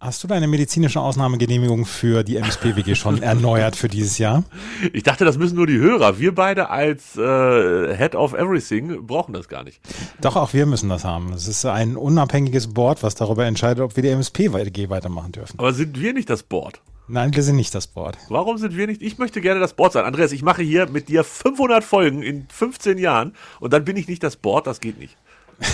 Hast 0.00 0.22
du 0.22 0.28
deine 0.28 0.46
medizinische 0.46 1.00
Ausnahmegenehmigung 1.00 1.84
für 1.84 2.22
die 2.22 2.36
MSP-WG 2.36 2.94
schon 2.94 3.20
erneuert 3.22 3.74
für 3.74 3.88
dieses 3.88 4.16
Jahr? 4.18 4.44
Ich 4.92 5.02
dachte, 5.02 5.24
das 5.24 5.38
müssen 5.38 5.56
nur 5.56 5.66
die 5.66 5.78
Hörer. 5.78 6.20
Wir 6.20 6.32
beide 6.32 6.70
als 6.70 7.16
äh, 7.16 7.96
Head 7.96 8.14
of 8.14 8.32
Everything 8.32 9.04
brauchen 9.08 9.32
das 9.32 9.48
gar 9.48 9.64
nicht. 9.64 9.80
Doch, 10.20 10.36
auch 10.36 10.52
wir 10.52 10.66
müssen 10.66 10.88
das 10.88 11.04
haben. 11.04 11.32
Es 11.32 11.48
ist 11.48 11.64
ein 11.64 11.96
unabhängiges 11.96 12.72
Board, 12.72 13.02
was 13.02 13.16
darüber 13.16 13.44
entscheidet, 13.46 13.82
ob 13.82 13.96
wir 13.96 14.04
die 14.04 14.10
MSP-WG 14.10 14.88
weitermachen 14.88 15.32
dürfen. 15.32 15.58
Aber 15.58 15.72
sind 15.72 16.00
wir 16.00 16.12
nicht 16.12 16.30
das 16.30 16.44
Board? 16.44 16.80
Nein, 17.08 17.34
wir 17.34 17.42
sind 17.42 17.56
nicht 17.56 17.74
das 17.74 17.88
Board. 17.88 18.18
Warum 18.28 18.56
sind 18.56 18.76
wir 18.76 18.86
nicht? 18.86 19.02
Ich 19.02 19.18
möchte 19.18 19.40
gerne 19.40 19.58
das 19.58 19.74
Board 19.74 19.94
sein. 19.94 20.04
Andreas, 20.04 20.30
ich 20.30 20.42
mache 20.42 20.62
hier 20.62 20.88
mit 20.88 21.08
dir 21.08 21.24
500 21.24 21.82
Folgen 21.82 22.22
in 22.22 22.46
15 22.48 22.98
Jahren 22.98 23.34
und 23.58 23.72
dann 23.72 23.84
bin 23.84 23.96
ich 23.96 24.06
nicht 24.06 24.22
das 24.22 24.36
Board. 24.36 24.68
Das 24.68 24.78
geht 24.78 24.96
nicht. 25.00 25.16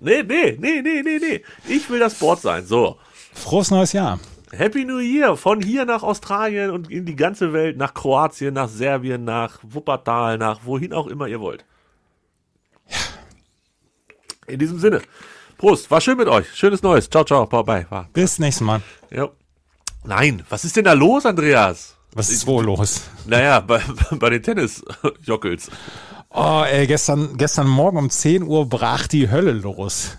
nee, 0.00 0.22
nee, 0.24 0.58
nee, 0.60 0.82
nee, 0.82 1.02
nee, 1.02 1.18
nee. 1.18 1.42
Ich 1.68 1.88
will 1.88 2.00
das 2.00 2.16
Board 2.16 2.42
sein. 2.42 2.66
So. 2.66 2.98
Frohes 3.32 3.70
neues 3.70 3.92
Jahr. 3.92 4.18
Happy 4.52 4.84
New 4.84 4.98
Year 4.98 5.36
von 5.36 5.62
hier 5.62 5.84
nach 5.84 6.02
Australien 6.02 6.70
und 6.70 6.90
in 6.90 7.06
die 7.06 7.14
ganze 7.14 7.52
Welt, 7.52 7.76
nach 7.76 7.94
Kroatien, 7.94 8.54
nach 8.54 8.68
Serbien, 8.68 9.24
nach 9.24 9.58
Wuppertal, 9.62 10.38
nach 10.38 10.60
wohin 10.64 10.92
auch 10.92 11.06
immer 11.06 11.28
ihr 11.28 11.40
wollt. 11.40 11.64
In 14.46 14.58
diesem 14.58 14.80
Sinne. 14.80 15.02
Prost, 15.56 15.90
war 15.90 16.00
schön 16.00 16.16
mit 16.16 16.26
euch. 16.26 16.52
Schönes 16.54 16.82
Neues. 16.82 17.08
Ciao, 17.08 17.22
ciao. 17.22 17.46
Bye, 17.46 17.62
bye. 17.62 17.86
bye. 17.88 18.06
Bis 18.12 18.38
nächstes 18.38 18.66
Mal. 18.66 18.82
Ja. 19.10 19.28
Nein, 20.04 20.42
was 20.48 20.64
ist 20.64 20.76
denn 20.76 20.84
da 20.84 20.94
los, 20.94 21.26
Andreas? 21.26 21.96
Was 22.14 22.30
ist 22.30 22.46
wo 22.46 22.60
los? 22.60 23.02
Naja, 23.26 23.60
bei, 23.60 23.80
bei 24.18 24.30
den 24.30 24.42
Tennisjockels. 24.42 25.70
Oh, 26.30 26.64
ey, 26.66 26.86
gestern, 26.86 27.36
gestern 27.36 27.68
Morgen 27.68 27.98
um 27.98 28.10
10 28.10 28.42
Uhr 28.42 28.68
brach 28.68 29.06
die 29.06 29.30
Hölle 29.30 29.52
los. 29.52 30.16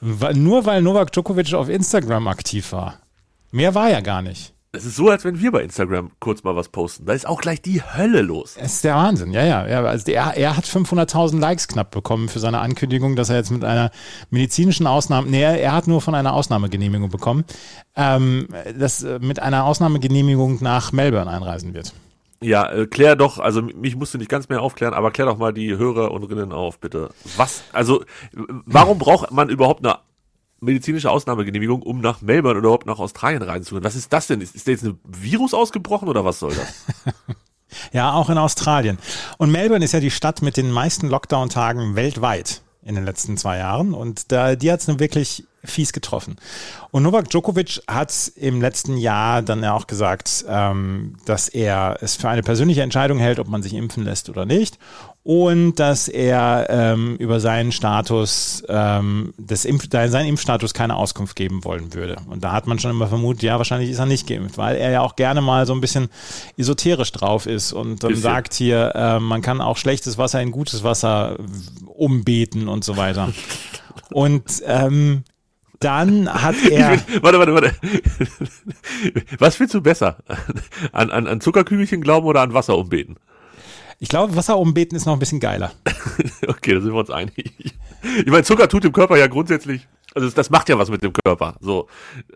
Nur 0.00 0.66
weil 0.66 0.82
Novak 0.82 1.12
Djokovic 1.12 1.54
auf 1.54 1.68
Instagram 1.68 2.28
aktiv 2.28 2.72
war. 2.72 2.98
Mehr 3.50 3.74
war 3.74 3.90
ja 3.90 4.00
gar 4.00 4.22
nicht. 4.22 4.52
Es 4.76 4.84
ist 4.84 4.96
so, 4.96 5.08
als 5.08 5.24
wenn 5.24 5.40
wir 5.40 5.52
bei 5.52 5.62
Instagram 5.62 6.10
kurz 6.20 6.44
mal 6.44 6.54
was 6.54 6.68
posten. 6.68 7.06
Da 7.06 7.14
ist 7.14 7.26
auch 7.26 7.40
gleich 7.40 7.62
die 7.62 7.80
Hölle 7.80 8.20
los. 8.20 8.56
Es 8.60 8.74
ist 8.74 8.84
der 8.84 8.94
Wahnsinn, 8.94 9.32
ja, 9.32 9.42
ja. 9.42 9.66
ja 9.66 9.82
also 9.82 10.10
er, 10.12 10.36
er 10.36 10.56
hat 10.56 10.66
500.000 10.66 11.38
Likes 11.38 11.66
knapp 11.66 11.90
bekommen 11.90 12.28
für 12.28 12.40
seine 12.40 12.60
Ankündigung, 12.60 13.16
dass 13.16 13.30
er 13.30 13.36
jetzt 13.36 13.50
mit 13.50 13.64
einer 13.64 13.90
medizinischen 14.28 14.86
Ausnahme, 14.86 15.30
nee, 15.30 15.40
er 15.40 15.72
hat 15.72 15.86
nur 15.86 16.02
von 16.02 16.14
einer 16.14 16.34
Ausnahmegenehmigung 16.34 17.08
bekommen, 17.08 17.44
ähm, 17.96 18.48
dass 18.78 19.02
äh, 19.02 19.18
mit 19.18 19.40
einer 19.40 19.64
Ausnahmegenehmigung 19.64 20.58
nach 20.60 20.92
Melbourne 20.92 21.30
einreisen 21.30 21.72
wird. 21.72 21.94
Ja, 22.42 22.70
äh, 22.70 22.86
klär 22.86 23.16
doch, 23.16 23.38
also 23.38 23.62
mich 23.62 23.96
musst 23.96 24.14
du 24.14 24.18
nicht 24.18 24.28
ganz 24.28 24.48
mehr 24.48 24.60
aufklären, 24.60 24.94
aber 24.94 25.10
klär 25.10 25.26
doch 25.26 25.38
mal 25.38 25.52
die 25.52 25.76
Hörer 25.76 26.10
und 26.10 26.24
Rinnen 26.24 26.52
auf, 26.52 26.78
bitte. 26.78 27.10
Was, 27.36 27.62
also, 27.72 28.04
warum 28.32 28.98
braucht 28.98 29.30
man 29.30 29.48
überhaupt 29.48 29.84
eine 29.84 29.98
medizinische 30.60 31.10
Ausnahmegenehmigung, 31.10 31.82
um 31.82 32.00
nach 32.00 32.20
Melbourne 32.20 32.58
oder 32.58 32.66
überhaupt 32.66 32.86
nach 32.86 32.98
Australien 32.98 33.42
reinzukommen? 33.42 33.84
Was 33.84 33.96
ist 33.96 34.12
das 34.12 34.26
denn? 34.26 34.40
Ist, 34.40 34.54
ist 34.54 34.66
da 34.66 34.72
jetzt 34.72 34.84
ein 34.84 34.98
Virus 35.04 35.54
ausgebrochen 35.54 36.08
oder 36.08 36.24
was 36.24 36.38
soll 36.38 36.54
das? 36.54 36.84
Ja, 37.92 38.12
auch 38.12 38.30
in 38.30 38.38
Australien. 38.38 38.96
Und 39.38 39.50
Melbourne 39.50 39.84
ist 39.84 39.92
ja 39.92 40.00
die 40.00 40.12
Stadt 40.12 40.40
mit 40.40 40.56
den 40.56 40.70
meisten 40.70 41.08
Lockdown-Tagen 41.08 41.96
weltweit 41.96 42.62
in 42.86 42.94
den 42.94 43.04
letzten 43.04 43.36
zwei 43.36 43.58
Jahren. 43.58 43.92
Und 43.94 44.32
da, 44.32 44.56
die 44.56 44.70
hat 44.70 44.80
es 44.80 44.88
nun 44.88 45.00
wirklich 45.00 45.44
fies 45.64 45.92
getroffen. 45.92 46.36
Und 46.90 47.02
Novak 47.02 47.28
Djokovic 47.28 47.82
hat 47.88 48.32
im 48.36 48.60
letzten 48.60 48.96
Jahr 48.96 49.42
dann 49.42 49.62
ja 49.62 49.74
auch 49.74 49.86
gesagt, 49.86 50.44
ähm, 50.48 51.16
dass 51.24 51.48
er 51.48 51.98
es 52.00 52.16
für 52.16 52.28
eine 52.28 52.42
persönliche 52.42 52.82
Entscheidung 52.82 53.18
hält, 53.18 53.38
ob 53.38 53.48
man 53.48 53.62
sich 53.62 53.74
impfen 53.74 54.04
lässt 54.04 54.28
oder 54.28 54.46
nicht. 54.46 54.78
Und 55.26 55.74
dass 55.80 56.06
er 56.06 56.68
ähm, 56.70 57.16
über 57.16 57.40
seinen 57.40 57.72
Status, 57.72 58.62
ähm, 58.68 59.34
des 59.36 59.64
Impf 59.64 59.88
seinen 59.90 60.28
Impfstatus 60.28 60.72
keine 60.72 60.94
Auskunft 60.94 61.34
geben 61.34 61.64
wollen 61.64 61.92
würde. 61.94 62.14
Und 62.30 62.44
da 62.44 62.52
hat 62.52 62.68
man 62.68 62.78
schon 62.78 62.92
immer 62.92 63.08
vermutet, 63.08 63.42
ja, 63.42 63.58
wahrscheinlich 63.58 63.90
ist 63.90 63.98
er 63.98 64.06
nicht 64.06 64.28
geimpft, 64.28 64.56
weil 64.56 64.76
er 64.76 64.92
ja 64.92 65.00
auch 65.00 65.16
gerne 65.16 65.40
mal 65.40 65.66
so 65.66 65.72
ein 65.72 65.80
bisschen 65.80 66.10
esoterisch 66.56 67.10
drauf 67.10 67.46
ist 67.46 67.72
und 67.72 68.04
dann 68.04 68.10
Bisschen. 68.10 68.22
sagt 68.22 68.54
hier, 68.54 68.92
äh, 68.94 69.18
man 69.18 69.42
kann 69.42 69.60
auch 69.60 69.78
schlechtes 69.78 70.16
Wasser 70.16 70.40
in 70.40 70.52
gutes 70.52 70.84
Wasser 70.84 71.38
umbeten 71.86 72.68
und 72.68 72.84
so 72.84 72.96
weiter. 72.96 73.32
und 74.12 74.62
ähm, 74.64 75.24
dann 75.80 76.32
hat 76.32 76.54
er. 76.70 77.00
warte, 77.20 77.40
warte, 77.40 77.52
warte. 77.52 77.74
Was 79.40 79.56
findest 79.56 79.74
du 79.74 79.80
besser? 79.80 80.18
An, 80.92 81.10
an, 81.10 81.26
an 81.26 81.40
Zuckerkügelchen 81.40 82.00
glauben 82.00 82.28
oder 82.28 82.42
an 82.42 82.54
Wasser 82.54 82.78
umbeten? 82.78 83.16
Ich 83.98 84.08
glaube, 84.08 84.36
Wasser 84.36 84.58
umbeten 84.58 84.96
ist 84.96 85.06
noch 85.06 85.14
ein 85.14 85.18
bisschen 85.18 85.40
geiler. 85.40 85.72
Okay, 86.48 86.74
da 86.74 86.80
sind 86.80 86.92
wir 86.92 86.98
uns 86.98 87.10
einig. 87.10 87.52
Ich 88.02 88.26
meine, 88.26 88.44
Zucker 88.44 88.68
tut 88.68 88.84
dem 88.84 88.92
Körper 88.92 89.16
ja 89.16 89.26
grundsätzlich, 89.26 89.86
also 90.14 90.30
das, 90.30 90.50
macht 90.50 90.68
ja 90.68 90.78
was 90.78 90.90
mit 90.90 91.02
dem 91.02 91.12
Körper. 91.12 91.56
So, 91.60 91.88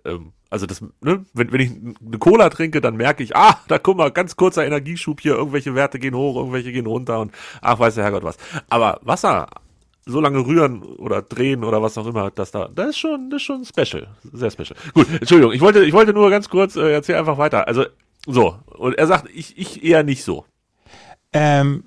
ähm, 0.04 0.32
also 0.48 0.66
das, 0.66 0.82
ne, 1.00 1.24
wenn, 1.32 1.52
wenn 1.52 1.60
ich 1.60 1.70
eine 1.70 2.18
Cola 2.18 2.50
trinke, 2.50 2.80
dann 2.80 2.96
merke 2.96 3.22
ich, 3.22 3.36
ah, 3.36 3.60
da 3.68 3.78
guck 3.78 3.96
mal, 3.96 4.10
ganz 4.10 4.36
kurzer 4.36 4.66
Energieschub 4.66 5.20
hier, 5.20 5.34
irgendwelche 5.34 5.74
Werte 5.74 5.98
gehen 5.98 6.14
hoch, 6.14 6.36
irgendwelche 6.36 6.72
gehen 6.72 6.86
runter 6.86 7.20
und 7.20 7.32
ach, 7.62 7.78
weiß 7.78 7.94
der 7.94 8.04
Herrgott 8.04 8.24
was. 8.24 8.36
Aber 8.68 9.00
Wasser 9.02 9.48
so 10.06 10.20
lange 10.20 10.44
rühren 10.44 10.82
oder 10.82 11.22
drehen 11.22 11.62
oder 11.64 11.82
was 11.82 11.96
auch 11.98 12.06
immer, 12.06 12.30
das 12.30 12.50
da, 12.50 12.68
das 12.74 12.90
ist 12.90 12.98
schon, 12.98 13.30
das 13.30 13.42
ist 13.42 13.46
schon 13.46 13.64
special, 13.64 14.08
sehr 14.32 14.50
special. 14.50 14.76
Gut, 14.92 15.06
Entschuldigung, 15.08 15.52
ich 15.52 15.60
wollte, 15.60 15.84
ich 15.84 15.92
wollte 15.92 16.12
nur 16.12 16.30
ganz 16.30 16.48
kurz, 16.48 16.76
äh, 16.76 16.92
erzähl 16.92 17.16
einfach 17.16 17.38
weiter. 17.38 17.68
Also 17.68 17.86
so 18.26 18.56
und 18.66 18.94
er 18.98 19.06
sagt, 19.06 19.28
ich, 19.32 19.56
ich 19.56 19.84
eher 19.84 20.02
nicht 20.02 20.24
so. 20.24 20.44
Ähm, 21.32 21.84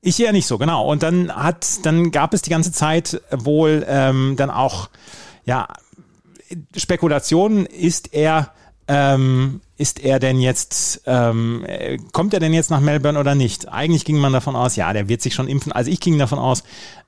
ich 0.00 0.20
eher 0.20 0.32
nicht 0.32 0.46
so, 0.46 0.58
genau. 0.58 0.90
Und 0.90 1.02
dann 1.02 1.34
hat, 1.34 1.84
dann 1.84 2.10
gab 2.10 2.32
es 2.34 2.42
die 2.42 2.50
ganze 2.50 2.72
Zeit 2.72 3.20
wohl 3.30 3.84
ähm, 3.88 4.34
dann 4.36 4.50
auch, 4.50 4.90
ja, 5.44 5.68
Spekulationen, 6.76 7.66
ist 7.66 8.14
er, 8.14 8.52
ähm, 8.86 9.60
ist 9.78 10.00
er 10.00 10.18
denn 10.18 10.40
jetzt, 10.40 11.02
ähm, 11.06 11.64
äh, 11.64 11.98
kommt 12.12 12.34
er 12.34 12.40
denn 12.40 12.52
jetzt 12.52 12.70
nach 12.70 12.80
Melbourne 12.80 13.18
oder 13.18 13.36
nicht? 13.36 13.68
Eigentlich 13.68 14.04
ging 14.04 14.18
man 14.18 14.32
davon 14.32 14.56
aus, 14.56 14.74
ja, 14.74 14.92
der 14.92 15.08
wird 15.08 15.22
sich 15.22 15.34
schon 15.34 15.46
impfen. 15.46 15.70
Also 15.70 15.88
ich 15.90 16.00
ging 16.00 16.18
davon 16.18 16.40
aus, 16.40 16.64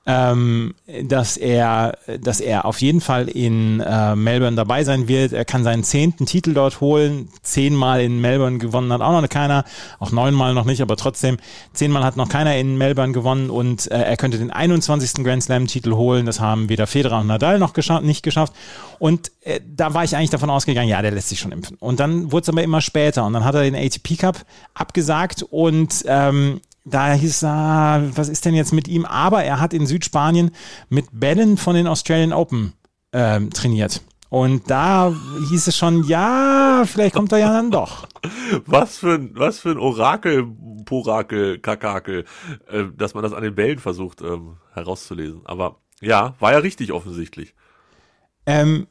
ähm, 0.07 0.73
dass 1.03 1.37
er, 1.37 1.97
dass 2.19 2.39
er 2.39 2.65
auf 2.65 2.81
jeden 2.81 3.01
Fall 3.01 3.27
in 3.27 3.81
äh, 3.81 4.15
Melbourne 4.15 4.55
dabei 4.55 4.83
sein 4.83 5.07
wird. 5.07 5.31
Er 5.31 5.45
kann 5.45 5.63
seinen 5.63 5.83
zehnten 5.83 6.25
Titel 6.25 6.53
dort 6.53 6.81
holen. 6.81 7.29
Zehnmal 7.43 8.01
in 8.01 8.19
Melbourne 8.19 8.57
gewonnen 8.57 8.91
hat 8.91 9.01
auch 9.01 9.21
noch 9.21 9.29
keiner, 9.29 9.63
auch 9.99 10.11
neunmal 10.11 10.53
noch 10.53 10.65
nicht, 10.65 10.81
aber 10.81 10.95
trotzdem 10.95 11.37
zehnmal 11.73 12.03
hat 12.03 12.17
noch 12.17 12.29
keiner 12.29 12.55
in 12.55 12.77
Melbourne 12.77 13.13
gewonnen 13.13 13.49
und 13.51 13.91
äh, 13.91 14.01
er 14.01 14.17
könnte 14.17 14.39
den 14.39 14.49
21. 14.49 15.23
Grand 15.23 15.43
Slam 15.43 15.67
Titel 15.67 15.93
holen. 15.93 16.25
Das 16.25 16.39
haben 16.39 16.69
weder 16.69 16.87
Federer 16.87 17.19
und 17.19 17.27
Nadal 17.27 17.59
noch 17.59 17.73
gescha 17.73 18.01
nicht 18.01 18.23
geschafft. 18.23 18.53
Und 18.97 19.31
äh, 19.41 19.59
da 19.65 19.93
war 19.93 20.03
ich 20.03 20.15
eigentlich 20.15 20.29
davon 20.31 20.49
ausgegangen, 20.49 20.89
ja, 20.89 21.01
der 21.01 21.11
lässt 21.11 21.29
sich 21.29 21.39
schon 21.39 21.51
impfen. 21.51 21.77
Und 21.79 21.99
dann 21.99 22.31
wurde 22.31 22.43
es 22.43 22.49
aber 22.49 22.60
immer 22.63 22.81
später 22.81 23.25
und 23.25 23.33
dann 23.33 23.45
hat 23.45 23.55
er 23.55 23.63
den 23.63 23.75
ATP 23.75 24.17
Cup 24.17 24.45
abgesagt 24.73 25.43
und 25.43 26.03
ähm, 26.07 26.61
da 26.83 27.13
hieß 27.13 27.29
es, 27.29 27.43
ah, 27.43 28.01
was 28.15 28.29
ist 28.29 28.45
denn 28.45 28.55
jetzt 28.55 28.73
mit 28.73 28.87
ihm? 28.87 29.05
Aber 29.05 29.43
er 29.43 29.59
hat 29.59 29.73
in 29.73 29.85
Südspanien 29.85 30.51
mit 30.89 31.05
Bellen 31.11 31.57
von 31.57 31.75
den 31.75 31.87
Australian 31.87 32.33
Open 32.33 32.73
ähm, 33.13 33.51
trainiert. 33.51 34.01
Und 34.29 34.71
da 34.71 35.13
hieß 35.49 35.67
es 35.67 35.77
schon, 35.77 36.05
ja, 36.05 36.83
vielleicht 36.85 37.13
kommt 37.13 37.33
er 37.33 37.39
ja 37.39 37.51
dann 37.51 37.69
doch. 37.69 38.07
Was 38.65 38.97
für 38.97 39.15
ein, 39.15 39.31
was 39.33 39.59
für 39.59 39.71
ein 39.71 39.77
Orakel, 39.77 40.47
Porakel, 40.85 41.59
Kakakel, 41.59 42.25
äh, 42.69 42.85
dass 42.95 43.13
man 43.13 43.23
das 43.23 43.33
an 43.33 43.43
den 43.43 43.55
Bällen 43.55 43.79
versucht 43.79 44.21
ähm, 44.21 44.57
herauszulesen. 44.73 45.41
Aber 45.45 45.77
ja, 46.01 46.35
war 46.39 46.51
ja 46.53 46.59
richtig 46.59 46.91
offensichtlich. 46.91 47.55
Ähm, 48.45 48.87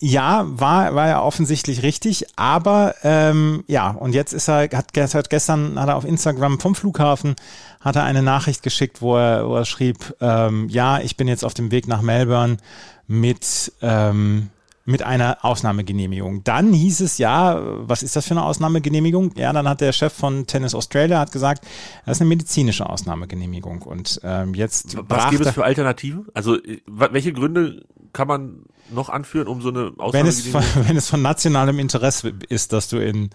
ja, 0.00 0.46
war, 0.48 0.94
war 0.94 1.08
ja 1.08 1.22
offensichtlich 1.22 1.82
richtig, 1.82 2.26
aber 2.36 2.94
ähm, 3.02 3.64
ja, 3.66 3.90
und 3.90 4.14
jetzt 4.14 4.32
ist 4.32 4.48
er, 4.48 4.68
hat, 4.72 4.96
hat 4.96 5.30
gestern 5.30 5.78
hat 5.78 5.88
er 5.88 5.96
auf 5.96 6.04
Instagram 6.04 6.60
vom 6.60 6.74
Flughafen 6.74 7.34
hat 7.80 7.96
er 7.96 8.04
eine 8.04 8.22
Nachricht 8.22 8.62
geschickt, 8.62 9.02
wo 9.02 9.16
er, 9.16 9.48
wo 9.48 9.56
er 9.56 9.64
schrieb, 9.64 10.14
ähm, 10.20 10.68
ja, 10.68 11.00
ich 11.00 11.16
bin 11.16 11.28
jetzt 11.28 11.44
auf 11.44 11.54
dem 11.54 11.70
Weg 11.70 11.88
nach 11.88 12.02
Melbourne 12.02 12.58
mit 13.06 13.72
ähm, 13.82 14.50
mit 14.88 15.02
einer 15.02 15.44
Ausnahmegenehmigung. 15.44 16.44
Dann 16.44 16.72
hieß 16.72 17.00
es 17.00 17.18
ja, 17.18 17.60
was 17.62 18.02
ist 18.02 18.16
das 18.16 18.26
für 18.26 18.30
eine 18.32 18.44
Ausnahmegenehmigung? 18.44 19.32
Ja, 19.36 19.52
dann 19.52 19.68
hat 19.68 19.82
der 19.82 19.92
Chef 19.92 20.14
von 20.14 20.46
Tennis 20.46 20.74
Australia 20.74 21.18
hat 21.20 21.30
gesagt, 21.30 21.66
das 22.06 22.16
ist 22.16 22.20
eine 22.22 22.28
medizinische 22.28 22.88
Ausnahmegenehmigung. 22.88 23.82
Und 23.82 24.18
ähm, 24.24 24.54
jetzt 24.54 24.96
Was 25.08 25.28
gibt 25.28 25.44
es 25.44 25.52
für 25.52 25.64
Alternativen? 25.64 26.26
Also, 26.32 26.56
äh, 26.56 26.80
welche 26.86 27.34
Gründe 27.34 27.84
kann 28.14 28.28
man 28.28 28.62
noch 28.90 29.10
anführen, 29.10 29.46
um 29.46 29.60
so 29.60 29.68
eine 29.68 29.92
wenn 30.12 30.26
es, 30.26 30.40
von, 30.46 30.62
Ausnahmegenehmigung? 30.62 30.62
wenn 30.88 30.96
es 30.96 31.10
von 31.10 31.20
nationalem 31.20 31.78
Interesse 31.80 32.32
ist, 32.48 32.72
dass 32.72 32.88
du 32.88 32.96
in, 32.96 33.28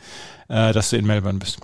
äh, 0.47 0.73
dass 0.73 0.89
du 0.89 0.97
in 0.97 1.05
Melbourne 1.05 1.37
bist. 1.37 1.59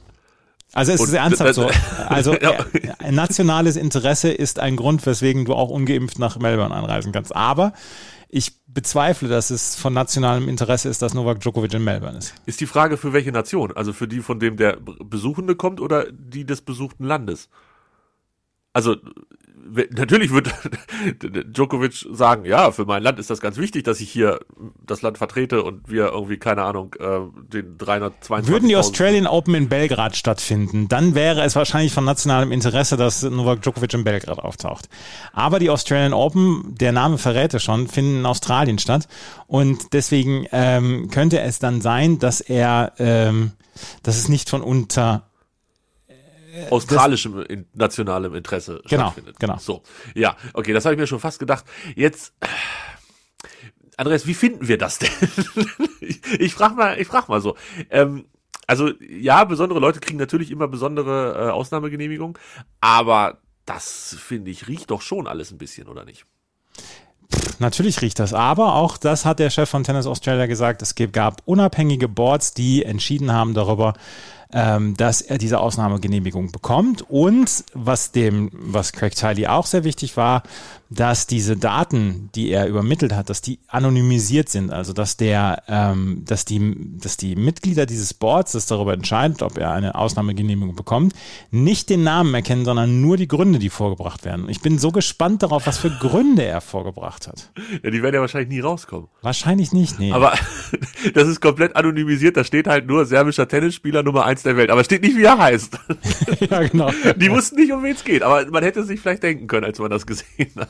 Also 0.72 0.92
es 0.92 1.02
Und 1.02 1.08
ist 1.08 1.14
ernsthaft 1.14 1.56
so. 1.56 1.68
Also 2.10 2.34
Ja. 2.36 2.52
äh, 2.74 2.92
ein 3.00 3.16
nationales 3.16 3.76
Interesse 3.76 4.30
ist 4.30 4.60
ein 4.60 4.76
Grund, 4.76 5.04
weswegen 5.08 5.46
du 5.46 5.56
auch 5.56 5.70
ungeimpft 5.72 6.20
nach 6.20 6.38
Melbourne 6.38 6.76
einreisen 6.76 7.12
kannst. 7.12 7.36
Aber 7.36 7.74
ich 8.30 8.59
bezweifle, 8.74 9.28
dass 9.28 9.50
es 9.50 9.76
von 9.76 9.94
nationalem 9.94 10.48
Interesse 10.48 10.90
ist, 10.90 11.02
dass 11.02 11.14
Novak 11.14 11.40
Djokovic 11.40 11.74
in 11.74 11.84
Melbourne 11.84 12.18
ist. 12.18 12.36
Ist 12.46 12.62
die 12.62 12.68
Frage 12.68 12.98
für 12.98 13.14
welche 13.14 13.32
Nation? 13.32 13.72
Also 13.76 13.94
für 13.94 14.08
die, 14.08 14.20
von 14.20 14.40
dem 14.40 14.58
der 14.58 14.78
Besuchende 14.78 15.56
kommt 15.56 15.82
oder 15.82 16.12
die 16.12 16.46
des 16.46 16.62
besuchten 16.62 17.04
Landes? 17.04 17.50
Also 18.74 18.96
natürlich 19.92 20.32
wird 20.32 20.50
Djokovic 21.56 22.06
sagen, 22.12 22.46
ja, 22.46 22.72
für 22.72 22.86
mein 22.86 23.04
Land 23.04 23.20
ist 23.20 23.30
das 23.30 23.42
ganz 23.42 23.58
wichtig, 23.58 23.84
dass 23.84 24.00
ich 24.00 24.10
hier 24.10 24.40
das 24.86 25.02
Land 25.02 25.18
vertrete 25.18 25.64
und 25.64 25.90
wir 25.90 26.10
irgendwie, 26.10 26.38
keine 26.38 26.64
Ahnung, 26.64 26.96
äh, 27.00 27.20
den 27.54 27.78
322. 27.78 28.52
Würden 28.52 28.70
die 28.70 28.76
Australian 28.76 29.28
Open 29.28 29.56
in 29.56 29.70
Belgrad 29.70 30.16
stattfinden, 30.16 30.88
dann 30.88 31.16
wäre 31.16 31.44
es 31.44 31.56
wahrscheinlich 31.56 31.94
von 31.94 32.06
nationalem 32.06 32.52
Interesse, 32.52 32.98
dass 32.98 33.24
Novak 33.24 33.62
Djokovic 33.62 33.94
in 33.94 34.04
Belgrad 34.04 34.40
auftaucht. 34.40 34.90
Aber 35.34 35.60
die 35.60 35.70
Australian 35.70 36.14
Open, 36.14 36.76
der 36.80 36.92
Name 36.92 37.18
verrät 37.18 37.54
es 37.54 37.64
schon, 37.64 37.88
finden 37.88 38.20
in 38.20 38.26
Australien 38.26 38.80
statt. 38.80 39.08
Und 39.48 39.94
deswegen 39.94 40.46
ähm, 40.52 41.10
könnte 41.12 41.40
es 41.42 41.60
dann 41.60 41.82
sein, 41.82 42.20
dass 42.20 42.42
er, 42.42 42.94
ähm, 42.98 43.52
dass 44.04 44.18
es 44.18 44.30
nicht 44.30 44.50
von 44.50 44.62
unter 44.62 45.29
australischem 46.70 47.42
in, 47.44 47.66
nationalem 47.74 48.36
Interesse 48.36 48.82
Genau, 48.88 49.04
stattfindet. 49.04 49.40
genau. 49.40 49.58
So, 49.58 49.84
ja, 50.16 50.36
okay, 50.54 50.74
das 50.74 50.86
habe 50.86 50.96
ich 50.96 51.00
mir 51.00 51.08
schon 51.08 51.20
fast 51.20 51.40
gedacht. 51.40 51.66
Jetzt, 51.96 52.34
Andreas, 53.98 54.28
wie 54.28 54.34
finden 54.34 54.68
wir 54.68 54.78
das 54.78 55.00
denn? 55.00 55.10
ich 56.00 56.22
ich 56.40 56.54
frage 56.54 56.76
mal, 56.76 57.00
ich 57.00 57.08
frag 57.08 57.28
mal 57.30 57.42
so. 57.42 57.56
Ähm, 57.90 58.26
also 58.68 58.92
ja, 59.00 59.44
besondere 59.46 59.80
Leute 59.80 60.00
kriegen 60.00 60.20
natürlich 60.20 60.52
immer 60.52 60.68
besondere 60.68 61.48
äh, 61.48 61.52
Ausnahmegenehmigungen, 61.52 62.38
aber 62.82 63.40
das 63.66 64.16
finde 64.20 64.52
ich 64.52 64.68
riecht 64.68 64.92
doch 64.92 65.02
schon 65.02 65.28
alles 65.28 65.52
ein 65.52 65.58
bisschen, 65.58 65.88
oder 65.88 66.06
nicht? 66.06 66.26
Natürlich 67.60 68.02
riecht 68.02 68.20
das, 68.20 68.34
aber 68.34 68.76
auch 68.76 68.98
das 68.98 69.26
hat 69.26 69.40
der 69.40 69.50
Chef 69.50 69.70
von 69.70 69.84
Tennis 69.84 70.08
Australia 70.08 70.46
gesagt. 70.46 70.82
Es 70.82 70.96
gab 70.96 71.42
unabhängige 71.46 72.08
Boards, 72.08 72.54
die 72.54 72.84
entschieden 72.86 73.34
haben 73.34 73.54
darüber, 73.54 73.94
ähm, 74.54 74.98
dass 74.98 75.22
er 75.22 75.38
diese 75.38 75.60
Ausnahmegenehmigung 75.60 76.52
bekommt. 76.52 77.04
Und 77.08 77.64
was 77.74 78.12
dem, 78.12 78.50
was 78.54 78.94
Craig 78.94 79.16
Tiley 79.16 79.48
auch 79.48 79.66
sehr 79.66 79.84
wichtig 79.84 80.18
war, 80.18 80.44
dass 80.90 81.28
diese 81.28 81.56
Daten, 81.56 82.32
die 82.34 82.50
er 82.50 82.68
übermittelt 82.68 83.14
hat, 83.14 83.30
dass 83.30 83.42
die 83.42 83.60
anonymisiert 83.68 84.50
sind. 84.50 84.72
Also 84.72 84.92
dass 84.92 85.18
der, 85.18 85.62
ähm, 85.68 86.24
dass 86.26 86.46
die, 86.46 86.76
dass 86.98 87.16
die 87.16 87.36
Mitglieder 87.36 87.86
dieses 87.86 88.16
Boards, 88.16 88.54
das 88.54 88.66
darüber 88.66 88.94
entscheidet, 88.94 89.44
ob 89.44 89.60
er 89.60 89.72
eine 89.72 89.94
Ausnahmegenehmigung 89.94 90.76
bekommt, 90.76 91.14
nicht 91.52 91.92
den 91.92 92.04
Namen 92.04 92.34
erkennen, 92.34 92.66
sondern 92.66 93.02
nur 93.02 93.18
die 93.18 93.28
Gründe, 93.28 93.60
die 93.60 93.70
vorgebracht 93.70 94.26
werden. 94.26 94.50
Ich 94.50 94.62
bin 94.62 94.80
so 94.80 94.92
gespannt 94.92 95.44
darauf, 95.44 95.68
was 95.68 95.78
für 95.78 95.92
Gründe 95.92 96.44
er 96.44 96.62
vorgebracht 96.62 97.28
hat. 97.28 97.52
Ja, 97.84 97.92
die 97.92 98.02
werden 98.02 98.16
ja 98.16 98.22
wahrscheinlich 98.22 98.50
nie 98.50 98.62
rauskommen. 98.62 99.10
Wahrscheinlich 99.22 99.72
nicht, 99.72 100.00
nee. 100.00 100.12
Aber 100.12 100.34
das 101.14 101.28
ist 101.28 101.40
komplett 101.40 101.76
anonymisiert, 101.76 102.36
da 102.36 102.44
steht 102.44 102.66
halt 102.66 102.88
nur 102.88 103.06
serbischer 103.06 103.48
Tennisspieler 103.48 104.02
Nummer 104.02 104.26
eins 104.26 104.39
der 104.44 104.58
Welt, 104.58 104.70
aber 104.70 104.84
steht 104.84 105.02
nicht, 105.02 105.18
wie 105.18 105.24
er 105.24 105.38
heißt. 105.38 105.80
ja, 106.40 106.68
genau. 106.68 106.92
Die 107.16 107.32
wussten 107.32 107.58
nicht, 107.58 107.72
um 107.72 107.84
wen 107.84 107.96
es 107.96 108.04
geht, 108.04 108.24
aber 108.24 108.46
man 108.50 108.64
hätte 108.64 108.84
sich 108.84 109.00
vielleicht 109.00 109.24
denken 109.24 109.48
können, 109.48 109.66
als 109.66 109.80
man 109.80 109.90
das 109.90 110.06
gesehen 110.06 110.52
hat. 110.56 110.70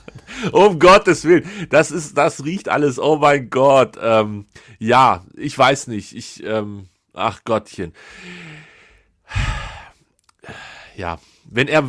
Um 0.51 0.79
Gottes 0.79 1.23
Willen, 1.25 1.49
das 1.69 1.91
ist, 1.91 2.17
das 2.17 2.43
riecht 2.43 2.69
alles, 2.69 2.99
oh 2.99 3.17
mein 3.17 3.49
Gott. 3.49 3.97
Ähm, 4.01 4.45
ja, 4.77 5.23
ich 5.35 5.57
weiß 5.57 5.87
nicht, 5.87 6.15
ich, 6.15 6.43
ähm, 6.43 6.87
ach 7.13 7.43
Gottchen. 7.43 7.93
Ja, 10.95 11.19
wenn 11.45 11.67
er, 11.67 11.83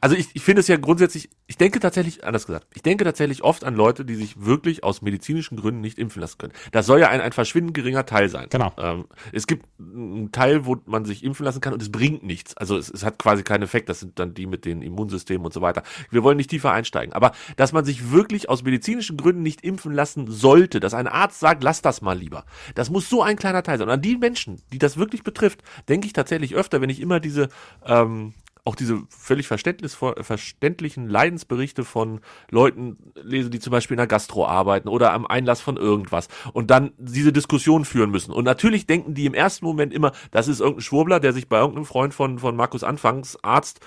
also 0.00 0.16
ich, 0.16 0.28
ich 0.34 0.42
finde 0.42 0.60
es 0.60 0.68
ja 0.68 0.76
grundsätzlich, 0.76 1.30
ich 1.46 1.56
denke 1.56 1.80
tatsächlich, 1.80 2.24
anders 2.24 2.46
gesagt, 2.46 2.66
ich 2.74 2.82
denke 2.82 3.04
tatsächlich 3.04 3.42
oft 3.42 3.64
an 3.64 3.74
Leute, 3.74 4.04
die 4.04 4.14
sich 4.14 4.44
wirklich 4.44 4.84
aus 4.84 5.02
medizinischen 5.02 5.56
Gründen 5.56 5.80
nicht 5.80 5.98
impfen 5.98 6.20
lassen 6.20 6.38
können. 6.38 6.52
Das 6.72 6.86
soll 6.86 7.00
ja 7.00 7.08
ein, 7.08 7.20
ein 7.20 7.32
verschwindend 7.32 7.74
geringer 7.74 8.06
Teil 8.06 8.28
sein. 8.28 8.46
Genau. 8.50 8.72
Ähm, 8.78 9.06
es 9.32 9.46
gibt 9.46 9.66
einen 9.78 10.32
Teil, 10.32 10.66
wo 10.66 10.76
man 10.86 11.04
sich 11.04 11.24
impfen 11.24 11.44
lassen 11.44 11.60
kann 11.60 11.72
und 11.72 11.82
es 11.82 11.90
bringt 11.90 12.22
nichts. 12.22 12.56
Also 12.56 12.76
es, 12.76 12.90
es 12.90 13.04
hat 13.04 13.18
quasi 13.18 13.42
keinen 13.42 13.62
Effekt. 13.62 13.88
Das 13.88 14.00
sind 14.00 14.18
dann 14.18 14.34
die 14.34 14.46
mit 14.46 14.64
den 14.64 14.82
Immunsystemen 14.82 15.44
und 15.44 15.52
so 15.52 15.60
weiter. 15.60 15.82
Wir 16.10 16.22
wollen 16.22 16.36
nicht 16.36 16.50
tiefer 16.50 16.72
einsteigen. 16.72 17.12
Aber 17.12 17.32
dass 17.56 17.72
man 17.72 17.84
sich 17.84 18.10
wirklich 18.10 18.48
aus 18.48 18.62
medizinischen 18.62 19.16
Gründen 19.16 19.42
nicht 19.42 19.62
impfen 19.62 19.92
lassen 19.92 20.30
sollte, 20.30 20.80
dass 20.80 20.94
ein 20.94 21.06
Arzt 21.06 21.40
sagt, 21.40 21.62
lass 21.62 21.82
das 21.82 22.02
mal 22.02 22.18
lieber. 22.18 22.44
Das 22.74 22.90
muss 22.90 23.08
so 23.08 23.22
ein 23.22 23.36
kleiner 23.36 23.62
Teil 23.62 23.78
sein. 23.78 23.88
Und 23.88 23.94
an 23.94 24.02
die 24.02 24.16
Menschen, 24.16 24.62
die 24.72 24.78
das 24.78 24.96
wirklich 24.96 25.22
betrifft, 25.22 25.62
denke 25.88 26.06
ich 26.06 26.12
tatsächlich 26.12 26.54
öfter, 26.54 26.80
wenn 26.80 26.90
ich 26.90 27.00
immer 27.00 27.20
diese 27.20 27.48
ähm, 27.86 28.34
auch 28.66 28.76
diese 28.76 29.02
völlig 29.10 29.46
verständlichen 29.46 31.06
Leidensberichte 31.06 31.84
von 31.84 32.20
Leuten 32.50 32.96
lese, 33.14 33.50
die 33.50 33.60
zum 33.60 33.70
Beispiel 33.70 33.94
in 33.94 33.98
der 33.98 34.06
Gastro 34.06 34.46
arbeiten 34.46 34.88
oder 34.88 35.12
am 35.12 35.26
Einlass 35.26 35.60
von 35.60 35.76
irgendwas 35.76 36.28
und 36.54 36.70
dann 36.70 36.92
diese 36.96 37.30
Diskussion 37.30 37.84
führen 37.84 38.10
müssen. 38.10 38.32
Und 38.32 38.44
natürlich 38.44 38.86
denken 38.86 39.12
die 39.12 39.26
im 39.26 39.34
ersten 39.34 39.66
Moment 39.66 39.92
immer, 39.92 40.12
das 40.30 40.48
ist 40.48 40.60
irgendein 40.60 40.80
Schwurbler, 40.80 41.20
der 41.20 41.34
sich 41.34 41.46
bei 41.46 41.58
irgendeinem 41.58 41.84
Freund 41.84 42.14
von, 42.14 42.38
von 42.38 42.56
Markus 42.56 42.84
Anfangs, 42.84 43.36
Arzt, 43.42 43.80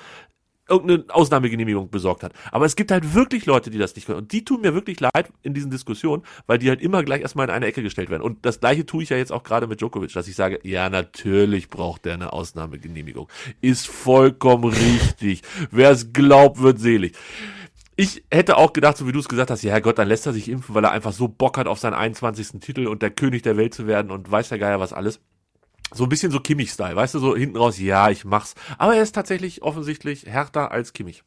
irgendeine 0.69 1.06
Ausnahmegenehmigung 1.10 1.90
besorgt 1.90 2.24
hat. 2.24 2.34
Aber 2.52 2.66
es 2.66 2.75
gibt 2.75 2.92
halt 2.92 3.14
wirklich 3.14 3.46
Leute, 3.46 3.69
die 3.69 3.78
das 3.78 3.96
nicht 3.96 4.06
können. 4.06 4.19
Und 4.19 4.31
die 4.31 4.44
tun 4.44 4.62
mir 4.62 4.74
wirklich 4.74 5.00
leid 5.00 5.31
in 5.44 5.54
diesen 5.54 5.72
Diskussionen, 5.72 6.24
weil 6.46 6.58
die 6.58 6.69
halt 6.69 6.81
immer 6.81 7.04
gleich 7.04 7.22
erstmal 7.22 7.48
in 7.48 7.54
eine 7.54 7.66
Ecke 7.66 7.84
gestellt 7.84 8.10
werden. 8.10 8.22
Und 8.24 8.46
das 8.46 8.60
gleiche 8.60 8.86
tue 8.86 9.04
ich 9.04 9.10
ja 9.10 9.18
jetzt 9.18 9.31
auch 9.31 9.44
gerade 9.44 9.68
mit 9.68 9.81
Djokovic, 9.81 10.14
dass 10.14 10.28
ich 10.28 10.36
sage, 10.36 10.60
ja, 10.64 10.90
natürlich 10.90 11.69
braucht 11.69 12.06
der 12.06 12.16
eine 12.16 12.34
Ausnahmegenehmigung. 12.34 13.28
Ist 13.62 13.88
vollkommen 13.88 14.66
richtig. 14.66 15.42
Wer 15.72 15.92
es 15.92 16.14
glaubt, 16.14 16.62
wird 16.62 16.80
selig. 16.80 17.13
Ich 18.00 18.24
hätte 18.30 18.58
auch 18.58 18.74
gedacht, 18.74 18.96
so 18.96 19.08
wie 19.08 19.12
du 19.12 19.20
es 19.20 19.28
gesagt 19.28 19.50
hast, 19.50 19.63
ja 19.63 19.80
Gott, 19.80 19.98
dann 19.98 20.08
lässt 20.08 20.28
er 20.28 20.34
sich 20.34 20.50
impfen, 20.50 20.75
weil 20.75 20.84
er 20.84 20.92
einfach 20.92 21.13
so 21.13 21.28
Bock 21.28 21.58
hat 21.58 21.66
auf 21.66 21.80
seinen 21.80 21.96
21. 21.96 22.60
Titel 22.60 22.86
und 22.86 23.02
der 23.02 23.10
König 23.10 23.42
der 23.42 23.58
Welt 23.58 23.74
zu 23.74 23.88
werden 23.88 24.12
und 24.12 24.30
weiß 24.30 24.50
der 24.50 24.60
Geier 24.60 24.80
was 24.80 24.94
alles 24.94 25.20
so 25.94 26.04
ein 26.04 26.10
bisschen 26.10 26.31
so 26.31 26.39
Kimmich-Style, 26.39 26.95
weißt 26.95 27.16
du, 27.16 27.19
so 27.19 27.36
hinten 27.36 27.57
raus, 27.57 27.80
ja, 27.80 28.10
ich 28.10 28.25
mach's. 28.25 28.56
Aber 28.78 28.95
er 28.95 29.04
ist 29.04 29.16
tatsächlich 29.16 29.62
offensichtlich 29.62 30.25
härter 30.25 30.72
als 30.72 30.94
Kimmich. 30.94 31.24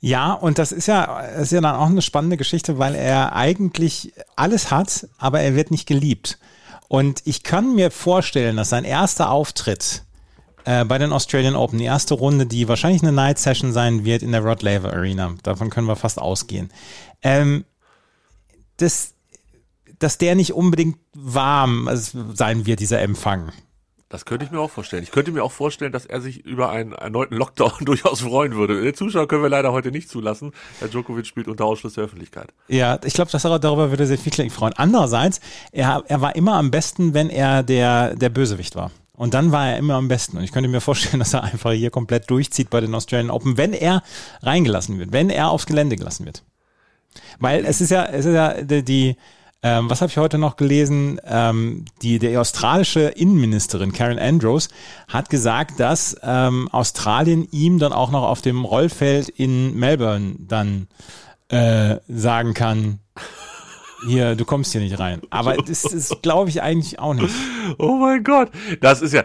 Ja, 0.00 0.32
und 0.32 0.58
das 0.58 0.72
ist 0.72 0.86
ja, 0.86 1.20
ist 1.20 1.52
ja 1.52 1.60
dann 1.60 1.74
auch 1.74 1.86
eine 1.86 2.02
spannende 2.02 2.36
Geschichte, 2.36 2.78
weil 2.78 2.94
er 2.94 3.34
eigentlich 3.34 4.12
alles 4.36 4.70
hat, 4.70 5.08
aber 5.18 5.40
er 5.40 5.54
wird 5.54 5.70
nicht 5.70 5.86
geliebt. 5.86 6.38
Und 6.88 7.22
ich 7.24 7.42
kann 7.42 7.74
mir 7.74 7.90
vorstellen, 7.90 8.56
dass 8.56 8.70
sein 8.70 8.84
erster 8.84 9.30
Auftritt 9.30 10.04
äh, 10.64 10.84
bei 10.84 10.98
den 10.98 11.12
Australian 11.12 11.56
Open, 11.56 11.78
die 11.78 11.84
erste 11.84 12.14
Runde, 12.14 12.46
die 12.46 12.68
wahrscheinlich 12.68 13.02
eine 13.02 13.12
Night 13.12 13.38
Session 13.38 13.72
sein 13.72 14.04
wird 14.04 14.22
in 14.22 14.32
der 14.32 14.42
Rod 14.42 14.62
Laver 14.62 14.92
Arena, 14.92 15.34
davon 15.42 15.70
können 15.70 15.88
wir 15.88 15.96
fast 15.96 16.20
ausgehen, 16.20 16.70
ähm, 17.22 17.64
das, 18.76 19.14
dass 19.98 20.18
der 20.18 20.34
nicht 20.34 20.52
unbedingt 20.52 20.98
warm 21.14 21.88
sein 21.92 22.66
wird, 22.66 22.80
dieser 22.80 23.00
Empfang. 23.00 23.52
Das 24.08 24.24
könnte 24.24 24.44
ich 24.44 24.52
mir 24.52 24.60
auch 24.60 24.70
vorstellen. 24.70 25.02
Ich 25.02 25.10
könnte 25.10 25.32
mir 25.32 25.42
auch 25.42 25.50
vorstellen, 25.50 25.90
dass 25.90 26.06
er 26.06 26.20
sich 26.20 26.44
über 26.44 26.70
einen 26.70 26.92
erneuten 26.92 27.34
Lockdown 27.34 27.72
durchaus 27.84 28.20
freuen 28.20 28.54
würde. 28.54 28.80
Den 28.80 28.94
Zuschauer 28.94 29.26
können 29.26 29.42
wir 29.42 29.48
leider 29.48 29.72
heute 29.72 29.90
nicht 29.90 30.08
zulassen. 30.08 30.52
Herr 30.78 30.88
Djokovic 30.88 31.26
spielt 31.26 31.48
unter 31.48 31.64
Ausschluss 31.64 31.94
der 31.94 32.04
Öffentlichkeit. 32.04 32.52
Ja, 32.68 33.00
ich 33.04 33.14
glaube, 33.14 33.30
darüber 33.32 33.90
würde 33.90 34.06
sich 34.06 34.20
viel 34.20 34.50
freuen. 34.50 34.74
Andererseits, 34.74 35.40
er, 35.72 36.04
er 36.06 36.20
war 36.20 36.36
immer 36.36 36.54
am 36.54 36.70
besten, 36.70 37.14
wenn 37.14 37.30
er 37.30 37.64
der, 37.64 38.14
der 38.14 38.28
Bösewicht 38.28 38.76
war. 38.76 38.92
Und 39.16 39.34
dann 39.34 39.50
war 39.50 39.70
er 39.70 39.78
immer 39.78 39.94
am 39.94 40.08
besten. 40.08 40.36
Und 40.36 40.44
ich 40.44 40.52
könnte 40.52 40.68
mir 40.68 40.80
vorstellen, 40.80 41.18
dass 41.18 41.34
er 41.34 41.42
einfach 41.42 41.72
hier 41.72 41.90
komplett 41.90 42.30
durchzieht 42.30 42.70
bei 42.70 42.80
den 42.80 42.94
Australian 42.94 43.30
Open, 43.30 43.56
wenn 43.56 43.72
er 43.72 44.04
reingelassen 44.42 45.00
wird, 45.00 45.12
wenn 45.12 45.30
er 45.30 45.50
aufs 45.50 45.66
Gelände 45.66 45.96
gelassen 45.96 46.26
wird. 46.26 46.44
Weil 47.40 47.64
es 47.64 47.80
ist 47.80 47.90
ja, 47.90 48.04
es 48.04 48.24
ist 48.24 48.34
ja 48.34 48.62
die, 48.62 48.84
die 48.84 49.16
ähm, 49.66 49.90
was 49.90 50.00
habe 50.00 50.10
ich 50.10 50.16
heute 50.16 50.38
noch 50.38 50.54
gelesen? 50.54 51.20
Ähm, 51.24 51.86
die, 52.00 52.20
die 52.20 52.36
australische 52.36 53.00
Innenministerin 53.00 53.92
Karen 53.92 54.16
Andrews 54.16 54.68
hat 55.08 55.28
gesagt, 55.28 55.80
dass 55.80 56.16
ähm, 56.22 56.68
Australien 56.70 57.48
ihm 57.50 57.80
dann 57.80 57.92
auch 57.92 58.12
noch 58.12 58.22
auf 58.22 58.42
dem 58.42 58.64
Rollfeld 58.64 59.28
in 59.28 59.74
Melbourne 59.74 60.36
dann 60.38 60.86
äh, 61.48 61.96
sagen 62.06 62.54
kann, 62.54 63.00
hier, 64.06 64.36
du 64.36 64.44
kommst 64.44 64.70
hier 64.70 64.80
nicht 64.80 65.00
rein. 65.00 65.22
Aber 65.30 65.56
das 65.66 65.84
ist, 65.84 66.22
glaube 66.22 66.48
ich, 66.48 66.62
eigentlich 66.62 67.00
auch 67.00 67.14
nicht. 67.14 67.34
Oh 67.78 67.96
mein 67.96 68.22
Gott. 68.22 68.52
Das 68.80 69.02
ist 69.02 69.14
ja, 69.14 69.24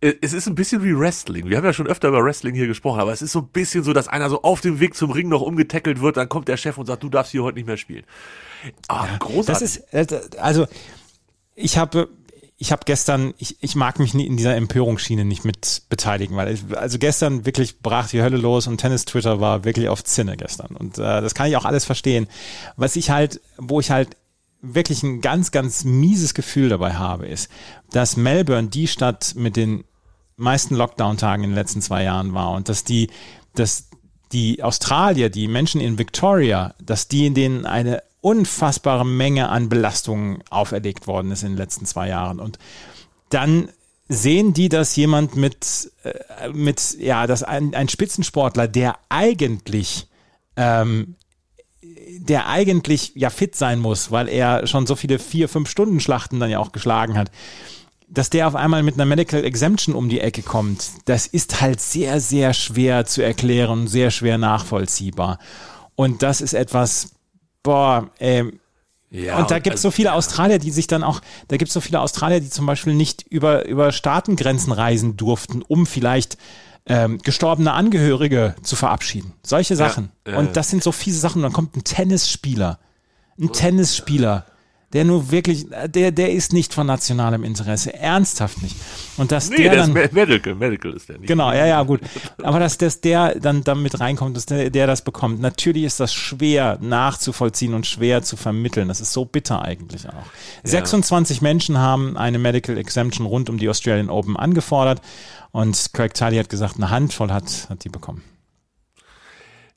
es 0.00 0.32
ist 0.32 0.46
ein 0.46 0.54
bisschen 0.54 0.84
wie 0.84 0.96
Wrestling. 0.96 1.48
Wir 1.48 1.56
haben 1.56 1.64
ja 1.64 1.72
schon 1.72 1.88
öfter 1.88 2.06
über 2.06 2.22
Wrestling 2.22 2.54
hier 2.54 2.68
gesprochen, 2.68 3.00
aber 3.00 3.12
es 3.12 3.20
ist 3.20 3.32
so 3.32 3.40
ein 3.40 3.48
bisschen 3.48 3.82
so, 3.82 3.92
dass 3.92 4.06
einer 4.06 4.30
so 4.30 4.42
auf 4.42 4.60
dem 4.60 4.78
Weg 4.78 4.94
zum 4.94 5.10
Ring 5.10 5.28
noch 5.28 5.42
umgetackelt 5.42 6.00
wird, 6.00 6.18
dann 6.18 6.28
kommt 6.28 6.46
der 6.46 6.56
Chef 6.56 6.78
und 6.78 6.86
sagt, 6.86 7.02
du 7.02 7.08
darfst 7.08 7.32
hier 7.32 7.42
heute 7.42 7.56
nicht 7.56 7.66
mehr 7.66 7.76
spielen. 7.76 8.04
Ah, 8.88 9.06
großartig. 9.18 9.46
Das 9.46 9.62
ist, 9.62 10.12
äh, 10.12 10.38
also, 10.38 10.66
ich 11.54 11.78
habe, 11.78 12.08
ich 12.58 12.70
habe 12.72 12.82
gestern, 12.84 13.34
ich, 13.38 13.62
ich 13.62 13.74
mag 13.74 13.98
mich 13.98 14.14
nie 14.14 14.26
in 14.26 14.36
dieser 14.36 14.54
Empörungsschiene 14.56 15.24
nicht 15.24 15.44
mit 15.44 15.82
beteiligen, 15.88 16.36
weil 16.36 16.54
ich, 16.54 16.62
also 16.76 16.98
gestern 16.98 17.44
wirklich 17.44 17.80
brach 17.80 18.08
die 18.08 18.22
Hölle 18.22 18.36
los 18.36 18.66
und 18.66 18.78
Tennis-Twitter 18.78 19.40
war 19.40 19.64
wirklich 19.64 19.88
auf 19.88 20.04
Zinne 20.04 20.36
gestern. 20.36 20.76
Und 20.76 20.98
äh, 20.98 21.20
das 21.20 21.34
kann 21.34 21.48
ich 21.48 21.56
auch 21.56 21.64
alles 21.64 21.84
verstehen. 21.84 22.28
Was 22.76 22.96
ich 22.96 23.10
halt, 23.10 23.40
wo 23.58 23.80
ich 23.80 23.90
halt 23.90 24.16
wirklich 24.60 25.02
ein 25.02 25.20
ganz, 25.20 25.50
ganz 25.50 25.84
mieses 25.84 26.34
Gefühl 26.34 26.68
dabei 26.68 26.94
habe, 26.94 27.26
ist, 27.26 27.50
dass 27.90 28.16
Melbourne 28.16 28.68
die 28.68 28.86
Stadt 28.86 29.34
mit 29.36 29.56
den 29.56 29.82
meisten 30.36 30.76
Lockdown-Tagen 30.76 31.42
in 31.42 31.50
den 31.50 31.56
letzten 31.56 31.82
zwei 31.82 32.04
Jahren 32.04 32.32
war 32.32 32.52
und 32.52 32.68
dass 32.68 32.84
die, 32.84 33.10
dass 33.54 33.88
die 34.30 34.62
Australier, 34.62 35.30
die 35.30 35.48
Menschen 35.48 35.80
in 35.80 35.98
Victoria, 35.98 36.74
dass 36.80 37.08
die 37.08 37.26
in 37.26 37.34
denen 37.34 37.66
eine 37.66 38.02
unfassbare 38.22 39.04
Menge 39.04 39.50
an 39.50 39.68
Belastungen 39.68 40.42
auferlegt 40.48 41.06
worden 41.06 41.30
ist 41.30 41.42
in 41.42 41.50
den 41.50 41.58
letzten 41.58 41.84
zwei 41.84 42.08
Jahren. 42.08 42.40
Und 42.40 42.58
dann 43.28 43.68
sehen 44.08 44.54
die, 44.54 44.70
dass 44.70 44.96
jemand 44.96 45.36
mit, 45.36 45.92
äh, 46.04 46.48
mit 46.48 46.96
ja, 46.98 47.26
dass 47.26 47.42
ein, 47.42 47.74
ein 47.74 47.88
Spitzensportler, 47.88 48.68
der 48.68 48.96
eigentlich 49.10 50.08
ähm, 50.56 51.16
der 52.18 52.48
eigentlich 52.48 53.12
ja 53.14 53.30
fit 53.30 53.56
sein 53.56 53.78
muss, 53.78 54.10
weil 54.10 54.28
er 54.28 54.66
schon 54.66 54.86
so 54.86 54.96
viele 54.96 55.18
vier, 55.18 55.48
fünf 55.48 55.68
Stunden 55.68 56.00
Schlachten 56.00 56.40
dann 56.40 56.50
ja 56.50 56.58
auch 56.58 56.72
geschlagen 56.72 57.16
hat, 57.16 57.30
dass 58.08 58.30
der 58.30 58.46
auf 58.46 58.54
einmal 58.54 58.82
mit 58.82 58.94
einer 58.94 59.06
Medical 59.06 59.44
Exemption 59.44 59.94
um 59.94 60.08
die 60.08 60.20
Ecke 60.20 60.42
kommt, 60.42 60.90
das 61.06 61.26
ist 61.26 61.60
halt 61.60 61.80
sehr, 61.80 62.20
sehr 62.20 62.52
schwer 62.52 63.06
zu 63.06 63.22
erklären, 63.22 63.88
sehr 63.88 64.10
schwer 64.10 64.36
nachvollziehbar. 64.36 65.38
Und 65.94 66.22
das 66.22 66.40
ist 66.40 66.52
etwas, 66.52 67.14
boah, 67.62 68.10
ähm, 68.20 68.60
ja, 69.10 69.38
und 69.38 69.50
da 69.50 69.58
gibt 69.58 69.76
es 69.76 69.82
so 69.82 69.90
viele 69.90 70.14
Australier, 70.14 70.58
die 70.58 70.70
sich 70.70 70.86
dann 70.86 71.02
auch, 71.02 71.20
da 71.48 71.58
gibt 71.58 71.68
es 71.68 71.74
so 71.74 71.82
viele 71.82 72.00
Australier, 72.00 72.40
die 72.40 72.48
zum 72.48 72.64
Beispiel 72.64 72.94
nicht 72.94 73.26
über, 73.28 73.66
über 73.66 73.92
Staatengrenzen 73.92 74.72
reisen 74.72 75.18
durften, 75.18 75.60
um 75.60 75.84
vielleicht 75.84 76.38
ähm, 76.86 77.18
gestorbene 77.18 77.72
Angehörige 77.72 78.54
zu 78.62 78.74
verabschieden. 78.74 79.34
Solche 79.42 79.76
Sachen. 79.76 80.10
Ja, 80.26 80.32
äh, 80.32 80.36
und 80.36 80.56
das 80.56 80.70
sind 80.70 80.82
so 80.82 80.92
fiese 80.92 81.18
Sachen. 81.18 81.38
Und 81.38 81.42
dann 81.42 81.52
kommt 81.52 81.76
ein 81.76 81.84
Tennisspieler. 81.84 82.78
Ein 83.38 83.52
Tennisspieler 83.52 84.46
der 84.92 85.04
nur 85.04 85.30
wirklich, 85.30 85.66
der, 85.86 86.12
der 86.12 86.32
ist 86.32 86.52
nicht 86.52 86.74
von 86.74 86.86
nationalem 86.86 87.44
Interesse, 87.44 87.94
ernsthaft 87.94 88.62
nicht. 88.62 88.76
Und 89.16 89.32
dass 89.32 89.48
nee, 89.48 89.56
der, 89.56 89.76
dann, 89.76 89.96
ist 89.96 90.12
Medical, 90.12 90.54
Medical 90.54 90.92
ist 90.92 91.08
der 91.08 91.18
nicht. 91.18 91.28
Genau, 91.28 91.52
ja, 91.52 91.66
ja, 91.66 91.82
gut. 91.82 92.00
Aber 92.42 92.58
dass, 92.58 92.76
dass 92.78 93.00
der 93.00 93.38
dann 93.38 93.64
damit 93.64 94.00
reinkommt, 94.00 94.36
dass 94.36 94.46
der, 94.46 94.70
der 94.70 94.86
das 94.86 95.02
bekommt. 95.02 95.40
Natürlich 95.40 95.84
ist 95.84 96.00
das 96.00 96.12
schwer 96.12 96.78
nachzuvollziehen 96.80 97.74
und 97.74 97.86
schwer 97.86 98.22
zu 98.22 98.36
vermitteln. 98.36 98.88
Das 98.88 99.00
ist 99.00 99.12
so 99.12 99.24
bitter 99.24 99.62
eigentlich 99.62 100.08
auch. 100.08 100.12
Ja. 100.12 100.22
26 100.64 101.40
Menschen 101.40 101.78
haben 101.78 102.16
eine 102.16 102.38
Medical 102.38 102.76
Exemption 102.76 103.26
rund 103.26 103.48
um 103.48 103.58
die 103.58 103.68
Australian 103.68 104.10
Open 104.10 104.36
angefordert 104.36 105.00
und 105.52 105.90
Craig 105.92 106.14
Tully 106.14 106.36
hat 106.36 106.48
gesagt, 106.48 106.76
eine 106.76 106.90
Handvoll 106.90 107.30
hat, 107.30 107.68
hat 107.68 107.84
die 107.84 107.88
bekommen. 107.88 108.22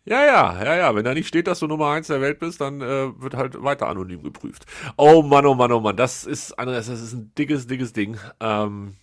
Ja, 0.05 0.23
ja, 0.23 0.63
ja, 0.63 0.75
ja. 0.75 0.95
Wenn 0.95 1.03
da 1.03 1.13
nicht 1.13 1.27
steht, 1.27 1.47
dass 1.47 1.59
du 1.59 1.67
Nummer 1.67 1.89
eins 1.89 2.07
der 2.07 2.21
Welt 2.21 2.39
bist, 2.39 2.61
dann 2.61 2.79
äh, 2.81 3.19
wird 3.19 3.33
halt 3.33 3.61
weiter 3.63 3.87
anonym 3.87 4.21
geprüft. 4.23 4.65
Oh 4.97 5.23
Mann, 5.23 5.45
oh 5.45 5.55
Mann, 5.55 5.71
oh 5.71 5.79
Mann. 5.79 5.97
Das 5.97 6.25
ist, 6.25 6.57
Andreas, 6.59 6.87
das 6.87 7.01
ist 7.01 7.13
ein 7.13 7.31
dickes, 7.37 7.65
dickes 7.65 7.91
Ding. 7.91 8.17
Ähm, 8.39 8.93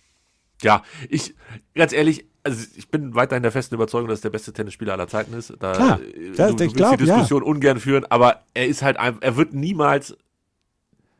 ja, 0.61 0.81
ich, 1.09 1.35
ganz 1.75 1.91
ehrlich, 1.91 2.25
also 2.43 2.65
ich 2.75 2.89
bin 2.89 3.15
weiterhin 3.15 3.43
der 3.43 3.51
festen 3.51 3.75
Überzeugung, 3.75 4.09
dass 4.09 4.19
er 4.19 4.23
der 4.23 4.29
beste 4.31 4.53
Tennisspieler 4.53 4.93
aller 4.93 5.07
Zeiten 5.07 5.33
ist. 5.33 5.53
Da, 5.59 5.73
Klar, 5.73 5.99
äh, 6.01 6.31
das, 6.35 6.51
du, 6.51 6.57
du 6.57 6.63
ich 6.65 6.73
glaub, 6.73 6.97
die 6.97 7.05
Diskussion 7.05 7.43
ja. 7.43 7.49
ungern 7.49 7.79
führen, 7.79 8.05
aber 8.09 8.41
er 8.53 8.67
ist 8.67 8.81
halt 8.81 8.97
einfach, 8.97 9.21
er 9.21 9.35
wird 9.35 9.53
niemals 9.53 10.17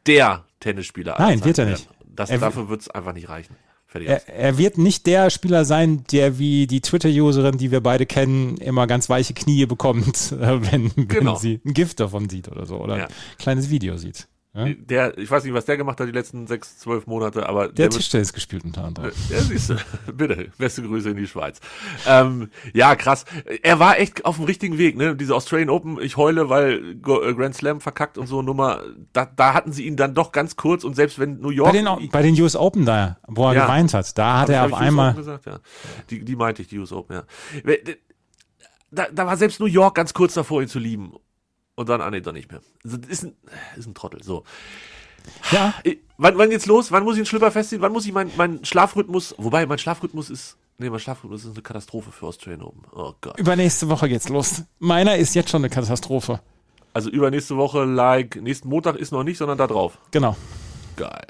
der 0.07 0.45
Tennisspieler 0.61 1.17
aller 1.17 1.27
Nein, 1.27 1.37
Zeiten 1.39 1.47
wird 1.47 1.57
er 1.59 1.65
nicht. 1.65 1.89
Das, 2.05 2.29
er 2.29 2.37
dafür 2.37 2.69
wird 2.69 2.81
es 2.81 2.89
einfach 2.89 3.13
nicht 3.13 3.27
reichen. 3.27 3.55
Er, 3.95 4.27
er, 4.27 4.57
wird 4.57 4.77
nicht 4.77 5.05
der 5.05 5.29
Spieler 5.29 5.65
sein, 5.65 6.03
der 6.11 6.39
wie 6.39 6.67
die 6.67 6.81
Twitter-Userin, 6.81 7.57
die 7.57 7.71
wir 7.71 7.81
beide 7.81 8.05
kennen, 8.05 8.57
immer 8.57 8.87
ganz 8.87 9.09
weiche 9.09 9.33
Knie 9.33 9.65
bekommt, 9.65 10.31
wenn, 10.39 10.91
wenn 10.95 11.07
genau. 11.07 11.35
sie 11.35 11.61
ein 11.65 11.73
Gift 11.73 11.99
davon 11.99 12.29
sieht 12.29 12.49
oder 12.49 12.65
so 12.65 12.77
oder 12.77 12.97
ja. 12.97 13.05
ein 13.05 13.13
kleines 13.37 13.69
Video 13.69 13.97
sieht. 13.97 14.27
Ja? 14.55 14.67
Der, 14.71 15.17
ich 15.17 15.31
weiß 15.31 15.43
nicht, 15.45 15.53
was 15.53 15.65
der 15.65 15.77
gemacht 15.77 15.99
hat 15.99 16.07
die 16.07 16.11
letzten 16.11 16.45
sechs, 16.45 16.77
zwölf 16.77 17.07
Monate, 17.07 17.49
aber 17.49 17.65
der, 17.67 17.73
der 17.73 17.89
Tischtennis 17.89 18.33
gespielt 18.33 18.63
unter 18.63 18.83
anderem. 18.83 19.11
Ja, 19.29 19.39
siehst 19.39 19.71
du. 19.71 19.75
Bitte, 20.13 20.51
beste 20.59 20.83
Grüße 20.83 21.09
in 21.09 21.17
die 21.17 21.25
Schweiz. 21.25 21.59
Ähm, 22.07 22.49
ja, 22.71 22.95
krass. 22.95 23.25
Er 23.63 23.79
war 23.79 23.97
echt 23.97 24.25
auf 24.25 24.35
dem 24.35 24.45
richtigen 24.45 24.77
Weg, 24.77 24.95
ne? 24.95 25.15
Diese 25.15 25.33
Australian 25.33 25.71
Open, 25.71 25.99
ich 25.99 26.17
heule, 26.17 26.49
weil 26.49 26.91
äh, 26.91 26.95
Grand 27.33 27.55
Slam 27.55 27.81
verkackt 27.81 28.19
und 28.19 28.27
so 28.27 28.43
Nummer. 28.43 28.83
Da, 29.11 29.25
da 29.25 29.55
hatten 29.55 29.71
sie 29.71 29.87
ihn 29.87 29.97
dann 29.97 30.13
doch 30.13 30.31
ganz 30.31 30.55
kurz 30.55 30.83
und 30.83 30.95
selbst 30.95 31.17
wenn 31.17 31.39
New 31.39 31.49
York. 31.49 31.71
Bei 31.71 31.81
den, 31.81 32.09
bei 32.09 32.21
den 32.21 32.39
US 32.39 32.55
Open 32.55 32.85
da, 32.85 33.17
wo 33.27 33.47
er 33.47 33.55
ja, 33.55 33.65
geweint 33.65 33.95
hat, 33.95 34.15
da 34.15 34.41
hat 34.41 34.49
er 34.49 34.65
auf 34.65 34.73
einmal. 34.75 35.15
Gesagt, 35.15 35.47
ja. 35.47 35.59
die, 36.11 36.23
die 36.23 36.35
meinte 36.35 36.61
ich, 36.61 36.67
die 36.67 36.77
US 36.77 36.91
Open, 36.91 37.15
ja. 37.15 37.23
Da, 38.91 39.07
da 39.11 39.25
war 39.25 39.35
selbst 39.35 39.59
New 39.59 39.65
York 39.65 39.95
ganz 39.95 40.13
kurz 40.13 40.35
davor, 40.35 40.61
ihn 40.61 40.67
zu 40.67 40.77
lieben. 40.77 41.13
Und 41.75 41.89
dann, 41.89 42.01
ah 42.01 42.11
nee, 42.11 42.21
doch 42.21 42.33
nicht 42.33 42.51
mehr. 42.51 42.61
Also, 42.83 42.97
ist 43.07 43.23
ein, 43.23 43.35
ist 43.77 43.87
ein 43.87 43.93
Trottel, 43.95 44.23
so. 44.23 44.43
Ja. 45.51 45.73
Wann, 46.17 46.37
wann 46.37 46.49
geht's 46.49 46.65
los? 46.65 46.91
Wann 46.91 47.03
muss 47.03 47.15
ich 47.15 47.21
den 47.21 47.25
Schlüpper 47.25 47.51
festziehen? 47.51 47.81
Wann 47.81 47.91
muss 47.91 48.05
ich 48.05 48.13
meinen 48.13 48.31
mein 48.37 48.63
Schlafrhythmus, 48.65 49.35
wobei 49.37 49.65
mein 49.65 49.77
Schlafrhythmus 49.77 50.29
ist, 50.29 50.57
nee, 50.77 50.89
mein 50.89 50.99
Schlafrhythmus 50.99 51.45
ist 51.45 51.53
eine 51.53 51.61
Katastrophe 51.61 52.11
für 52.11 52.27
Australian 52.27 52.63
Open. 52.63 52.83
Oh 52.93 53.13
Gott. 53.21 53.39
Übernächste 53.39 53.89
Woche 53.89 54.09
geht's 54.09 54.29
los. 54.29 54.63
Meiner 54.79 55.17
ist 55.17 55.33
jetzt 55.33 55.49
schon 55.49 55.61
eine 55.61 55.69
Katastrophe. 55.69 56.41
Also 56.93 57.09
übernächste 57.09 57.57
Woche, 57.57 57.85
like, 57.85 58.35
nächsten 58.41 58.69
Montag 58.69 58.97
ist 58.97 59.11
noch 59.11 59.23
nicht, 59.23 59.37
sondern 59.37 59.57
da 59.57 59.65
drauf. 59.65 59.97
Genau. 60.11 60.37
Geil. 60.95 61.25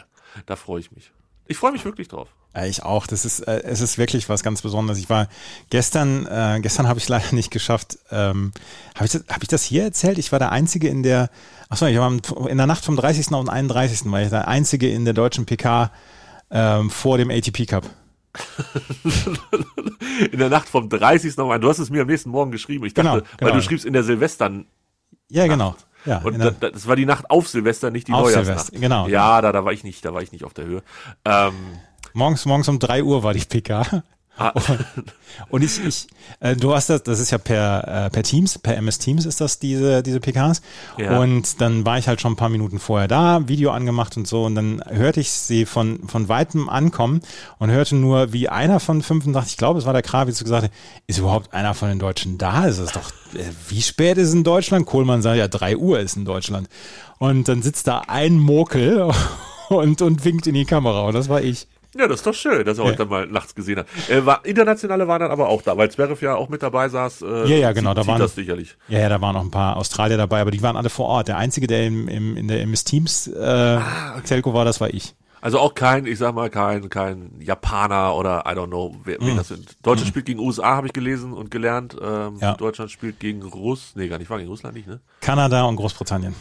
Da 0.45 0.55
freue 0.55 0.81
ich 0.81 0.91
mich. 0.91 1.11
Ich 1.47 1.57
freue 1.57 1.71
mich 1.71 1.85
wirklich 1.85 2.07
drauf. 2.07 2.29
Ich 2.65 2.83
auch. 2.83 3.07
Das 3.07 3.25
ist, 3.25 3.39
äh, 3.41 3.63
es 3.63 3.81
ist 3.81 3.97
wirklich 3.97 4.29
was 4.29 4.43
ganz 4.43 4.61
Besonderes. 4.61 4.99
Ich 4.99 5.09
war 5.09 5.27
gestern, 5.71 6.27
äh, 6.27 6.59
gestern 6.61 6.87
habe 6.87 6.99
ich 6.99 7.09
leider 7.09 7.33
nicht 7.33 7.51
geschafft. 7.51 7.97
Ähm, 8.11 8.51
habe 8.95 9.05
ich, 9.05 9.11
das, 9.11 9.23
hab 9.27 9.41
ich 9.41 9.47
das 9.47 9.63
hier 9.63 9.83
erzählt? 9.83 10.19
Ich 10.19 10.31
war 10.31 10.39
der 10.39 10.51
Einzige 10.51 10.87
in 10.87 11.01
der, 11.01 11.29
achso, 11.69 11.87
ich 11.87 11.97
war 11.97 12.11
in 12.11 12.57
der 12.57 12.67
Nacht 12.67 12.85
vom 12.85 12.95
30. 12.95 13.31
auf 13.31 13.45
den 13.45 13.49
31. 13.49 14.11
war 14.11 14.21
ich 14.21 14.29
der 14.29 14.47
Einzige 14.47 14.89
in 14.89 15.05
der 15.05 15.15
deutschen 15.15 15.45
PK 15.45 15.91
ähm, 16.51 16.89
vor 16.91 17.17
dem 17.17 17.31
ATP 17.31 17.65
Cup. 17.65 17.89
in 20.31 20.39
der 20.39 20.49
Nacht 20.49 20.67
vom 20.67 20.89
30. 20.89 21.37
auf 21.39 21.59
Du 21.59 21.69
hast 21.69 21.79
es 21.79 21.89
mir 21.89 22.01
am 22.01 22.07
nächsten 22.07 22.29
Morgen 22.29 22.51
geschrieben. 22.51 22.85
Ich 22.85 22.93
dachte, 22.93 23.09
genau, 23.09 23.27
genau. 23.37 23.51
weil 23.51 23.57
du 23.57 23.63
schriebst 23.63 23.85
in 23.85 23.93
der 23.93 24.03
Silvestern. 24.03 24.65
Ja, 25.29 25.47
genau. 25.47 25.75
Ja, 26.05 26.17
und 26.19 26.37
da, 26.37 26.51
das 26.51 26.87
war 26.87 26.95
die 26.95 27.05
Nacht 27.05 27.29
auf 27.29 27.47
Silvester, 27.47 27.89
nicht 27.89 28.07
die 28.07 28.13
auf 28.13 28.25
Neujahrsnacht. 28.25 28.45
Silvester, 28.45 28.79
genau. 28.79 29.07
Ja, 29.07 29.41
da, 29.41 29.51
da 29.51 29.63
war 29.63 29.71
ich 29.71 29.83
nicht, 29.83 30.03
da 30.03 30.13
war 30.13 30.21
ich 30.21 30.31
nicht 30.31 30.43
auf 30.43 30.53
der 30.53 30.65
Höhe. 30.65 30.83
Ähm, 31.23 31.53
morgens, 32.13 32.45
morgens 32.45 32.67
um 32.69 32.79
drei 32.79 33.03
Uhr 33.03 33.23
war 33.23 33.33
die 33.33 33.41
PK. 33.45 34.03
Ah. 34.35 34.51
Und 35.49 35.63
ich, 35.63 35.83
ich 35.85 36.07
äh, 36.39 36.55
du 36.55 36.73
hast 36.73 36.89
das, 36.89 37.03
das 37.03 37.19
ist 37.19 37.29
ja 37.29 37.37
per, 37.37 38.05
äh, 38.05 38.09
per 38.09 38.23
Teams, 38.23 38.57
per 38.57 38.75
MS 38.77 38.97
Teams 38.97 39.25
ist 39.25 39.39
das 39.39 39.59
diese, 39.59 40.01
diese 40.01 40.19
PKs. 40.19 40.63
Ja. 40.97 41.19
Und 41.19 41.61
dann 41.61 41.85
war 41.85 41.99
ich 41.99 42.07
halt 42.07 42.19
schon 42.19 42.33
ein 42.33 42.35
paar 42.35 42.49
Minuten 42.49 42.79
vorher 42.79 43.07
da, 43.07 43.47
Video 43.47 43.69
angemacht 43.69 44.17
und 44.17 44.27
so. 44.27 44.45
Und 44.45 44.55
dann 44.55 44.81
hörte 44.87 45.19
ich 45.19 45.29
sie 45.29 45.65
von, 45.65 46.07
von 46.07 46.29
weitem 46.29 46.67
ankommen 46.67 47.21
und 47.59 47.69
hörte 47.69 47.95
nur, 47.95 48.33
wie 48.33 48.49
einer 48.49 48.79
von 48.79 49.03
85, 49.03 49.53
ich 49.53 49.57
glaube, 49.57 49.79
es 49.79 49.85
war 49.85 49.93
der 49.93 50.01
Krawitz, 50.01 50.43
gesagt 50.43 50.63
hat, 50.63 50.71
ist 51.05 51.19
überhaupt 51.19 51.53
einer 51.53 51.75
von 51.75 51.89
den 51.89 51.99
Deutschen 51.99 52.39
da? 52.39 52.65
Ist 52.65 52.79
es 52.79 52.91
doch, 52.91 53.11
äh, 53.35 53.43
wie 53.69 53.83
spät 53.83 54.17
ist 54.17 54.33
in 54.33 54.43
Deutschland? 54.43 54.87
Kohlmann 54.87 55.21
sagt, 55.21 55.37
ja, 55.37 55.47
drei 55.47 55.77
Uhr 55.77 55.99
ist 55.99 56.17
in 56.17 56.25
Deutschland. 56.25 56.69
Und 57.19 57.47
dann 57.47 57.61
sitzt 57.61 57.85
da 57.85 58.01
ein 58.07 58.39
Mokel 58.39 59.11
und, 59.69 60.01
und 60.01 60.25
winkt 60.25 60.47
in 60.47 60.55
die 60.55 60.65
Kamera. 60.65 61.03
Und 61.03 61.13
das 61.13 61.29
war 61.29 61.41
ich. 61.41 61.67
Ja, 61.95 62.07
das 62.07 62.21
ist 62.21 62.27
doch 62.27 62.33
schön, 62.33 62.65
dass 62.65 62.79
er 62.79 62.85
ja. 62.85 62.91
heute 62.91 63.05
mal 63.05 63.27
nachts 63.27 63.53
gesehen 63.53 63.79
hat. 63.79 63.87
Äh, 64.09 64.25
war, 64.25 64.43
Internationale 64.45 65.07
waren 65.07 65.21
dann 65.21 65.31
aber 65.31 65.47
auch 65.47 65.61
da, 65.61 65.77
weil 65.77 65.91
Zverev 65.91 66.23
ja 66.23 66.35
auch 66.35 66.49
mit 66.49 66.63
dabei 66.63 66.89
saß. 66.89 67.21
Äh, 67.21 67.49
ja, 67.49 67.55
ja, 67.57 67.71
genau. 67.71 67.93
da 67.93 68.05
waren, 68.07 68.19
das 68.19 68.35
sicherlich. 68.35 68.75
Ja, 68.87 68.99
ja, 68.99 69.09
da 69.09 69.21
waren 69.21 69.35
noch 69.35 69.43
ein 69.43 69.51
paar 69.51 69.77
Australier 69.77 70.17
dabei, 70.17 70.41
aber 70.41 70.51
die 70.51 70.61
waren 70.61 70.75
alle 70.75 70.89
vor 70.89 71.07
Ort. 71.07 71.27
Der 71.27 71.37
Einzige, 71.37 71.67
der 71.67 71.85
im, 71.85 72.07
im, 72.07 72.35
in 72.35 72.47
der 72.47 72.61
MS 72.61 72.83
Teams 72.83 73.27
äh, 73.27 73.39
ah, 73.39 74.13
okay. 74.17 74.23
Telco 74.25 74.53
war, 74.53 74.65
das 74.65 74.81
war 74.81 74.91
ich. 74.91 75.15
Also 75.41 75.59
auch 75.59 75.75
kein, 75.75 76.05
ich 76.05 76.17
sag 76.17 76.33
mal, 76.33 76.49
kein, 76.49 76.89
kein 76.89 77.33
Japaner 77.41 78.15
oder 78.15 78.45
I 78.47 78.55
don't 78.55 78.67
know, 78.67 78.95
wer, 79.03 79.17
wer 79.19 79.33
mm. 79.33 79.37
das 79.37 79.49
sind. 79.49 79.75
Deutschland 79.83 80.07
mm. 80.07 80.11
spielt 80.11 80.25
gegen 80.25 80.39
USA, 80.39 80.77
habe 80.77 80.87
ich 80.87 80.93
gelesen 80.93 81.33
und 81.33 81.51
gelernt. 81.51 81.97
Ähm, 82.01 82.37
ja. 82.39 82.53
Deutschland 82.53 82.91
spielt 82.91 83.19
gegen 83.19 83.43
Russ, 83.43 83.91
nee, 83.95 84.07
gar 84.07 84.19
nicht, 84.19 84.29
war 84.29 84.37
gegen 84.37 84.49
Russland 84.49 84.75
nicht, 84.75 84.87
ne? 84.87 85.01
Kanada 85.19 85.65
und 85.65 85.75
Großbritannien. 85.75 86.33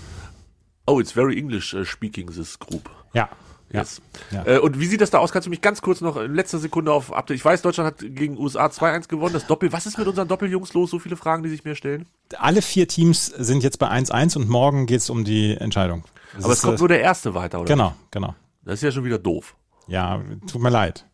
Oh, 0.86 1.00
it's 1.00 1.10
very 1.10 1.36
English 1.36 1.74
uh, 1.74 1.84
speaking 1.84 2.28
this 2.28 2.56
group. 2.56 2.90
Ja, 3.12 3.28
Yes. 3.72 4.02
Ja. 4.30 4.46
Äh, 4.46 4.58
und 4.58 4.78
wie 4.78 4.86
sieht 4.86 5.00
das 5.00 5.10
da 5.10 5.18
aus? 5.18 5.32
Kannst 5.32 5.46
du 5.46 5.50
mich 5.50 5.60
ganz 5.60 5.80
kurz 5.80 6.00
noch 6.00 6.16
in 6.16 6.34
letzter 6.34 6.58
Sekunde 6.58 6.92
auf 6.92 7.12
Update? 7.12 7.36
Ich 7.36 7.44
weiß, 7.44 7.62
Deutschland 7.62 7.86
hat 7.86 7.98
gegen 8.00 8.38
USA 8.38 8.66
2-1 8.66 9.08
gewonnen. 9.08 9.32
Das 9.32 9.46
Doppel, 9.46 9.72
was 9.72 9.86
ist 9.86 9.98
mit 9.98 10.06
unseren 10.06 10.28
Doppeljungs 10.28 10.74
los? 10.74 10.90
So 10.90 10.98
viele 10.98 11.16
Fragen, 11.16 11.42
die 11.42 11.48
sich 11.48 11.64
mir 11.64 11.74
stellen. 11.74 12.06
Alle 12.38 12.62
vier 12.62 12.86
Teams 12.86 13.26
sind 13.26 13.62
jetzt 13.62 13.78
bei 13.78 13.88
1-1 13.88 14.36
und 14.36 14.48
morgen 14.48 14.86
geht 14.86 15.00
es 15.00 15.10
um 15.10 15.24
die 15.24 15.56
Entscheidung. 15.56 16.04
Das 16.34 16.44
Aber 16.44 16.52
es 16.52 16.62
kommt 16.62 16.78
äh, 16.78 16.80
nur 16.80 16.88
der 16.88 17.00
erste 17.00 17.34
weiter, 17.34 17.60
oder? 17.60 17.68
Genau, 17.68 17.94
genau. 18.10 18.34
Das 18.64 18.74
ist 18.74 18.82
ja 18.82 18.92
schon 18.92 19.04
wieder 19.04 19.18
doof. 19.18 19.56
Ja, 19.88 20.22
tut 20.46 20.62
mir 20.62 20.70
leid. 20.70 21.06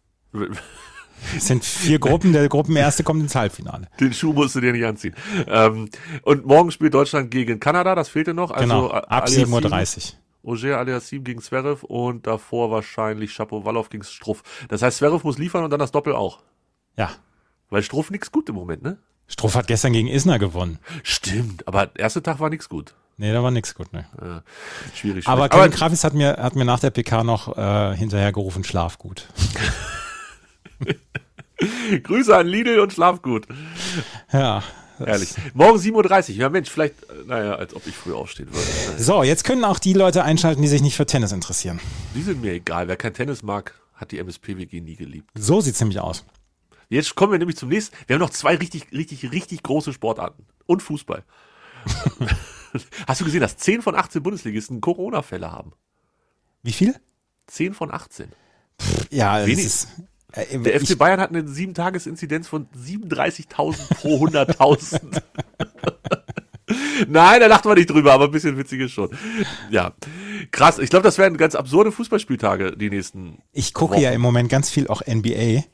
Es 1.37 1.47
sind 1.47 1.65
vier 1.65 1.99
Gruppen, 1.99 2.33
der 2.33 2.49
Gruppenerste 2.49 3.03
kommt 3.03 3.23
ins 3.23 3.35
Halbfinale. 3.35 3.88
Den 3.99 4.12
Schuh 4.12 4.33
musst 4.33 4.55
du 4.55 4.61
dir 4.61 4.73
nicht 4.73 4.85
anziehen. 4.85 5.15
Ähm, 5.47 5.88
und 6.23 6.47
morgen 6.47 6.71
spielt 6.71 6.95
Deutschland 6.95 7.31
gegen 7.31 7.59
Kanada, 7.59 7.95
das 7.95 8.09
fehlte 8.09 8.35
noch. 8.35 8.50
Also 8.50 8.62
genau, 8.62 8.91
ab 8.91 9.27
7.30 9.27 10.12
Uhr. 10.12 10.19
Ogier 10.49 10.78
Aliassim 10.78 11.25
gegen 11.25 11.43
Zverev 11.43 11.85
und 11.85 12.26
davor 12.26 12.71
wahrscheinlich 12.71 13.33
Shapovalov 13.33 13.90
gegen 13.90 14.02
Struff. 14.02 14.43
Das 14.69 14.83
heißt, 14.83 14.99
Zverev 14.99 15.23
muss 15.25 15.38
liefern 15.38 15.64
und 15.64 15.71
dann 15.71 15.78
das 15.78 15.93
Doppel 15.93 16.14
auch. 16.14 16.40
Ja. 16.97 17.11
Weil 17.71 17.83
Struff 17.83 18.11
nichts 18.11 18.33
gut 18.33 18.49
im 18.49 18.55
Moment, 18.55 18.83
ne? 18.83 18.99
Struff 19.26 19.55
hat 19.55 19.67
gestern 19.67 19.93
gegen 19.93 20.09
Isner 20.09 20.38
gewonnen. 20.38 20.78
Stimmt, 21.02 21.69
aber 21.69 21.87
der 21.87 22.05
erste 22.05 22.23
Tag 22.23 22.40
war 22.40 22.49
nichts 22.49 22.71
gut. 22.71 22.95
Nee, 23.19 23.33
da 23.33 23.43
war 23.43 23.50
nichts 23.50 23.75
gut, 23.75 23.93
ne. 23.93 24.07
Ja, 24.21 24.43
schwierig, 24.95 25.25
schwierig. 25.25 25.28
Aber 25.28 25.49
Kevin 25.50 25.71
Kravis 25.71 26.02
hat 26.05 26.14
mir, 26.14 26.38
hat 26.38 26.57
mir 26.57 26.64
nach 26.64 26.81
der 26.81 26.90
PK 26.90 27.25
noch 27.25 27.59
äh, 27.59 27.95
hinterher 27.97 28.33
gerufen, 28.33 28.64
schlaf 28.64 28.97
gut. 28.97 29.28
Grüße 32.05 32.35
an 32.35 32.47
Lidl 32.47 32.78
und 32.78 32.93
schlaf 32.93 33.21
gut. 33.21 33.47
Ja. 34.33 34.62
Herrlich. 34.99 35.31
Morgen 35.55 35.78
7.30 35.78 36.31
Uhr. 36.31 36.37
Ja, 36.37 36.49
Mensch, 36.49 36.71
vielleicht, 36.71 36.95
äh, 37.05 37.25
naja, 37.26 37.55
als 37.55 37.75
ob 37.75 37.87
ich 37.87 37.95
früh 37.95 38.12
aufstehen 38.12 38.49
würde. 38.52 39.02
So, 39.02 39.23
jetzt 39.23 39.45
können 39.45 39.64
auch 39.64 39.78
die 39.78 39.93
Leute 39.93 40.25
einschalten, 40.25 40.62
die 40.62 40.69
sich 40.69 40.83
nicht 40.83 40.97
für 40.97 41.07
Tennis 41.07 41.33
interessieren. 41.33 41.81
Die 42.14 42.23
sind 42.23 42.40
mir 42.40 42.52
egal. 42.52 42.88
Wer 42.88 42.97
kein 42.97 43.14
Tennis 43.14 43.43
mag, 43.43 43.75
hat 43.95 44.12
die 44.12 44.19
MSPWG 44.19 44.81
nie 44.81 44.97
geliebt. 44.97 45.31
So 45.35 45.61
sieht's 45.61 45.81
nämlich 45.81 46.00
aus. 46.00 46.25
Jetzt 46.88 47.14
kommen 47.14 47.33
wir 47.33 47.38
nämlich 47.38 47.57
zum 47.57 47.69
nächsten. 47.69 47.97
Wir 48.07 48.14
haben 48.14 48.21
noch 48.21 48.31
zwei 48.31 48.57
richtig, 48.57 48.93
richtig, 48.93 49.31
richtig 49.31 49.62
große 49.62 49.93
Sportarten. 49.93 50.47
Und 50.67 50.83
Fußball. 50.83 51.23
Hast 53.07 53.21
du 53.21 53.25
gesehen, 53.25 53.40
dass 53.40 53.57
10 53.57 53.83
von 53.83 53.95
18 53.95 54.23
Bundesligisten 54.23 54.81
Corona-Fälle 54.81 55.50
haben? 55.50 55.73
Wie 56.62 56.73
viel? 56.73 56.95
10 57.47 57.75
von 57.75 57.93
18. 57.93 58.33
Ja, 59.11 59.45
Wenig. 59.47 59.59
es 59.59 59.64
ist, 59.64 59.88
äh, 60.33 60.59
Der 60.59 60.75
ich, 60.75 60.89
FC 60.89 60.99
Bayern 60.99 61.21
hat 61.21 61.31
eine 61.31 61.43
7-Tages-Inzidenz 61.43 62.49
von 62.49 62.67
37.000 62.77 63.95
pro 63.95 64.27
100.000. 64.27 65.23
Nein, 67.09 67.41
da 67.41 67.47
lacht 67.47 67.65
man 67.65 67.77
nicht 67.77 67.89
drüber, 67.91 68.13
aber 68.13 68.25
ein 68.25 68.31
bisschen 68.31 68.57
witzig 68.59 68.81
ist 68.81 68.93
schon. 68.93 69.11
Ja, 69.71 69.93
krass. 70.51 70.79
Ich 70.79 70.91
glaube, 70.91 71.05
das 71.05 71.17
werden 71.19 71.39
ganz 71.39 71.55
absurde 71.55 71.93
Fußballspieltage 71.93 72.77
die 72.77 72.91
nächsten. 72.91 73.39
ich 73.53 73.73
gucke 73.73 73.97
ja 73.97 74.09
Wochen. 74.09 74.17
im 74.17 74.21
Moment 74.21 74.49
ganz 74.51 74.69
viel 74.71 74.89
auch 74.89 75.03
NBA. 75.07 75.65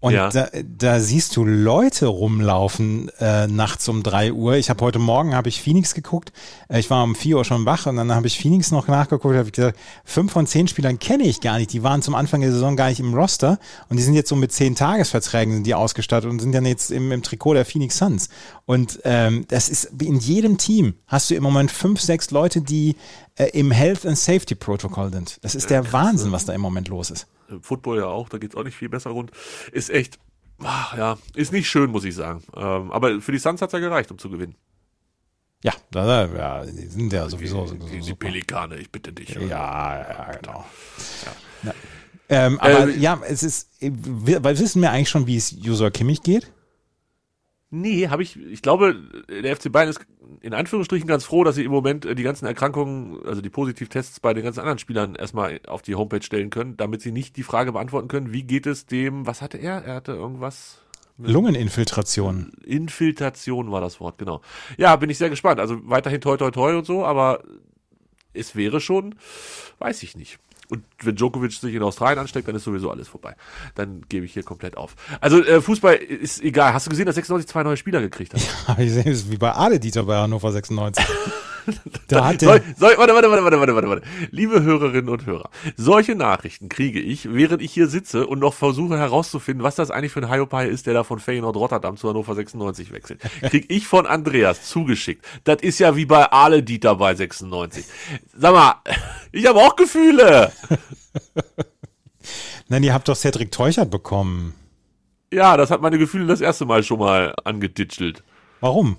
Und 0.00 0.12
Ja. 0.12 0.28
da, 0.28 0.48
da 0.62 1.00
siehst 1.00 1.34
du 1.34 1.44
Leute 1.44 2.08
rumlaufen 2.08 3.08
äh, 3.20 3.46
nachts 3.46 3.88
um 3.88 4.02
drei 4.02 4.34
Uhr. 4.34 4.56
Ich 4.56 4.68
habe 4.68 4.84
heute 4.84 4.98
Morgen 4.98 5.34
habe 5.34 5.48
ich 5.48 5.62
Phoenix 5.62 5.94
geguckt. 5.94 6.30
Äh, 6.68 6.80
ich 6.80 6.90
war 6.90 7.02
um 7.02 7.14
vier 7.14 7.38
Uhr 7.38 7.44
schon 7.46 7.64
wach 7.64 7.86
und 7.86 7.96
dann 7.96 8.14
habe 8.14 8.26
ich 8.26 8.38
Phoenix 8.38 8.70
noch 8.70 8.86
nachgeguckt. 8.86 9.34
Habe 9.34 9.46
ich 9.48 9.52
gesagt, 9.54 9.78
fünf 10.04 10.30
von 10.32 10.46
zehn 10.46 10.68
Spielern 10.68 10.98
kenne 10.98 11.24
ich 11.24 11.40
gar 11.40 11.56
nicht. 11.56 11.72
Die 11.72 11.82
waren 11.82 12.02
zum 12.02 12.14
Anfang 12.14 12.42
der 12.42 12.52
Saison 12.52 12.76
gar 12.76 12.90
nicht 12.90 13.00
im 13.00 13.14
Roster 13.14 13.58
und 13.88 13.96
die 13.96 14.02
sind 14.02 14.12
jetzt 14.12 14.28
so 14.28 14.36
mit 14.36 14.52
zehn 14.52 14.74
Tagesverträgen 14.74 15.54
sind 15.54 15.66
die 15.66 15.74
ausgestattet 15.74 16.28
und 16.28 16.38
sind 16.38 16.52
dann 16.52 16.66
jetzt 16.66 16.90
im, 16.90 17.10
im 17.10 17.22
Trikot 17.22 17.54
der 17.54 17.64
Phoenix 17.64 17.96
Suns. 17.96 18.28
Und 18.66 19.00
ähm, 19.04 19.46
das 19.48 19.70
ist 19.70 19.88
wie 19.92 20.06
in 20.08 20.18
jedem 20.18 20.58
Team 20.58 20.94
hast 21.06 21.30
du 21.30 21.34
im 21.34 21.42
Moment 21.42 21.70
fünf, 21.70 22.02
sechs 22.02 22.30
Leute, 22.30 22.60
die 22.60 22.96
äh, 23.36 23.46
im 23.52 23.70
Health 23.70 24.06
and 24.06 24.18
Safety 24.18 24.54
Protocol 24.54 25.12
sind. 25.12 25.38
Das 25.42 25.54
ist 25.54 25.70
der 25.70 25.92
Wahnsinn, 25.92 26.32
was 26.32 26.44
da 26.44 26.52
im 26.52 26.60
Moment 26.60 26.88
los 26.88 27.10
ist. 27.10 27.26
Im 27.48 27.62
Football 27.62 27.98
ja 27.98 28.06
auch, 28.06 28.28
da 28.28 28.38
geht's 28.38 28.54
auch 28.54 28.64
nicht 28.64 28.76
viel 28.76 28.88
besser 28.88 29.10
rund. 29.10 29.30
Ist 29.72 29.90
echt, 29.90 30.18
ach, 30.62 30.96
ja, 30.96 31.18
ist 31.34 31.52
nicht 31.52 31.68
schön, 31.68 31.90
muss 31.90 32.04
ich 32.04 32.14
sagen. 32.14 32.42
Ähm, 32.56 32.90
aber 32.92 33.20
für 33.20 33.32
die 33.32 33.38
Suns 33.38 33.60
hat's 33.60 33.72
ja 33.72 33.80
gereicht, 33.80 34.10
um 34.10 34.18
zu 34.18 34.30
gewinnen. 34.30 34.54
Ja, 35.62 35.72
da, 35.90 36.26
ja, 36.26 36.64
die 36.66 36.86
sind 36.86 37.12
ja 37.12 37.28
sowieso 37.28 37.66
so, 37.66 37.74
die, 37.74 37.90
die 37.90 38.02
super. 38.02 38.26
Pelikane, 38.26 38.76
ich 38.76 38.90
bitte 38.90 39.12
dich. 39.12 39.30
Ja, 39.30 39.40
ja, 39.98 40.32
genau. 40.32 40.64
Ja. 41.62 41.74
Ähm, 42.28 42.60
aber 42.60 42.88
Äh, 42.88 42.98
ja, 42.98 43.20
es 43.26 43.42
ist, 43.42 43.70
wir, 43.80 44.44
weil 44.44 44.58
wissen 44.58 44.82
wir 44.82 44.90
eigentlich 44.90 45.08
schon, 45.08 45.26
wie 45.26 45.36
es 45.36 45.52
User 45.52 45.90
Kimmich 45.90 46.22
geht? 46.22 46.52
Nee, 47.70 48.08
habe 48.08 48.22
ich, 48.22 48.36
ich 48.36 48.62
glaube, 48.62 48.94
der 49.28 49.56
FC 49.56 49.72
Bayern 49.72 49.88
ist 49.88 50.00
in 50.40 50.54
Anführungsstrichen 50.54 51.06
ganz 51.06 51.24
froh, 51.24 51.44
dass 51.44 51.54
sie 51.56 51.64
im 51.64 51.70
Moment 51.70 52.04
äh, 52.04 52.14
die 52.14 52.22
ganzen 52.22 52.46
Erkrankungen, 52.46 53.24
also 53.26 53.40
die 53.40 53.50
Positivtests 53.50 54.20
bei 54.20 54.34
den 54.34 54.44
ganzen 54.44 54.60
anderen 54.60 54.78
Spielern 54.78 55.14
erstmal 55.14 55.60
auf 55.66 55.82
die 55.82 55.94
Homepage 55.94 56.22
stellen 56.22 56.50
können, 56.50 56.76
damit 56.76 57.02
sie 57.02 57.12
nicht 57.12 57.36
die 57.36 57.42
Frage 57.42 57.72
beantworten 57.72 58.08
können, 58.08 58.32
wie 58.32 58.42
geht 58.42 58.66
es 58.66 58.86
dem, 58.86 59.26
was 59.26 59.42
hatte 59.42 59.58
er? 59.58 59.84
Er 59.84 59.96
hatte 59.96 60.12
irgendwas, 60.12 60.80
Lungeninfiltration. 61.16 62.50
Infiltration 62.64 63.70
war 63.70 63.80
das 63.80 64.00
Wort, 64.00 64.18
genau. 64.18 64.40
Ja, 64.76 64.96
bin 64.96 65.10
ich 65.10 65.18
sehr 65.18 65.30
gespannt. 65.30 65.60
Also 65.60 65.78
weiterhin 65.84 66.20
toi 66.20 66.36
toi 66.36 66.50
toi 66.50 66.76
und 66.76 66.86
so, 66.86 67.04
aber 67.04 67.44
es 68.32 68.56
wäre 68.56 68.80
schon, 68.80 69.14
weiß 69.78 70.02
ich 70.02 70.16
nicht. 70.16 70.38
Und 70.68 70.82
wenn 71.02 71.14
Djokovic 71.16 71.52
sich 71.52 71.74
in 71.74 71.82
Australien 71.82 72.18
ansteckt, 72.18 72.48
dann 72.48 72.54
ist 72.54 72.64
sowieso 72.64 72.90
alles 72.90 73.08
vorbei. 73.08 73.34
Dann 73.74 74.02
gebe 74.08 74.24
ich 74.24 74.32
hier 74.32 74.42
komplett 74.42 74.76
auf. 74.76 74.96
Also 75.20 75.42
äh, 75.44 75.60
Fußball 75.60 75.94
ist 75.94 76.42
egal. 76.42 76.72
Hast 76.72 76.86
du 76.86 76.90
gesehen, 76.90 77.06
dass 77.06 77.14
96 77.16 77.48
zwei 77.48 77.62
neue 77.62 77.76
Spieler 77.76 78.00
gekriegt 78.00 78.34
hat? 78.34 78.68
Habe 78.68 78.84
ich 78.84 78.94
das 78.94 79.04
ist 79.06 79.30
wie 79.30 79.36
bei 79.36 79.52
Ale 79.52 79.78
Dieter 79.78 80.04
bei 80.04 80.16
Hannover 80.16 80.52
96. 80.52 81.04
da 82.08 82.26
hat 82.26 82.40
Soll, 82.40 82.62
soll, 82.76 82.98
warte, 82.98 83.14
warte, 83.14 83.30
warte, 83.30 83.44
warte, 83.44 83.58
warte, 83.60 83.74
warte, 83.74 83.88
warte. 83.88 84.02
Liebe 84.30 84.62
Hörerinnen 84.62 85.08
und 85.08 85.26
Hörer, 85.26 85.50
solche 85.76 86.14
Nachrichten 86.14 86.68
kriege 86.68 87.00
ich, 87.00 87.32
während 87.32 87.62
ich 87.62 87.72
hier 87.72 87.88
sitze 87.88 88.26
und 88.26 88.38
noch 88.38 88.54
versuche 88.54 88.98
herauszufinden, 88.98 89.64
was 89.64 89.74
das 89.74 89.90
eigentlich 89.90 90.12
für 90.12 90.20
ein 90.20 90.30
Hiopai 90.30 90.66
ist, 90.68 90.86
der 90.86 90.94
da 90.94 91.04
von 91.04 91.18
Feyenoord 91.18 91.56
Rotterdam 91.56 91.96
zu 91.96 92.08
Hannover 92.08 92.34
96 92.34 92.92
wechselt. 92.92 93.20
Krieg 93.42 93.66
ich 93.68 93.86
von 93.86 94.06
Andreas 94.06 94.68
zugeschickt. 94.68 95.24
Das 95.44 95.62
ist 95.62 95.78
ja 95.78 95.96
wie 95.96 96.06
bei 96.06 96.30
Ale 96.30 96.62
Dieter 96.62 96.96
bei 96.96 97.14
96. 97.14 97.84
Sag 98.36 98.52
mal, 98.52 98.74
ich 99.32 99.46
habe 99.46 99.60
auch 99.60 99.76
Gefühle. 99.76 100.52
nein, 102.68 102.82
ihr 102.82 102.94
habt 102.94 103.08
doch 103.08 103.16
Cedric 103.16 103.50
Teuchert 103.50 103.90
bekommen. 103.90 104.54
Ja, 105.32 105.56
das 105.56 105.70
hat 105.70 105.82
meine 105.82 105.98
Gefühle 105.98 106.26
das 106.26 106.40
erste 106.40 106.64
Mal 106.64 106.82
schon 106.82 107.00
mal 107.00 107.34
angeditschelt. 107.44 108.22
Warum? 108.60 108.96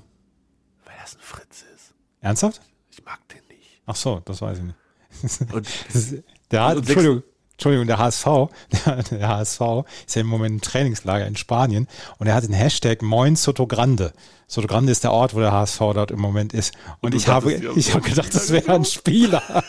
Weil 0.86 0.96
das 1.02 1.16
ein 1.16 1.22
Fritz. 1.22 1.45
Ernsthaft? 2.26 2.60
Ich 2.90 3.06
mag 3.06 3.20
den 3.30 3.42
nicht. 3.50 3.82
Ach 3.86 3.96
so, 3.96 4.20
das 4.26 4.42
weiß 4.42 4.58
ich 4.58 4.64
nicht. 4.64 5.54
Und 5.54 5.68
Der 6.52 6.68
Und 6.68 6.78
Entschuldigung, 6.78 7.24
Entschuldigung, 7.52 7.88
der 7.88 8.00
HSV, 8.00 8.26
der, 8.86 9.04
der 9.04 9.28
HSV 9.28 9.62
ist 10.08 10.16
ja 10.16 10.22
im 10.22 10.28
Moment 10.28 10.56
im 10.56 10.62
Trainingslager 10.62 11.28
in 11.28 11.36
Spanien 11.36 11.88
und 12.18 12.26
er 12.26 12.34
hat 12.34 12.44
den 12.44 12.54
Hashtag 12.54 13.04
Moin 13.04 13.36
Sotogrande. 13.36 14.12
Sotogrande 14.48 14.92
ist 14.92 15.04
der 15.04 15.12
Ort, 15.12 15.36
wo 15.36 15.40
der 15.40 15.52
HSV 15.52 15.78
dort 15.78 16.10
im 16.12 16.20
Moment 16.20 16.54
ist. 16.54 16.74
Und, 17.02 17.14
du 17.14 17.18
ich 17.18 17.28
habe, 17.28 17.54
ich 17.54 17.94
habe 17.94 18.08
gedacht, 18.08 18.34
das 18.34 18.52
wäre 18.52 18.74
ein 18.74 18.86
Spieler. 18.86 19.44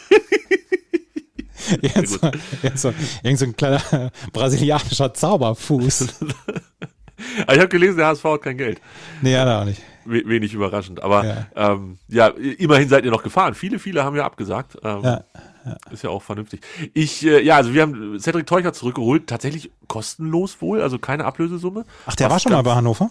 Irgend 1.83 2.09
so, 2.09 2.19
irgend 2.63 2.79
so, 2.79 2.95
irgend 3.25 3.39
so 3.41 3.45
ein 3.45 3.57
kleiner 3.57 4.13
brasilianischer 4.33 5.13
Zauberfuß. 5.13 6.07
Aber 7.43 7.53
ich 7.55 7.59
habe 7.61 7.69
gelesen, 7.69 7.97
der 7.97 8.07
HSV 8.09 8.25
hat 8.25 8.43
kein 8.43 8.59
Geld. 8.59 8.81
Nee, 9.23 9.37
hat 9.37 9.47
er 9.49 9.61
auch 9.61 9.65
nicht. 9.65 9.83
We- 10.05 10.23
Wenig 10.27 10.55
überraschend. 10.55 11.03
Aber 11.03 11.25
Ja. 11.25 11.47
ja. 11.57 11.73
Ähm, 11.73 11.99
ja, 12.09 12.29
immerhin 12.29 12.89
seid 12.89 13.05
ihr 13.05 13.11
noch 13.11 13.23
gefahren. 13.23 13.55
Viele, 13.55 13.79
viele 13.79 14.05
haben 14.05 14.17
ja 14.17 14.25
abgesagt. 14.25 14.77
Ähm, 14.85 15.03
Ja, 15.03 15.25
Ist 15.91 16.05
ja 16.05 16.11
auch 16.11 16.23
vernünftig. 16.23 16.61
Ich, 16.95 17.27
äh, 17.27 17.43
ja, 17.43 17.57
also 17.57 17.75
wir 17.75 17.83
haben 17.83 18.21
Cedric 18.21 18.47
Teucher 18.47 18.73
zurückgeholt, 18.73 19.27
tatsächlich 19.27 19.73
kostenlos 19.89 20.61
wohl, 20.63 20.81
also 20.81 21.01
keine 21.01 21.25
Ablösesumme. 21.25 21.85
Ach, 22.07 22.15
der 22.15 22.27
Was 22.27 22.33
war 22.35 22.39
schon 22.41 22.53
mal 22.53 22.63
bei 22.63 22.73
Hannover? 22.77 23.11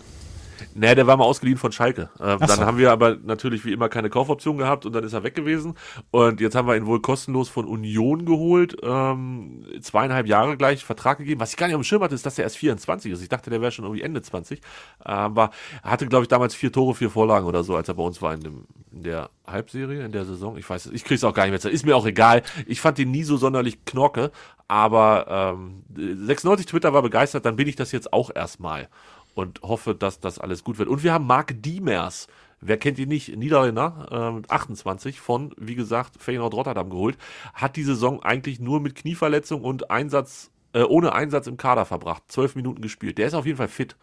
Nee, 0.73 0.95
der 0.95 1.07
war 1.07 1.17
mal 1.17 1.23
ausgeliehen 1.25 1.57
von 1.57 1.71
Schalke. 1.71 2.09
Ach 2.19 2.39
dann 2.39 2.49
so. 2.49 2.65
haben 2.65 2.77
wir 2.77 2.91
aber 2.91 3.17
natürlich 3.23 3.65
wie 3.65 3.71
immer 3.71 3.89
keine 3.89 4.09
Kaufoption 4.09 4.57
gehabt 4.57 4.85
und 4.85 4.93
dann 4.93 5.03
ist 5.03 5.13
er 5.13 5.23
weg 5.23 5.35
gewesen. 5.35 5.75
Und 6.11 6.41
jetzt 6.41 6.55
haben 6.55 6.67
wir 6.67 6.75
ihn 6.75 6.85
wohl 6.85 7.01
kostenlos 7.01 7.49
von 7.49 7.65
Union 7.65 8.25
geholt. 8.25 8.77
Ähm, 8.83 9.65
zweieinhalb 9.81 10.27
Jahre 10.27 10.57
gleich 10.57 10.83
Vertrag 10.83 11.17
gegeben. 11.17 11.39
Was 11.39 11.51
ich 11.51 11.57
gar 11.57 11.67
nicht 11.67 11.75
auf 11.75 11.81
dem 11.81 11.85
Schirm 11.85 12.01
hatte, 12.01 12.15
ist, 12.15 12.25
dass 12.25 12.37
er 12.37 12.43
erst 12.43 12.57
24 12.57 13.11
ist. 13.11 13.21
Ich 13.21 13.29
dachte, 13.29 13.49
der 13.49 13.61
wäre 13.61 13.71
schon 13.71 13.85
irgendwie 13.85 14.03
Ende 14.03 14.21
20. 14.21 14.61
Aber 14.99 15.51
er 15.83 15.91
hatte, 15.91 16.07
glaube 16.07 16.23
ich, 16.23 16.29
damals 16.29 16.55
vier 16.55 16.71
Tore, 16.71 16.95
vier 16.95 17.09
Vorlagen 17.09 17.45
oder 17.45 17.63
so, 17.63 17.75
als 17.75 17.87
er 17.87 17.95
bei 17.95 18.03
uns 18.03 18.21
war 18.21 18.33
in, 18.33 18.41
dem, 18.41 18.65
in 18.91 19.03
der 19.03 19.29
Halbserie, 19.47 20.03
in 20.03 20.11
der 20.11 20.25
Saison. 20.25 20.57
Ich 20.57 20.69
weiß 20.69 20.87
es, 20.87 20.91
ich 20.91 21.03
krieg's 21.03 21.23
auch 21.23 21.33
gar 21.33 21.47
nicht 21.47 21.63
mehr. 21.63 21.73
Ist 21.73 21.85
mir 21.85 21.95
auch 21.95 22.05
egal. 22.05 22.43
Ich 22.65 22.81
fand 22.81 22.99
ihn 22.99 23.11
nie 23.11 23.23
so 23.23 23.37
sonderlich 23.37 23.85
knorke. 23.85 24.31
Aber 24.67 25.55
ähm, 25.55 25.83
96 25.95 26.65
Twitter 26.65 26.93
war 26.93 27.03
begeistert, 27.03 27.45
dann 27.45 27.55
bin 27.55 27.67
ich 27.67 27.75
das 27.75 27.91
jetzt 27.91 28.11
auch 28.13 28.31
erstmal 28.33 28.89
und 29.35 29.61
hoffe, 29.61 29.93
dass 29.93 30.19
das 30.19 30.39
alles 30.39 30.63
gut 30.63 30.79
wird. 30.79 30.89
Und 30.89 31.03
wir 31.03 31.13
haben 31.13 31.27
Marc 31.27 31.61
Diemers, 31.61 32.27
wer 32.61 32.77
kennt 32.77 32.97
ihn 32.97 33.09
nicht, 33.09 33.35
Niederländer, 33.35 34.07
ähm, 34.11 34.43
28 34.47 35.19
von, 35.19 35.53
wie 35.57 35.75
gesagt, 35.75 36.15
Feyenoord 36.19 36.53
Rotterdam 36.55 36.89
geholt, 36.89 37.17
hat 37.53 37.75
die 37.75 37.83
Saison 37.83 38.23
eigentlich 38.23 38.59
nur 38.59 38.79
mit 38.79 38.95
Knieverletzung 38.95 39.61
und 39.63 39.91
Einsatz, 39.91 40.49
äh, 40.73 40.81
ohne 40.81 41.13
Einsatz 41.13 41.47
im 41.47 41.57
Kader 41.57 41.85
verbracht, 41.85 42.23
zwölf 42.29 42.55
Minuten 42.55 42.81
gespielt. 42.81 43.17
Der 43.17 43.27
ist 43.27 43.33
auf 43.35 43.45
jeden 43.45 43.57
Fall 43.57 43.67
fit. 43.67 43.95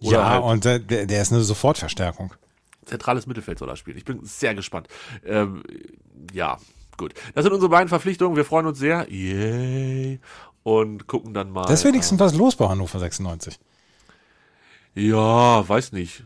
Oder 0.00 0.18
Ja, 0.18 0.28
halt 0.30 0.42
und 0.42 0.66
äh, 0.66 0.80
der, 0.80 1.06
der 1.06 1.22
ist 1.22 1.32
eine 1.32 1.42
Sofortverstärkung. 1.42 2.34
zentrales 2.86 3.26
Mittelfeld 3.26 3.58
soll 3.58 3.68
er 3.68 3.76
spielen. 3.76 3.98
Ich 3.98 4.04
bin 4.04 4.24
sehr 4.24 4.54
gespannt. 4.54 4.88
Ähm, 5.24 5.62
ja, 6.32 6.56
gut. 6.96 7.12
Das 7.34 7.44
sind 7.44 7.52
unsere 7.52 7.70
beiden 7.70 7.88
Verpflichtungen. 7.88 8.36
Wir 8.36 8.44
freuen 8.44 8.66
uns 8.66 8.78
sehr. 8.78 9.06
Yay. 9.12 10.18
Und 10.64 11.06
gucken 11.06 11.34
dann 11.34 11.50
mal. 11.50 11.66
Da 11.66 11.72
ist 11.74 11.84
wenigstens 11.84 12.18
was 12.20 12.34
los 12.34 12.56
bei 12.56 12.68
Hannover 12.68 12.98
96. 12.98 13.58
Ja, 14.94 15.68
weiß 15.68 15.92
nicht. 15.92 16.24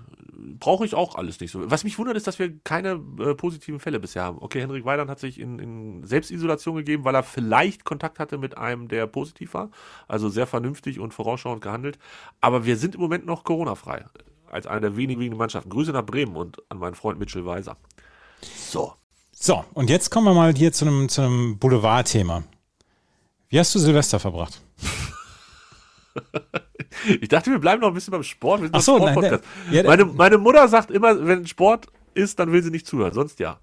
Brauche 0.58 0.84
ich 0.84 0.94
auch 0.94 1.16
alles 1.16 1.40
nicht 1.40 1.50
so. 1.50 1.70
Was 1.70 1.84
mich 1.84 1.98
wundert, 1.98 2.16
ist, 2.16 2.26
dass 2.26 2.38
wir 2.38 2.58
keine 2.60 3.00
äh, 3.18 3.34
positiven 3.34 3.80
Fälle 3.80 4.00
bisher 4.00 4.22
haben. 4.22 4.38
Okay, 4.40 4.60
Henrik 4.60 4.84
Weidand 4.84 5.10
hat 5.10 5.20
sich 5.20 5.38
in, 5.38 5.58
in 5.58 6.06
Selbstisolation 6.06 6.76
gegeben, 6.76 7.04
weil 7.04 7.14
er 7.14 7.22
vielleicht 7.22 7.84
Kontakt 7.84 8.18
hatte 8.18 8.38
mit 8.38 8.56
einem, 8.56 8.88
der 8.88 9.06
positiv 9.06 9.54
war. 9.54 9.70
Also 10.08 10.28
sehr 10.28 10.46
vernünftig 10.46 10.98
und 10.98 11.12
vorausschauend 11.12 11.62
gehandelt. 11.62 11.98
Aber 12.40 12.64
wir 12.64 12.76
sind 12.76 12.94
im 12.94 13.00
Moment 13.00 13.26
noch 13.26 13.44
Corona-frei. 13.44 14.04
Als 14.50 14.66
eine 14.66 14.82
der 14.82 14.96
wenigen, 14.96 15.20
wenigen 15.20 15.36
Mannschaften. 15.36 15.70
Grüße 15.70 15.92
nach 15.92 16.06
Bremen 16.06 16.36
und 16.36 16.62
an 16.70 16.78
meinen 16.78 16.94
Freund 16.94 17.18
Mitchell 17.18 17.44
Weiser. 17.44 17.76
So. 18.42 18.94
So, 19.32 19.64
und 19.74 19.90
jetzt 19.90 20.10
kommen 20.10 20.26
wir 20.26 20.34
mal 20.34 20.54
hier 20.54 20.72
zu 20.72 20.86
einem, 20.86 21.08
zu 21.08 21.20
einem 21.20 21.58
Boulevardthema. 21.58 22.44
Wie 23.48 23.58
hast 23.58 23.74
du 23.74 23.78
Silvester 23.78 24.18
verbracht? 24.18 24.62
Ich 27.20 27.28
dachte, 27.28 27.50
wir 27.50 27.58
bleiben 27.58 27.80
noch 27.80 27.88
ein 27.88 27.94
bisschen 27.94 28.12
beim 28.12 28.22
Sport. 28.22 28.62
Wir 28.62 28.66
sind 28.68 28.76
Ach 28.76 28.80
so, 28.80 29.04
ein 29.04 29.14
nein. 29.14 29.38
Ja, 29.70 29.82
meine, 29.84 30.04
meine 30.04 30.38
Mutter 30.38 30.66
sagt 30.68 30.90
immer, 30.90 31.26
wenn 31.26 31.46
Sport 31.46 31.86
ist, 32.14 32.38
dann 32.38 32.52
will 32.52 32.62
sie 32.62 32.70
nicht 32.70 32.86
zuhören, 32.86 33.12
sonst 33.12 33.38
ja. 33.38 33.58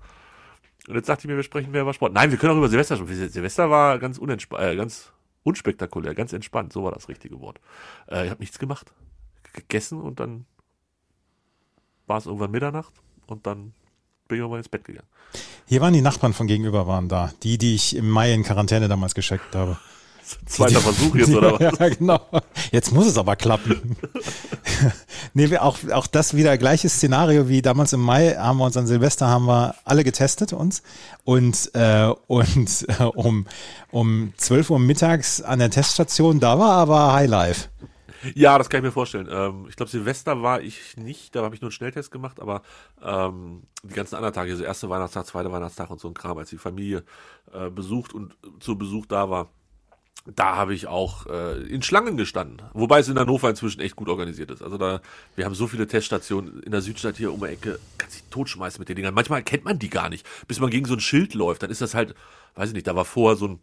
Und 0.88 0.96
jetzt 0.96 1.08
sagt 1.08 1.22
sie 1.22 1.28
mir, 1.28 1.36
wir 1.36 1.44
sprechen 1.44 1.72
mehr 1.72 1.82
über 1.82 1.94
Sport. 1.94 2.13
Nein, 2.13 2.32
wir 2.32 2.38
können 2.38 2.54
auch 2.54 2.58
über 2.58 2.70
Silvester 2.70 2.98
sprechen. 2.98 3.30
Silvester 3.30 3.70
war 3.70 4.00
ganz, 4.00 4.20
äh, 4.20 4.76
ganz 4.76 5.12
unspektakulär, 5.44 6.13
ganz 6.13 6.34
entspannt. 6.34 6.74
So 6.74 6.84
war 6.84 6.92
das 6.92 7.10
richtige 7.10 7.39
Wort. 7.39 7.60
Äh, 8.10 8.26
ich 8.26 8.30
habe 8.30 8.42
nichts 8.42 8.60
gemacht. 8.60 8.94
gegessen 9.54 10.02
und 10.02 10.20
dann 10.20 10.46
war 12.08 12.18
es 12.18 12.26
irgendwann 12.26 12.52
Mitternacht 12.52 12.94
und 13.28 13.46
dann 13.46 13.74
bin 14.28 14.38
ich 14.38 14.39
irgendwann 14.39 14.60
ins 14.60 14.70
Bett 14.70 14.84
gegangen. 14.84 15.08
Hier 15.66 15.80
waren 15.82 15.94
die 15.94 16.02
Nachbarn 16.02 16.34
von 16.34 16.48
gegenüber 16.48 16.88
waren 16.88 17.08
da. 17.08 17.32
Die, 17.44 17.58
die 17.58 17.76
ich 17.76 17.96
im 17.96 18.10
Mai 18.10 18.34
in 18.34 18.44
Quarantäne 18.44 18.88
damals 18.88 19.16
gescheckt 19.16 19.56
habe. 19.56 19.78
Zweiter 20.45 20.79
Versuch 20.79 21.15
jetzt, 21.15 21.33
oder 21.33 21.53
was? 21.59 21.79
Ja, 21.79 21.89
genau. 21.89 22.19
Jetzt 22.71 22.91
muss 22.91 23.07
es 23.07 23.17
aber 23.17 23.36
klappen. 23.36 23.97
nee, 25.33 25.49
wir 25.49 25.63
auch, 25.63 25.77
auch 25.91 26.07
das 26.07 26.36
wieder 26.36 26.57
gleiches 26.57 26.93
Szenario 26.93 27.47
wie 27.49 27.62
damals 27.62 27.93
im 27.93 28.01
Mai 28.01 28.36
haben 28.36 28.57
wir 28.57 28.65
uns 28.65 28.77
an 28.77 28.88
Silvester 28.88 29.27
haben 29.27 29.45
wir 29.45 29.75
alle 29.83 30.03
getestet 30.03 30.53
uns 30.53 30.83
und, 31.23 31.71
äh, 31.73 32.12
und 32.27 32.86
äh, 32.88 33.03
um, 33.03 33.45
um 33.91 34.33
12 34.38 34.69
Uhr 34.69 34.79
mittags 34.79 35.41
an 35.41 35.59
der 35.59 35.69
Teststation, 35.69 36.39
da 36.39 36.59
war 36.59 36.71
aber 36.71 37.13
Highlife. 37.13 37.69
Ja, 38.36 38.57
das 38.57 38.69
kann 38.69 38.79
ich 38.79 38.86
mir 38.86 38.91
vorstellen. 38.91 39.27
Ähm, 39.29 39.65
ich 39.67 39.75
glaube, 39.75 39.91
Silvester 39.91 40.41
war 40.41 40.62
ich 40.62 40.95
nicht, 40.97 41.36
da 41.36 41.43
habe 41.43 41.55
ich 41.55 41.62
nur 41.62 41.67
einen 41.67 41.73
Schnelltest 41.73 42.12
gemacht, 42.12 42.39
aber 42.39 42.62
ähm, 43.01 43.63
die 43.83 43.93
ganzen 43.93 44.15
anderen 44.15 44.33
Tage, 44.33 44.51
also 44.51 44.63
erste 44.63 44.89
Weihnachtstag, 44.89 45.25
zweiter 45.25 45.51
Weihnachtstag 45.51 45.89
und 45.89 45.99
so 45.99 46.07
ein 46.07 46.13
Kram, 46.13 46.38
als 46.38 46.49
die 46.49 46.57
Familie 46.57 47.03
äh, 47.51 47.69
besucht 47.69 48.13
und 48.13 48.36
zu 48.59 48.77
Besuch 48.77 49.05
da 49.05 49.29
war, 49.29 49.49
da 50.25 50.55
habe 50.55 50.73
ich 50.73 50.88
auch 50.88 51.25
äh, 51.27 51.62
in 51.63 51.81
Schlangen 51.81 52.15
gestanden. 52.15 52.62
Wobei 52.73 52.99
es 52.99 53.09
in 53.09 53.19
Hannover 53.19 53.49
inzwischen 53.49 53.81
echt 53.81 53.97
gut 53.97 54.07
organisiert 54.07 54.51
ist. 54.51 54.62
Also 54.62 54.77
da, 54.77 55.01
wir 55.36 55.43
haben 55.43 55.55
so 55.55 55.67
viele 55.67 55.86
Teststationen 55.86 56.63
in 56.63 56.71
der 56.71 56.81
Südstadt 56.81 57.17
hier 57.17 57.33
um 57.33 57.41
die 57.41 57.47
Ecke, 57.47 57.77
kannst 57.97 58.15
dich 58.15 58.23
totschmeißen 58.29 58.79
mit 58.79 58.88
den 58.88 58.95
Dingern. 58.95 59.13
Manchmal 59.13 59.43
kennt 59.43 59.65
man 59.65 59.79
die 59.79 59.89
gar 59.89 60.09
nicht. 60.09 60.25
Bis 60.47 60.62
man 60.62 60.69
gegen 60.69 60.86
so 60.86 60.93
ein 60.93 61.01
Schild 61.01 61.33
läuft, 61.33 61.63
dann 61.63 61.69
ist 61.69 61.81
das 61.81 61.93
halt, 61.93 62.15
weiß 62.55 62.69
ich 62.69 62.75
nicht, 62.75 62.88
da 62.88 62.95
war 62.95 63.03
vorher 63.03 63.36
so 63.36 63.47
ein, 63.47 63.59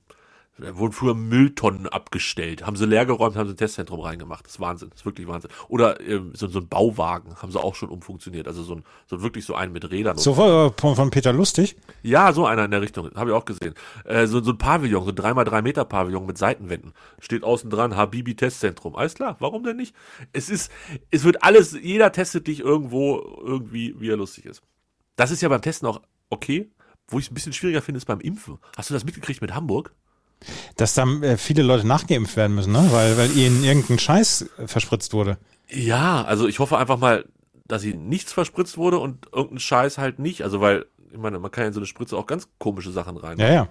da 0.59 0.77
wurden 0.77 0.93
früher 0.93 1.15
Mülltonnen 1.15 1.87
abgestellt, 1.87 2.67
haben 2.67 2.77
sie 2.77 2.85
leer 2.85 3.07
geräumt, 3.07 3.37
haben 3.37 3.47
sie 3.47 3.55
ein 3.55 3.57
Testzentrum 3.57 4.01
reingemacht. 4.01 4.45
Das 4.45 4.55
ist 4.55 4.61
Wahnsinn, 4.61 4.91
das 4.91 5.01
ist 5.01 5.07
wirklich 5.07 5.27
Wahnsinn. 5.27 5.51
Oder 5.69 6.01
ähm, 6.01 6.33
so, 6.35 6.49
so 6.49 6.59
ein 6.59 6.69
Bauwagen 6.69 7.37
haben 7.37 7.51
sie 7.51 7.59
auch 7.59 7.75
schon 7.75 7.89
umfunktioniert. 7.89 8.47
Also 8.47 8.63
so 8.63 8.75
ein, 8.75 8.85
so 9.07 9.23
wirklich 9.23 9.45
so 9.45 9.55
einen 9.55 9.73
mit 9.73 9.91
Rädern. 9.91 10.19
So 10.19 10.35
von, 10.35 10.73
von 10.77 10.97
von 10.97 11.11
Peter 11.11 11.33
Lustig. 11.33 11.77
ja, 12.03 12.33
so 12.33 12.47
einer 12.47 12.65
in 12.65 12.71
der 12.71 12.83
Richtung, 12.83 13.11
habe 13.15 13.31
ich 13.31 13.37
auch 13.37 13.45
gesehen. 13.45 13.75
Äh, 14.05 14.27
so, 14.27 14.43
so 14.43 14.53
ein 14.53 14.59
Pavillon, 14.59 15.05
so 15.05 15.11
ein 15.11 15.17
3x3 15.17 15.63
Meter 15.63 15.85
Pavillon 15.85 16.27
mit 16.27 16.37
Seitenwänden. 16.37 16.93
Steht 17.21 17.43
außen 17.43 17.71
dran, 17.71 17.97
Habibi 17.97 18.35
Testzentrum. 18.35 18.97
Alles 18.97 19.15
klar, 19.15 19.37
warum 19.39 19.65
denn 19.65 19.77
nicht? 19.77 19.95
Es 20.33 20.51
ist, 20.51 20.71
es 21.11 21.25
wird 21.25 21.43
alles, 21.43 21.73
jeder 21.81 22.13
testet 22.13 22.47
dich 22.47 22.61
irgendwo, 22.61 23.41
irgendwie, 23.43 23.95
wie 23.99 24.11
er 24.11 24.17
lustig 24.17 24.47
ist. 24.47 24.63
Das 25.17 25.31
ist 25.31 25.41
ja 25.41 25.49
beim 25.49 25.63
Testen 25.63 25.89
auch 25.89 26.01
okay. 26.29 26.71
Wo 27.11 27.19
ich 27.19 27.25
es 27.25 27.31
ein 27.33 27.35
bisschen 27.35 27.53
schwieriger 27.53 27.83
finde, 27.83 27.99
ist 27.99 28.05
beim 28.05 28.21
Impfen. 28.21 28.59
Hast 28.77 28.89
du 28.89 28.95
das 28.95 29.05
mitgekriegt 29.05 29.43
mit 29.43 29.53
Hamburg? 29.53 29.93
Dass 30.77 30.95
da 30.95 31.05
äh, 31.21 31.37
viele 31.37 31.63
Leute 31.63 31.87
nachgeimpft 31.87 32.37
werden 32.37 32.55
müssen, 32.55 32.73
ne? 32.73 32.89
weil, 32.93 33.17
weil 33.19 33.37
ihnen 33.37 33.63
irgendein 33.65 33.99
Scheiß 33.99 34.47
verspritzt 34.67 35.13
wurde. 35.13 35.37
Ja, 35.69 36.25
also 36.25 36.49
ich 36.49 36.59
hoffe 36.59 36.79
einfach 36.79 36.99
mal, 36.99 37.27
dass 37.67 37.85
ihnen 37.85 38.09
nichts 38.09 38.33
verspritzt 38.33 38.77
wurde 38.79 38.99
und 38.99 39.27
irgendein 39.33 39.59
Scheiß 39.61 39.99
halt 39.99 40.19
nicht. 40.19 40.43
Also 40.43 40.61
weil, 40.61 40.87
ich 41.13 41.19
meine, 41.19 41.39
man 41.39 41.51
kann 41.51 41.63
ja 41.63 41.69
in 41.69 41.75
so 41.75 41.81
eine 41.81 41.87
Spritze 41.87 42.17
auch 42.17 42.27
ganz 42.27 42.49
komische 42.59 42.91
Sachen 42.91 43.17
rein. 43.17 43.39
Ja, 43.39 43.53
ja. 43.53 43.69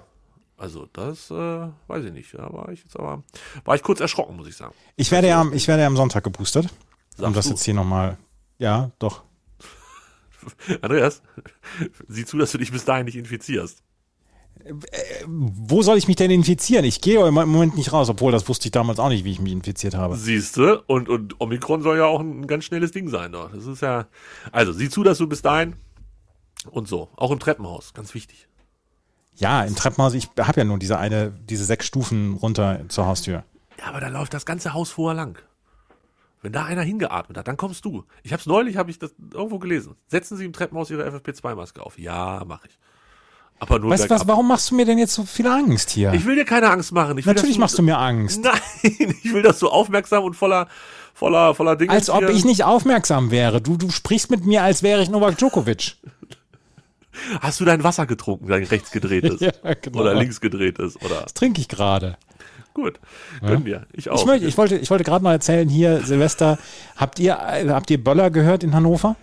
Also 0.58 0.88
das 0.94 1.32
äh, 1.32 1.68
weiß 1.88 2.06
ich 2.06 2.12
nicht. 2.14 2.34
Da 2.34 2.52
war 2.54 2.70
ich 2.70 2.84
jetzt 2.84 2.98
aber, 2.98 3.24
war 3.66 3.76
ich 3.76 3.82
kurz 3.84 4.00
erschrocken, 4.00 4.36
muss 4.36 4.48
ich 4.48 4.56
sagen. 4.58 4.74
Ich 4.96 5.10
werde 5.12 5.28
ja, 5.30 5.42
am- 5.42 5.54
ich 5.54 5.68
werde 5.68 5.82
ja 5.82 5.88
am 5.88 5.96
Sonntag 5.98 6.24
geboostert. 6.24 6.66
um 6.66 7.24
Sagst 7.24 7.38
das 7.38 7.46
du. 7.46 7.52
jetzt 7.52 7.64
hier 7.64 7.74
nochmal. 7.74 8.18
Ja, 8.58 8.92
doch. 9.00 9.24
Andreas, 10.82 11.22
sieh 12.08 12.26
zu, 12.26 12.38
dass 12.38 12.52
du 12.52 12.58
dich 12.58 12.72
bis 12.72 12.86
dahin 12.86 13.06
nicht 13.06 13.16
infizierst. 13.18 13.82
Wo 15.26 15.82
soll 15.82 15.98
ich 15.98 16.08
mich 16.08 16.18
denn 16.18 16.32
infizieren? 16.32 16.84
Ich 16.86 17.02
gehe 17.02 17.26
im 17.26 17.34
Moment 17.34 17.76
nicht 17.76 17.94
raus, 17.94 18.10
obwohl 18.10 18.32
das 18.32 18.48
wusste 18.50 18.68
ich 18.68 18.72
damals 18.72 19.00
auch 19.00 19.10
nicht, 19.10 19.24
wie 19.24 19.32
ich 19.32 19.40
mich 19.40 19.54
infiziert 19.54 19.96
habe. 19.96 20.16
Siehste, 20.18 20.82
und, 20.82 21.10
und 21.10 21.40
Omikron 21.40 21.82
soll 21.82 21.98
ja 21.98 22.06
auch 22.06 22.20
ein 22.20 22.46
ganz 22.46 22.66
schnelles 22.66 22.92
Ding 22.92 23.08
sein. 23.08 23.32
Doch. 23.32 23.52
Das 23.52 23.66
ist 23.66 23.82
ja. 23.82 24.08
Also, 24.52 24.74
sieh 24.74 24.90
zu, 24.90 25.04
dass 25.04 25.18
du 25.18 25.28
bis 25.28 25.42
dahin 25.42 25.76
und 26.70 26.88
so. 26.88 27.10
Auch 27.16 27.32
im 27.32 27.40
Treppenhaus, 27.40 27.94
ganz 27.94 28.14
wichtig. 28.14 28.48
Ja, 29.36 29.64
im 29.64 29.76
Treppenhaus, 29.76 30.14
ich 30.14 30.30
habe 30.38 30.60
ja 30.60 30.66
nur 30.66 30.78
diese 30.78 31.00
eine, 31.00 31.32
diese 31.32 31.64
sechs 31.64 31.86
Stufen 31.86 32.34
runter 32.34 32.82
zur 32.90 33.06
Haustür. 33.06 33.46
Ja, 33.80 33.86
aber 33.86 34.02
da 34.02 34.10
läuft 34.10 34.34
das 34.34 34.46
ganze 34.46 34.74
Haus 34.74 34.92
vorher 34.92 35.16
lang. 35.16 35.40
Wenn 36.42 36.52
da 36.52 36.66
einer 36.66 36.84
hingeatmet 36.84 37.38
hat, 37.38 37.48
dann 37.48 37.58
kommst 37.58 37.84
du. 37.86 38.06
Ich 38.24 38.34
hab's 38.34 38.46
neulich, 38.46 38.78
habe 38.78 38.92
ich 38.92 39.00
das 39.00 39.14
irgendwo 39.34 39.60
gelesen. 39.60 39.96
Setzen 40.08 40.38
Sie 40.38 40.46
im 40.46 40.54
Treppenhaus 40.54 40.90
Ihre 40.90 41.10
FFP2-Maske 41.10 41.82
auf. 41.82 41.98
Ja, 41.98 42.44
mache 42.46 42.68
ich. 42.68 42.78
Aber 43.60 43.80
nur 43.80 43.92
Weißt 43.92 44.06
du 44.06 44.10
was, 44.10 44.28
warum 44.28 44.48
machst 44.48 44.72
du 44.72 44.76
mir 44.76 44.86
denn 44.86 44.98
jetzt 44.98 45.14
so 45.14 45.24
viel 45.26 45.46
Angst 45.48 45.90
hier? 45.90 46.14
Ich 46.14 46.26
will 46.26 46.36
dir 46.36 46.46
keine 46.46 46.70
Angst 46.70 46.94
machen. 46.94 47.18
Will, 47.18 47.24
Natürlich 47.26 47.56
dass 47.56 47.60
machst 47.60 47.78
du 47.78 47.82
mir 47.84 47.98
Angst. 47.98 48.42
Nein, 48.44 49.16
ich 49.24 49.34
will, 49.34 49.42
dass 49.42 49.60
du 49.60 49.68
aufmerksam 49.68 50.24
und 50.24 50.36
voller, 50.36 50.68
voller, 51.14 51.54
voller 51.54 51.76
Dinge. 51.76 51.92
Als 51.92 52.10
ob 52.10 52.30
ich 52.30 52.46
nicht 52.46 52.64
aufmerksam 52.64 53.32
wäre. 53.32 53.62
Du, 53.62 53.76
du 53.76 53.90
sprichst 53.92 54.32
mit 54.32 54.46
mir, 54.46 54.64
als 54.64 54.82
wäre 54.82 55.02
ich 55.02 55.10
Novak 55.10 55.38
Djokovic. 55.38 55.98
Hast 57.42 57.60
du 57.60 57.66
dein 57.66 57.84
Wasser 57.84 58.06
getrunken, 58.06 58.48
dein 58.48 58.64
rechts 58.64 58.92
gedrehtes? 58.92 59.40
Ja, 59.42 59.52
genau. 59.82 60.00
Oder 60.00 60.16
links 60.16 60.40
gedrehtes? 60.40 60.96
Oder 61.02 61.24
Das 61.24 61.34
trinke 61.34 61.60
ich 61.60 61.68
gerade. 61.68 62.18
gut. 62.74 62.98
Gönn 63.42 63.66
dir. 63.66 63.88
Ich 63.92 64.10
auch. 64.10 64.20
Ich, 64.22 64.26
möchte, 64.26 64.48
ich 64.48 64.58
wollte, 64.58 64.78
ich 64.78 64.90
wollte 64.90 65.04
gerade 65.04 65.24
noch 65.26 65.32
erzählen, 65.32 65.68
hier, 65.68 66.02
Silvester, 66.06 66.58
habt 66.96 67.20
ihr, 67.20 67.34
äh, 67.34 67.68
habt 67.70 67.92
ihr 67.92 68.02
Böller 68.02 68.32
gehört 68.32 68.64
in 68.64 68.74
Hannover? 68.74 69.18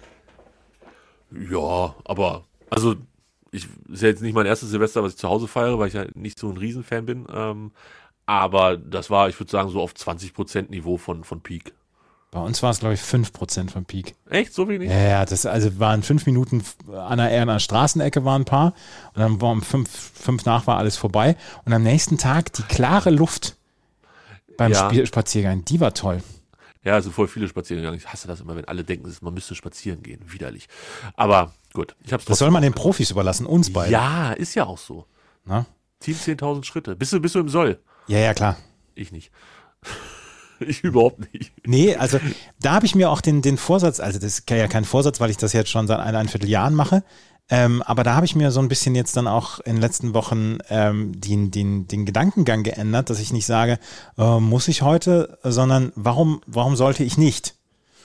Ja, 1.51 1.95
aber 2.05 2.45
also 2.69 2.97
ich 3.57 3.69
ist 3.93 4.03
ja 4.03 4.09
jetzt 4.09 4.23
nicht 4.23 4.35
mein 4.35 4.47
erstes 4.47 4.71
Silvester, 4.71 5.03
was 5.03 5.13
ich 5.13 5.19
zu 5.19 5.29
Hause 5.29 5.49
feiere, 5.49 5.79
weil 5.79 5.89
ich 5.89 5.95
ja 5.95 6.07
nicht 6.15 6.39
so 6.39 6.49
ein 6.49 6.57
Riesenfan 6.57 7.07
bin. 7.07 7.27
Ähm, 7.33 7.73
aber 8.27 8.77
das 8.77 9.09
war, 9.11 9.29
ich 9.29 9.39
würde 9.39 9.51
sagen, 9.51 9.71
so 9.71 9.81
auf 9.81 9.93
20% 9.93 10.71
Niveau 10.71 10.97
von, 10.97 11.25
von 11.25 11.41
Peak. 11.41 11.73
Bei 12.33 12.41
uns 12.41 12.63
war 12.63 12.71
es, 12.71 12.81
glaube 12.81 12.95
ich, 12.95 13.01
5% 13.01 13.71
vom 13.71 13.85
Peak. 13.85 14.15
Echt? 14.29 14.53
So 14.53 14.69
wenig? 14.69 14.91
Ja, 14.91 14.99
ja, 14.99 15.25
das 15.25 15.47
also 15.47 15.79
waren 15.79 16.03
fünf 16.03 16.27
Minuten 16.27 16.63
an 16.89 17.19
der, 17.19 17.41
an 17.41 17.49
der 17.49 17.61
Straßenecke 17.61 18.25
waren 18.25 18.43
ein 18.43 18.45
paar 18.45 18.75
und 19.15 19.21
dann 19.21 19.41
war 19.41 19.53
um 19.53 19.63
fünf, 19.63 19.89
fünf 19.89 20.45
nach 20.45 20.67
war 20.67 20.77
alles 20.77 20.97
vorbei 20.97 21.37
und 21.65 21.73
am 21.73 21.83
nächsten 21.83 22.19
Tag 22.19 22.53
die 22.53 22.63
klare 22.63 23.11
Luft 23.11 23.57
beim 24.59 24.73
Ja. 24.73 24.87
Spiel, 24.87 25.07
Spaziergang, 25.07 25.65
die 25.65 25.81
war 25.81 25.95
toll. 25.95 26.23
Ja, 26.83 27.01
sind 27.01 27.13
voll 27.13 27.27
viele 27.27 27.49
spazieren 27.49 27.83
gegangen. 27.83 27.99
Ich 27.99 28.13
hasse 28.13 28.29
das 28.29 28.41
immer, 28.41 28.55
wenn 28.55 28.67
alle 28.67 28.85
denken, 28.85 29.13
man 29.21 29.35
müsste 29.35 29.55
spazieren 29.55 30.03
gehen. 30.03 30.21
Widerlich. 30.27 30.69
Aber 31.17 31.53
gut, 31.77 31.95
ich 32.05 32.13
hab's 32.13 32.25
Das 32.25 32.39
soll 32.39 32.51
man 32.51 32.63
den 32.63 32.73
Profis 32.73 33.11
überlassen, 33.11 33.47
uns 33.47 33.73
beiden. 33.73 33.93
Ja, 33.93 34.33
ist 34.33 34.55
ja 34.55 34.67
auch 34.67 34.79
so. 34.79 35.07
Na? 35.45 35.67
Team 36.01 36.17
10.000 36.17 36.65
Schritte. 36.65 36.97
Bist 36.97 37.13
du, 37.13 37.21
bist 37.21 37.35
du 37.35 37.41
im 37.41 37.49
Soll? 37.49 37.79
ja, 38.09 38.19
ja, 38.19 38.35
klar. 38.35 38.57
Ich 38.95 39.13
nicht. 39.13 39.31
ich 40.61 40.83
überhaupt 40.83 41.33
nicht. 41.33 41.53
Nee, 41.65 41.95
also 41.95 42.19
da 42.61 42.73
habe 42.73 42.87
ich 42.87 42.95
mir 42.95 43.11
auch 43.11 43.21
den, 43.21 43.43
den 43.43 43.59
Vorsatz, 43.59 44.01
also 44.01 44.19
das 44.19 44.39
ist 44.39 44.51
ja 44.51 44.69
kein 44.69 44.85
Vorsatz, 44.85 45.21
weil 45.21 45.31
ich 45.31 45.37
das 45.37 45.53
jetzt 45.53 45.71
schon 45.71 45.87
seit 45.87 46.01
ein, 46.01 46.17
ein 46.17 46.29
Vierteljahren 46.29 46.75
mache, 46.75 47.05
ähm, 47.49 47.83
aber 47.83 48.03
da 48.03 48.15
habe 48.15 48.27
ich 48.27 48.35
mir 48.35 48.51
so 48.51 48.61
ein 48.61 48.69
bisschen 48.69 48.95
jetzt 48.95 49.17
dann 49.17 49.29
auch 49.29 49.61
in 49.61 49.77
den 49.77 49.81
letzten 49.81 50.15
Wochen 50.15 50.59
ähm, 50.69 51.13
den, 51.21 51.51
den, 51.51 51.87
den 51.87 52.05
Gedankengang 52.05 52.65
geändert, 52.65 53.09
dass 53.09 53.21
ich 53.21 53.33
nicht 53.33 53.47
sage, 53.47 53.79
äh, 54.19 54.41
muss 54.41 54.67
ich 54.67 54.83
heute, 54.83 55.39
sondern 55.45 55.93
warum, 55.95 56.41
warum 56.47 56.75
sollte 56.75 57.05
ich 57.05 57.19
nicht? 57.19 57.55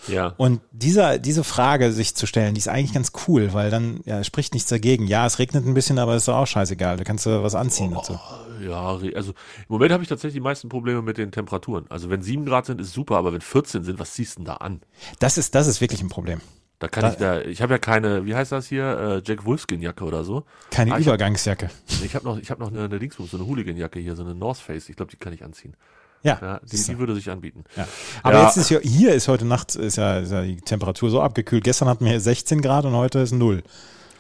Ja. 0.07 0.33
Und 0.37 0.61
dieser, 0.71 1.19
diese 1.19 1.43
Frage 1.43 1.91
sich 1.91 2.15
zu 2.15 2.25
stellen, 2.25 2.53
die 2.55 2.59
ist 2.59 2.67
eigentlich 2.67 2.93
ganz 2.93 3.11
cool, 3.27 3.53
weil 3.53 3.69
dann 3.69 4.01
ja, 4.05 4.23
spricht 4.23 4.53
nichts 4.53 4.69
dagegen. 4.69 5.05
Ja, 5.07 5.25
es 5.25 5.37
regnet 5.39 5.65
ein 5.65 5.73
bisschen, 5.73 5.99
aber 5.99 6.15
ist 6.15 6.27
doch 6.27 6.35
auch 6.35 6.47
scheißegal. 6.47 6.97
Da 6.97 7.03
kannst 7.03 7.25
du 7.25 7.43
was 7.43 7.53
anziehen 7.55 7.91
dazu. 7.93 8.19
Ja, 8.65 8.81
also 9.15 9.31
im 9.31 9.33
Moment 9.69 9.91
habe 9.91 10.03
ich 10.03 10.09
tatsächlich 10.09 10.35
die 10.35 10.39
meisten 10.39 10.69
Probleme 10.69 11.01
mit 11.01 11.17
den 11.17 11.31
Temperaturen. 11.31 11.85
Also 11.89 12.09
wenn 12.09 12.21
7 12.21 12.45
Grad 12.45 12.65
sind, 12.65 12.79
ist 12.81 12.93
super, 12.93 13.17
aber 13.17 13.33
wenn 13.33 13.41
14 13.41 13.83
sind, 13.83 13.99
was 13.99 14.13
ziehst 14.13 14.35
du 14.35 14.39
denn 14.39 14.45
da 14.45 14.53
an? 14.55 14.81
Das 15.19 15.37
ist, 15.37 15.55
das 15.55 15.67
ist 15.67 15.81
wirklich 15.81 16.01
ein 16.01 16.09
Problem. 16.09 16.41
Da 16.79 16.87
kann 16.87 17.03
Da- 17.03 17.09
ich 17.11 17.15
da, 17.17 17.41
ich 17.41 17.61
habe 17.61 17.73
ja 17.73 17.77
keine, 17.77 18.25
wie 18.25 18.33
heißt 18.33 18.51
das 18.51 18.65
hier, 18.67 18.83
äh, 18.97 19.21
Jack 19.23 19.45
Wolfskin 19.45 19.81
Jacke 19.83 20.03
oder 20.03 20.23
so. 20.23 20.45
Keine 20.71 20.91
Ah, 20.91 20.95
hab- 20.95 21.01
Übergangsjacke. 21.01 21.69
Ich 22.03 22.15
habe 22.15 22.25
noch, 22.25 22.39
ich 22.39 22.49
habe 22.49 22.59
noch 22.59 22.71
eine, 22.71 22.85
eine 22.85 22.97
Dingsbums, 22.97 23.29
so 23.31 23.37
eine 23.37 23.45
Hooligan 23.45 23.77
Jacke 23.77 23.99
hier, 23.99 24.15
so 24.15 24.23
eine 24.23 24.33
North 24.33 24.57
Face. 24.57 24.89
Ich 24.89 24.95
glaube, 24.95 25.11
die 25.11 25.17
kann 25.17 25.31
ich 25.33 25.43
anziehen. 25.43 25.75
Ja. 26.23 26.37
Ja, 26.41 26.59
die, 26.63 26.75
die 26.83 26.97
würde 26.99 27.15
sich 27.15 27.29
anbieten. 27.29 27.63
Ja. 27.75 27.87
Aber 28.23 28.35
Ja. 28.35 28.43
jetzt 28.45 28.57
ist 28.57 28.69
ja, 28.69 28.79
hier 28.79 29.13
ist 29.13 29.27
heute 29.27 29.45
Nacht, 29.45 29.75
ist 29.75 29.95
ja, 29.97 30.19
ist 30.19 30.31
ja 30.31 30.43
die 30.43 30.57
Temperatur 30.57 31.09
so 31.09 31.21
abgekühlt. 31.21 31.63
Gestern 31.63 31.87
hatten 31.87 32.05
wir 32.05 32.19
16 32.19 32.61
Grad 32.61 32.85
und 32.85 32.93
heute 32.93 33.19
ist 33.19 33.31
0. 33.31 33.63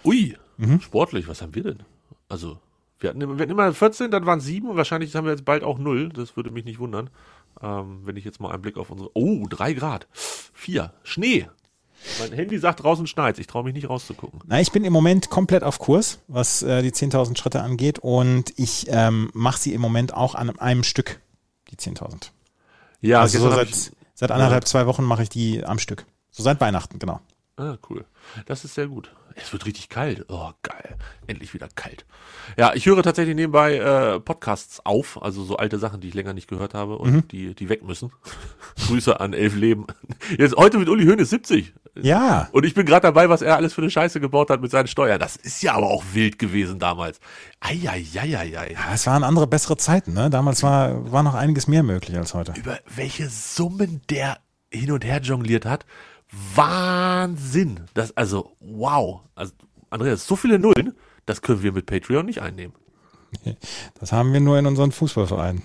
Ui, 0.03 0.35
Mhm. 0.57 0.81
sportlich, 0.81 1.27
was 1.27 1.41
haben 1.41 1.53
wir 1.55 1.63
denn? 1.63 1.79
Also, 2.29 2.57
wir 2.99 3.09
hatten, 3.09 3.21
immer- 3.21 3.37
wir 3.37 3.43
hatten 3.43 3.51
immer 3.51 3.73
14, 3.73 4.09
dann 4.11 4.25
waren 4.25 4.39
7 4.39 4.69
und 4.69 4.77
wahrscheinlich 4.77 5.15
haben 5.15 5.25
wir 5.25 5.31
jetzt 5.31 5.45
bald 5.45 5.63
auch 5.63 5.77
0. 5.79 6.09
Das 6.09 6.35
würde 6.35 6.49
mich 6.51 6.65
nicht 6.65 6.79
wundern. 6.79 7.09
Ähm, 7.61 8.01
wenn 8.05 8.15
ich 8.15 8.23
jetzt 8.25 8.39
mal 8.39 8.51
einen 8.51 8.61
Blick 8.61 8.77
auf 8.77 8.89
unsere. 8.89 9.09
Oh, 9.13 9.45
3 9.47 9.73
Grad. 9.73 10.07
4. 10.13 10.93
Schnee. 11.03 11.47
Mein 12.19 12.31
Handy 12.31 12.57
sagt 12.57 12.81
draußen 12.81 13.05
schneit. 13.05 13.37
Ich 13.37 13.45
traue 13.45 13.63
mich 13.63 13.75
nicht 13.75 13.89
rauszugucken. 13.89 14.39
Na, 14.47 14.59
ich 14.59 14.71
bin 14.71 14.83
im 14.85 14.93
Moment 14.93 15.29
komplett 15.29 15.63
auf 15.63 15.77
Kurs, 15.77 16.19
was 16.27 16.63
äh, 16.63 16.81
die 16.81 16.91
10.000 16.91 17.37
Schritte 17.37 17.61
angeht 17.61 17.99
und 17.99 18.53
ich 18.57 18.87
ähm, 18.89 19.29
mache 19.33 19.59
sie 19.59 19.73
im 19.73 19.81
Moment 19.81 20.13
auch 20.13 20.33
an 20.33 20.49
einem 20.59 20.83
Stück, 20.83 21.19
die 21.85 23.07
Ja,10.000. 23.07 23.15
also 23.21 23.39
so 23.39 23.45
gestern 23.49 23.59
hab 23.59 23.67
seit, 23.67 23.91
seit 24.13 24.31
anderthalb, 24.31 24.67
zwei 24.67 24.85
Wochen 24.85 25.03
mache 25.03 25.23
ich 25.23 25.29
die 25.29 25.63
am 25.65 25.79
Stück. 25.79 26.05
So 26.29 26.43
seit 26.43 26.61
Weihnachten, 26.61 26.99
genau. 26.99 27.19
Ah, 27.57 27.77
cool. 27.89 28.05
Das 28.45 28.63
ist 28.63 28.75
sehr 28.75 28.87
gut. 28.87 29.13
Es 29.35 29.51
wird 29.53 29.65
richtig 29.65 29.87
kalt. 29.89 30.25
Oh, 30.29 30.51
geil. 30.61 30.97
Endlich 31.27 31.53
wieder 31.53 31.69
kalt. 31.75 32.05
Ja, 32.57 32.73
ich 32.73 32.85
höre 32.85 33.01
tatsächlich 33.03 33.35
nebenbei 33.35 33.77
äh, 33.77 34.19
Podcasts 34.19 34.85
auf, 34.85 35.21
also 35.21 35.43
so 35.43 35.55
alte 35.57 35.77
Sachen, 35.79 36.01
die 36.01 36.09
ich 36.09 36.13
länger 36.13 36.33
nicht 36.33 36.49
gehört 36.49 36.73
habe 36.73 36.97
und 36.97 37.11
Mhm. 37.13 37.27
die, 37.29 37.53
die 37.55 37.69
weg 37.69 37.83
müssen. 37.83 38.11
Grüße 38.87 39.19
an 39.19 39.33
Elf 39.33 39.55
Leben. 39.55 39.87
Jetzt 40.37 40.55
heute 40.57 40.77
mit 40.79 40.89
Uli 40.89 41.05
Hoeneß 41.05 41.29
70. 41.29 41.73
Ja. 41.95 42.47
Und 42.51 42.65
ich 42.65 42.73
bin 42.73 42.85
gerade 42.85 43.01
dabei, 43.01 43.29
was 43.29 43.41
er 43.41 43.57
alles 43.57 43.73
für 43.73 43.81
eine 43.81 43.91
Scheiße 43.91 44.19
gebaut 44.19 44.49
hat 44.49 44.61
mit 44.61 44.71
seinen 44.71 44.87
Steuern. 44.87 45.19
Das 45.19 45.35
ist 45.35 45.61
ja 45.61 45.73
aber 45.73 45.87
auch 45.87 46.03
wild 46.13 46.39
gewesen 46.39 46.79
damals. 46.79 47.19
Eieieiei. 47.59 48.71
Ja, 48.73 48.93
es 48.93 49.05
waren 49.07 49.23
andere, 49.23 49.47
bessere 49.47 49.77
Zeiten. 49.77 50.13
Ne? 50.13 50.29
Damals 50.29 50.63
war, 50.63 51.11
war 51.11 51.23
noch 51.23 51.35
einiges 51.35 51.67
mehr 51.67 51.83
möglich 51.83 52.17
als 52.17 52.33
heute. 52.33 52.53
Über 52.57 52.79
welche 52.95 53.29
Summen 53.29 54.01
der 54.09 54.37
hin 54.71 54.91
und 54.91 55.03
her 55.03 55.19
jongliert 55.21 55.65
hat. 55.65 55.85
Wahnsinn. 56.55 57.81
Das, 57.93 58.15
also, 58.15 58.55
wow. 58.61 59.21
Also, 59.35 59.53
Andreas, 59.89 60.25
so 60.25 60.37
viele 60.37 60.59
Nullen, 60.59 60.95
das 61.25 61.41
können 61.41 61.61
wir 61.61 61.73
mit 61.73 61.85
Patreon 61.85 62.25
nicht 62.25 62.41
einnehmen. 62.41 62.73
Das 63.99 64.11
haben 64.11 64.33
wir 64.33 64.39
nur 64.39 64.59
in 64.59 64.65
unseren 64.65 64.91
Fußballvereinen. 64.91 65.63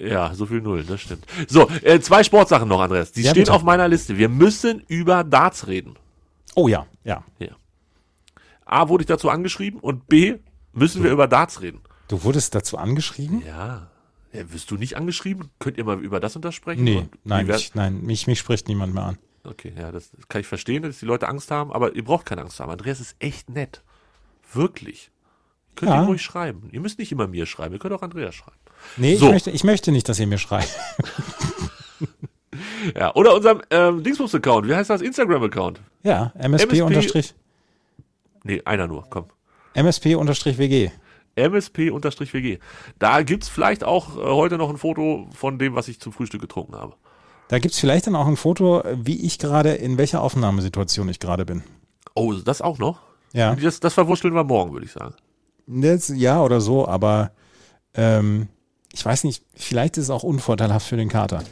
Ja, 0.00 0.34
so 0.34 0.46
viel 0.46 0.60
Nullen, 0.62 0.86
das 0.86 1.00
stimmt. 1.02 1.26
So, 1.48 1.68
äh, 1.82 2.00
zwei 2.00 2.24
Sportsachen 2.24 2.68
noch, 2.68 2.80
Andreas. 2.80 3.12
Die 3.12 3.22
Ja, 3.22 3.30
stehen 3.32 3.42
bitte. 3.42 3.52
auf 3.52 3.62
meiner 3.62 3.86
Liste. 3.88 4.16
Wir 4.16 4.28
müssen 4.28 4.80
über 4.88 5.24
Darts 5.24 5.66
reden. 5.66 5.94
Oh 6.54 6.68
ja, 6.68 6.86
ja. 7.04 7.22
A, 8.64 8.88
wurde 8.88 9.02
ich 9.02 9.08
dazu 9.08 9.28
angeschrieben 9.30 9.80
und 9.80 10.06
B, 10.06 10.36
müssen 10.72 11.02
wir 11.02 11.10
über 11.10 11.26
Darts 11.26 11.60
reden. 11.60 11.80
Du 12.08 12.22
wurdest 12.24 12.54
dazu 12.54 12.78
angeschrieben? 12.78 13.42
Ja. 13.46 13.88
ja. 14.32 14.52
Wirst 14.52 14.70
du 14.70 14.76
nicht 14.76 14.96
angeschrieben? 14.96 15.50
Könnt 15.58 15.76
ihr 15.76 15.84
mal 15.84 15.98
über 16.00 16.20
das 16.20 16.36
und 16.36 16.44
das 16.44 16.54
sprechen? 16.54 16.84
Nee, 16.84 16.98
Und 16.98 17.18
nein, 17.24 17.44
wie 17.46 17.48
wär- 17.50 17.56
ich, 17.56 17.74
nein 17.74 18.02
mich, 18.02 18.26
mich 18.26 18.38
spricht 18.38 18.68
niemand 18.68 18.94
mehr 18.94 19.04
an. 19.04 19.18
Okay, 19.44 19.72
ja, 19.76 19.90
das 19.90 20.10
kann 20.28 20.40
ich 20.42 20.46
verstehen, 20.46 20.82
dass 20.82 20.98
die 20.98 21.06
Leute 21.06 21.26
Angst 21.28 21.50
haben, 21.50 21.72
aber 21.72 21.94
ihr 21.94 22.04
braucht 22.04 22.26
keine 22.26 22.42
Angst 22.42 22.60
haben. 22.60 22.70
Andreas 22.70 23.00
ist 23.00 23.16
echt 23.20 23.48
nett. 23.50 23.82
Wirklich. 24.52 25.10
Ihr 25.70 25.76
könnt 25.76 25.90
Ja. 25.92 26.02
ihm 26.02 26.06
ruhig 26.06 26.22
schreiben. 26.22 26.68
Ihr 26.72 26.80
müsst 26.80 26.98
nicht 26.98 27.10
immer 27.10 27.26
mir 27.26 27.46
schreiben, 27.46 27.74
ihr 27.74 27.78
könnt 27.80 27.94
auch 27.94 28.02
Andreas 28.02 28.34
schreiben. 28.34 28.56
Nee, 28.96 29.16
So. 29.16 29.26
ich, 29.26 29.32
möchte, 29.32 29.50
ich 29.50 29.64
möchte 29.64 29.92
nicht, 29.92 30.08
dass 30.08 30.18
ihr 30.20 30.26
mir 30.26 30.38
schreibt. 30.38 30.74
Ja, 32.98 33.14
oder 33.14 33.34
unserem 33.34 33.60
ähm, 33.70 34.02
Dingsbums-Account. 34.02 34.66
Wie 34.66 34.74
heißt 34.74 34.90
das? 34.90 35.02
Instagram-Account. 35.02 35.80
Ja, 36.02 36.32
MSP, 36.34 36.66
MSP 36.66 36.82
unterstrich, 36.82 37.34
Nee, 38.42 38.62
einer 38.64 38.86
nur, 38.88 39.04
komm. 39.08 39.26
MSP 39.74 40.14
unterstrich 40.16 40.58
WG. 40.58 40.90
MSP-WG. 41.36 42.58
Da 42.98 43.22
gibt's 43.22 43.48
vielleicht 43.48 43.84
auch 43.84 44.16
äh, 44.16 44.20
heute 44.24 44.56
noch 44.58 44.68
ein 44.70 44.78
Foto 44.78 45.28
von 45.32 45.58
dem, 45.58 45.74
was 45.74 45.88
ich 45.88 46.00
zum 46.00 46.12
Frühstück 46.12 46.40
getrunken 46.40 46.74
habe. 46.74 46.94
Da 47.48 47.58
gibt's 47.58 47.78
vielleicht 47.78 48.06
dann 48.06 48.16
auch 48.16 48.26
ein 48.26 48.36
Foto, 48.36 48.82
wie 48.94 49.24
ich 49.24 49.38
gerade, 49.38 49.70
in 49.74 49.96
welcher 49.98 50.22
Aufnahmesituation 50.22 51.08
ich 51.08 51.20
gerade 51.20 51.44
bin. 51.44 51.62
Oh, 52.14 52.32
das 52.32 52.62
auch 52.62 52.78
noch? 52.78 52.98
Ja, 53.32 53.54
Das, 53.54 53.78
das 53.78 53.94
verwurschteln 53.94 54.34
wir 54.34 54.44
morgen, 54.44 54.72
würde 54.72 54.86
ich 54.86 54.92
sagen. 54.92 55.14
das, 55.66 56.08
ja 56.08 56.42
oder 56.42 56.60
so, 56.60 56.88
aber 56.88 57.30
ähm, 57.94 58.48
ich 58.92 59.04
weiß 59.04 59.24
nicht, 59.24 59.44
vielleicht 59.54 59.96
ist 59.96 60.04
es 60.04 60.10
auch 60.10 60.22
unvorteilhaft 60.22 60.86
für 60.86 60.96
den 60.96 61.08
Kater. 61.08 61.42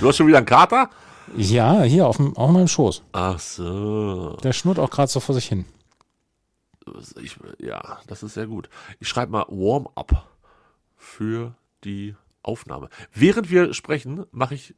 Du 0.00 0.08
hast 0.08 0.16
schon 0.16 0.26
wieder 0.26 0.38
einen 0.38 0.46
Kater? 0.46 0.90
Ja, 1.36 1.82
hier 1.82 2.06
auf, 2.06 2.16
dem, 2.16 2.36
auf 2.36 2.50
meinem 2.50 2.68
Schoß. 2.68 3.02
Ach 3.12 3.38
so. 3.38 4.36
Der 4.42 4.52
schnurrt 4.52 4.78
auch 4.78 4.90
gerade 4.90 5.10
so 5.10 5.20
vor 5.20 5.34
sich 5.34 5.46
hin. 5.46 5.64
Ich, 7.22 7.36
ja, 7.58 8.00
das 8.06 8.22
ist 8.22 8.34
sehr 8.34 8.46
gut. 8.46 8.68
Ich 8.98 9.08
schreibe 9.08 9.32
mal 9.32 9.46
Warm-up 9.48 10.26
für 10.96 11.54
die 11.84 12.16
Aufnahme. 12.42 12.88
Während 13.14 13.50
wir 13.50 13.74
sprechen, 13.74 14.24
mache 14.32 14.54
ich 14.54 14.74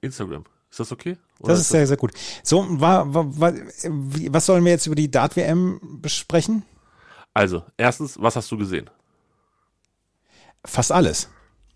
Instagram. 0.00 0.44
Ist 0.70 0.80
das 0.80 0.92
okay? 0.92 1.16
Oder 1.40 1.52
Das 1.52 1.60
ist 1.60 1.70
sehr, 1.70 1.86
sehr 1.86 1.96
gut. 1.96 2.12
So, 2.42 2.66
war, 2.80 3.14
war, 3.14 3.40
war, 3.40 3.52
was 3.54 4.46
sollen 4.46 4.64
wir 4.64 4.72
jetzt 4.72 4.86
über 4.86 4.96
die 4.96 5.10
Dart-WM 5.10 6.00
besprechen? 6.02 6.64
Also, 7.32 7.62
erstens, 7.76 8.20
was 8.20 8.36
hast 8.36 8.50
du 8.50 8.58
gesehen? 8.58 8.90
Fast 10.64 10.92
alles. 10.92 11.30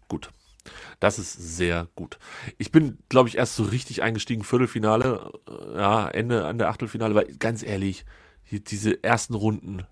Gut. 0.08 0.30
Das 1.00 1.18
ist 1.18 1.32
sehr 1.32 1.88
gut. 1.96 2.18
Ich 2.58 2.70
bin, 2.70 2.98
glaube 3.08 3.28
ich, 3.28 3.36
erst 3.36 3.56
so 3.56 3.64
richtig 3.64 4.02
eingestiegen, 4.02 4.44
Viertelfinale, 4.44 5.32
äh, 5.48 5.78
ja, 5.78 6.08
Ende 6.08 6.46
an 6.46 6.58
der 6.58 6.68
Achtelfinale, 6.68 7.14
weil 7.14 7.26
ganz 7.38 7.62
ehrlich, 7.64 8.04
diese 8.50 9.02
ersten 9.02 9.34
Runden, 9.34 9.84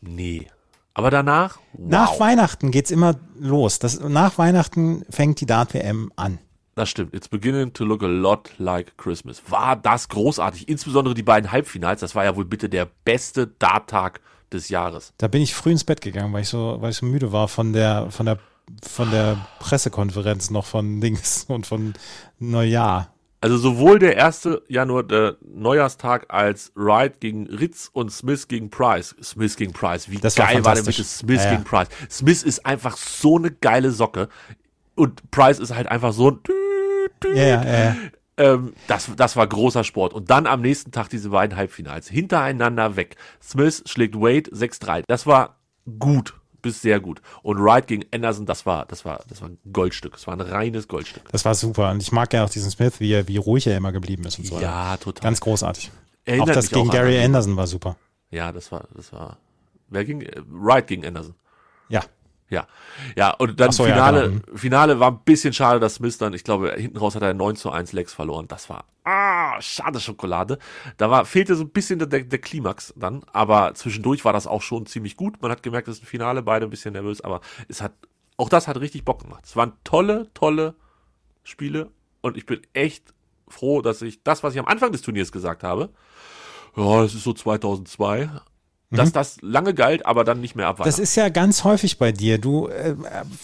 nee. 0.00 0.46
Aber 0.94 1.10
danach, 1.10 1.58
wow, 1.74 1.90
Nach 1.90 2.20
Weihnachten 2.20 2.70
geht's 2.70 2.90
immer 2.90 3.16
los. 3.38 3.78
Das, 3.78 4.00
nach 4.00 4.38
Weihnachten 4.38 5.04
fängt 5.10 5.40
die 5.40 5.46
Dart-WM 5.46 6.10
an. 6.16 6.38
das 6.74 6.88
stimmt. 6.88 7.14
It's 7.14 7.28
beginning 7.28 7.72
to 7.74 7.84
look 7.84 8.02
a 8.02 8.06
lot 8.06 8.50
like 8.56 8.96
Christmas. 8.96 9.42
War 9.50 9.76
das 9.76 10.08
großartig. 10.08 10.68
Insbesondere 10.68 11.14
die 11.14 11.22
beiden 11.22 11.52
Halbfinals, 11.52 12.00
das 12.00 12.14
war 12.14 12.24
ja 12.24 12.34
wohl 12.36 12.46
bitte 12.46 12.68
der 12.70 12.88
beste 13.04 13.46
Darttag 13.46 14.20
des 14.52 14.68
Jahres. 14.68 15.12
Da 15.18 15.28
bin 15.28 15.42
ich 15.42 15.54
früh 15.54 15.70
ins 15.70 15.84
Bett 15.84 16.00
gegangen, 16.00 16.32
weil 16.32 16.42
ich 16.42 16.48
so, 16.48 16.76
weil 16.80 16.90
ich 16.90 16.96
so 16.96 17.06
müde 17.06 17.32
war 17.32 17.48
von 17.48 17.72
der, 17.72 18.10
von 18.10 18.26
der, 18.26 18.38
von 18.82 19.10
der 19.10 19.36
Pressekonferenz 19.58 20.50
noch 20.50 20.66
von 20.66 21.00
Dings 21.00 21.44
und 21.48 21.66
von 21.66 21.94
Neujahr. 22.38 23.12
Also 23.42 23.56
sowohl 23.56 23.98
der 23.98 24.16
erste 24.16 24.62
Januar, 24.68 25.02
der 25.02 25.36
Neujahrstag, 25.40 26.26
als 26.28 26.72
Wright 26.74 27.20
gegen 27.20 27.46
Ritz 27.46 27.88
und 27.90 28.12
Smith 28.12 28.48
gegen 28.48 28.68
Price. 28.68 29.14
Smith 29.22 29.56
gegen 29.56 29.72
Price. 29.72 30.10
Wie 30.10 30.18
Das 30.18 30.36
war 30.36 30.46
geil 30.46 30.56
war 30.56 30.76
fantastisch. 30.76 30.98
bitte 30.98 31.08
Smith 31.08 31.38
Ja, 31.38 31.44
ja. 31.44 31.50
gegen 31.52 31.64
Price? 31.64 31.88
Smith 32.10 32.42
ist 32.42 32.66
einfach 32.66 32.98
so 32.98 33.38
eine 33.38 33.50
geile 33.50 33.92
Socke. 33.92 34.28
Und 34.94 35.30
Price 35.30 35.58
ist 35.58 35.74
halt 35.74 35.86
einfach 35.86 36.12
so 36.12 36.32
ein 36.32 36.40
ja, 37.34 37.42
ja, 37.42 37.64
ja. 37.64 37.96
Ähm, 38.40 38.72
das, 38.86 39.10
das 39.16 39.36
war 39.36 39.46
großer 39.46 39.84
Sport. 39.84 40.14
Und 40.14 40.30
dann 40.30 40.46
am 40.46 40.62
nächsten 40.62 40.92
Tag 40.92 41.10
diese 41.10 41.28
beiden 41.28 41.56
Halbfinals. 41.56 42.08
Hintereinander 42.08 42.96
weg. 42.96 43.16
Smith 43.42 43.82
schlägt 43.86 44.16
Wade 44.16 44.50
6-3. 44.50 45.02
Das 45.06 45.26
war 45.26 45.58
gut. 45.98 46.34
Bis 46.62 46.82
sehr 46.82 47.00
gut. 47.00 47.22
Und 47.42 47.58
Wright 47.58 47.86
gegen 47.86 48.04
Anderson, 48.12 48.44
das 48.44 48.66
war, 48.66 48.84
das 48.86 49.04
war, 49.04 49.22
das 49.28 49.40
war 49.40 49.48
ein 49.48 49.58
Goldstück. 49.72 50.12
Das 50.12 50.26
war 50.26 50.34
ein 50.34 50.40
reines 50.40 50.88
Goldstück. 50.88 51.22
Das 51.32 51.44
war 51.44 51.54
super. 51.54 51.90
Und 51.90 52.02
ich 52.02 52.12
mag 52.12 52.32
ja 52.34 52.44
auch 52.44 52.50
diesen 52.50 52.70
Smith, 52.70 53.00
wie, 53.00 53.12
er, 53.12 53.28
wie 53.28 53.38
ruhig 53.38 53.66
er 53.66 53.76
immer 53.76 53.92
geblieben 53.92 54.24
ist 54.24 54.38
und 54.38 54.46
so. 54.46 54.60
Ja, 54.60 54.96
total. 54.98 55.22
Ganz 55.22 55.40
großartig. 55.40 55.90
Erinnert 56.24 56.50
auch 56.50 56.54
das 56.54 56.68
gegen 56.68 56.82
auch 56.82 56.84
an 56.86 56.90
Gary 56.90 57.16
ihn. 57.16 57.24
Anderson 57.24 57.56
war 57.56 57.66
super. 57.66 57.96
Ja, 58.30 58.52
das 58.52 58.70
war, 58.72 58.88
das 58.94 59.12
war. 59.12 59.38
Wer 59.88 60.04
ging? 60.04 60.20
äh, 60.20 60.42
Wright 60.48 60.86
gegen 60.86 61.06
Anderson. 61.06 61.34
Ja. 61.88 62.02
Ja. 62.50 62.66
Ja, 63.16 63.30
und 63.30 63.60
dann 63.60 63.70
so, 63.70 63.86
ja, 63.86 63.94
Finale, 63.94 64.30
genau. 64.30 64.56
Finale 64.56 65.00
war 65.00 65.12
ein 65.12 65.20
bisschen 65.24 65.52
schade, 65.52 65.78
dass 65.78 65.94
Smith 65.94 66.18
dann, 66.18 66.34
ich 66.34 66.42
glaube, 66.42 66.74
hinten 66.76 66.98
raus 66.98 67.14
hat 67.14 67.22
er 67.22 67.32
9 67.32 67.56
zu 67.56 67.70
1 67.70 67.92
Lex 67.92 68.12
verloren. 68.12 68.48
Das 68.48 68.68
war, 68.68 68.84
ah, 69.04 69.60
schade 69.62 70.00
Schokolade. 70.00 70.58
Da 70.96 71.10
war, 71.10 71.24
fehlte 71.24 71.54
so 71.54 71.62
ein 71.62 71.70
bisschen 71.70 72.00
der, 72.00 72.08
der, 72.08 72.38
Klimax 72.38 72.92
dann, 72.96 73.22
aber 73.32 73.74
zwischendurch 73.74 74.24
war 74.24 74.32
das 74.32 74.48
auch 74.48 74.62
schon 74.62 74.86
ziemlich 74.86 75.16
gut. 75.16 75.40
Man 75.40 75.52
hat 75.52 75.62
gemerkt, 75.62 75.86
es 75.86 75.98
ist 75.98 76.02
ein 76.02 76.06
Finale, 76.06 76.42
beide 76.42 76.66
ein 76.66 76.70
bisschen 76.70 76.92
nervös, 76.92 77.20
aber 77.20 77.40
es 77.68 77.80
hat, 77.80 77.92
auch 78.36 78.48
das 78.48 78.66
hat 78.66 78.80
richtig 78.80 79.04
Bock 79.04 79.22
gemacht. 79.22 79.44
Es 79.44 79.54
waren 79.54 79.72
tolle, 79.84 80.28
tolle 80.34 80.74
Spiele 81.44 81.90
und 82.20 82.36
ich 82.36 82.46
bin 82.46 82.60
echt 82.72 83.14
froh, 83.48 83.80
dass 83.80 84.02
ich 84.02 84.24
das, 84.24 84.42
was 84.42 84.54
ich 84.54 84.60
am 84.60 84.66
Anfang 84.66 84.90
des 84.90 85.02
Turniers 85.02 85.30
gesagt 85.30 85.62
habe, 85.62 85.90
ja, 86.76 87.02
das 87.02 87.14
ist 87.14 87.24
so 87.24 87.32
2002, 87.32 88.28
dass 88.90 89.12
das 89.12 89.36
lange 89.40 89.72
galt, 89.72 90.04
aber 90.04 90.24
dann 90.24 90.40
nicht 90.40 90.56
mehr 90.56 90.66
abweicht. 90.66 90.88
Das 90.88 90.98
ist 90.98 91.14
ja 91.14 91.28
ganz 91.28 91.62
häufig 91.62 91.98
bei 91.98 92.10
dir. 92.10 92.38
Du 92.38 92.66
äh, 92.68 92.96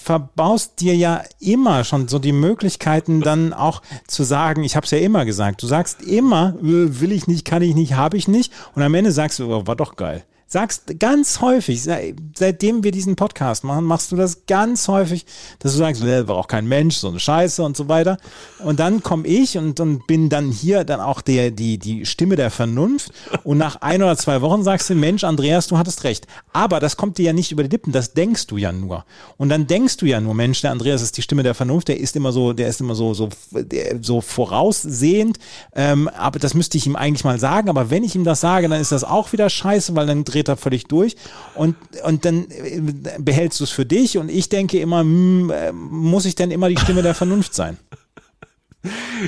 verbaust 0.03 0.81
dir 0.81 0.97
ja 0.97 1.23
immer 1.39 1.85
schon 1.85 2.09
so 2.09 2.19
die 2.19 2.33
Möglichkeiten, 2.33 3.21
dann 3.21 3.53
auch 3.53 3.83
zu 4.09 4.25
sagen, 4.25 4.65
ich 4.65 4.75
habe 4.75 4.85
es 4.85 4.91
ja 4.91 4.99
immer 4.99 5.25
gesagt, 5.25 5.63
du 5.63 5.69
sagst 5.69 6.03
immer, 6.03 6.55
äh, 6.61 7.01
will 7.01 7.13
ich 7.13 7.29
nicht, 7.29 7.45
kann 7.45 7.63
ich 7.63 7.75
nicht, 7.77 7.95
habe 7.95 8.17
ich 8.17 8.27
nicht. 8.27 8.53
Und 8.75 8.83
am 8.83 8.95
Ende 8.95 9.13
sagst 9.13 9.39
du, 9.39 9.53
oh, 9.53 9.67
war 9.67 9.77
doch 9.77 9.95
geil. 9.95 10.25
Sagst 10.49 11.01
ganz 11.01 11.41
häufig, 11.41 11.83
se- 11.83 12.15
seitdem 12.37 12.85
wir 12.85 12.93
diesen 12.93 13.17
Podcast 13.17 13.65
machen, 13.65 13.85
machst 13.85 14.13
du 14.13 14.17
das 14.17 14.47
ganz 14.47 14.87
häufig, 14.87 15.27
dass 15.59 15.73
du 15.73 15.79
sagst, 15.79 16.05
äh, 16.05 16.29
war 16.29 16.37
auch 16.37 16.47
kein 16.47 16.67
Mensch, 16.69 16.97
so 16.97 17.09
eine 17.09 17.19
Scheiße 17.19 17.65
und 17.65 17.77
so 17.77 17.89
weiter. 17.89 18.17
Und 18.61 18.79
dann 18.79 19.03
komme 19.03 19.27
ich 19.27 19.59
und, 19.59 19.81
und 19.81 20.07
bin 20.07 20.29
dann 20.29 20.53
hier 20.53 20.85
dann 20.85 21.01
auch 21.01 21.21
der, 21.21 21.51
die, 21.51 21.79
die 21.79 22.07
Stimme 22.07 22.37
der 22.37 22.53
Vernunft. 22.53 23.11
Und 23.43 23.59
nach 23.59 23.81
ein 23.81 24.03
oder 24.03 24.17
zwei 24.17 24.41
Wochen 24.41 24.63
sagst 24.63 24.89
du, 24.89 24.95
Mensch, 24.95 25.25
Andreas, 25.25 25.67
du 25.67 25.79
hattest 25.79 26.05
recht. 26.05 26.29
Aber 26.53 26.79
das 26.79 26.97
kommt 26.97 27.19
dir 27.19 27.25
ja 27.25 27.33
nicht 27.33 27.51
über 27.51 27.65
die 27.65 27.71
Lippen, 27.71 27.91
das 27.91 28.13
denkst 28.13 28.47
du 28.47 28.57
ja 28.57 28.71
nur. 28.71 29.05
Und 29.39 29.49
dann 29.49 29.67
denkst 29.67 29.97
du 29.97 30.07
ja 30.07 30.21
nur, 30.21 30.35
Mensch, 30.35 30.61
der 30.61 30.71
Andreas 30.71 31.03
ist 31.03 31.17
die 31.17 31.23
Stimme 31.23 31.43
der 31.43 31.55
Vernunft, 31.55 31.89
der 31.89 31.99
ist 31.99 32.15
immer 32.15 32.31
so, 32.31 32.53
der 32.53 32.69
ist 32.69 32.81
immer 32.81 32.95
so, 32.95 33.15
so, 33.15 33.31
der, 33.53 33.99
so 34.01 34.21
voraussehend. 34.21 35.39
Ähm, 35.75 36.07
aber 36.09 36.39
das 36.39 36.55
müsste 36.55 36.79
ich 36.79 36.87
ihm 36.87 36.95
eigentlich 36.95 37.25
mal 37.25 37.41
sagen. 37.41 37.69
Aber 37.69 37.91
wenn 37.91 38.05
ich 38.05 38.15
ihm 38.15 38.23
das 38.23 38.41
sage, 38.41 38.69
dann 38.69 38.81
ist 38.81 38.93
das 38.93 39.03
auch 39.03 39.33
wieder 39.33 39.51
scheiße, 39.51 39.97
weil 39.97 40.07
dann 40.07 40.25
dreht 40.37 40.49
er 40.49 40.57
völlig 40.57 40.85
durch. 40.85 41.17
Und, 41.55 41.77
und 42.05 42.25
dann 42.25 42.47
äh, 42.51 42.81
behältst 43.19 43.59
du 43.61 43.65
es 43.65 43.71
für 43.71 43.87
dich. 43.87 44.19
Und 44.19 44.29
ich 44.29 44.49
denke 44.49 44.79
immer, 44.79 45.01
hm, 45.01 45.51
äh, 45.51 45.73
muss 45.73 46.27
ich 46.27 46.35
denn 46.35 46.51
immer 46.51 46.69
die 46.69 46.77
Stimme 46.79 47.03
der 47.03 47.15
Vernunft 47.15 47.55
sein? 47.55 47.79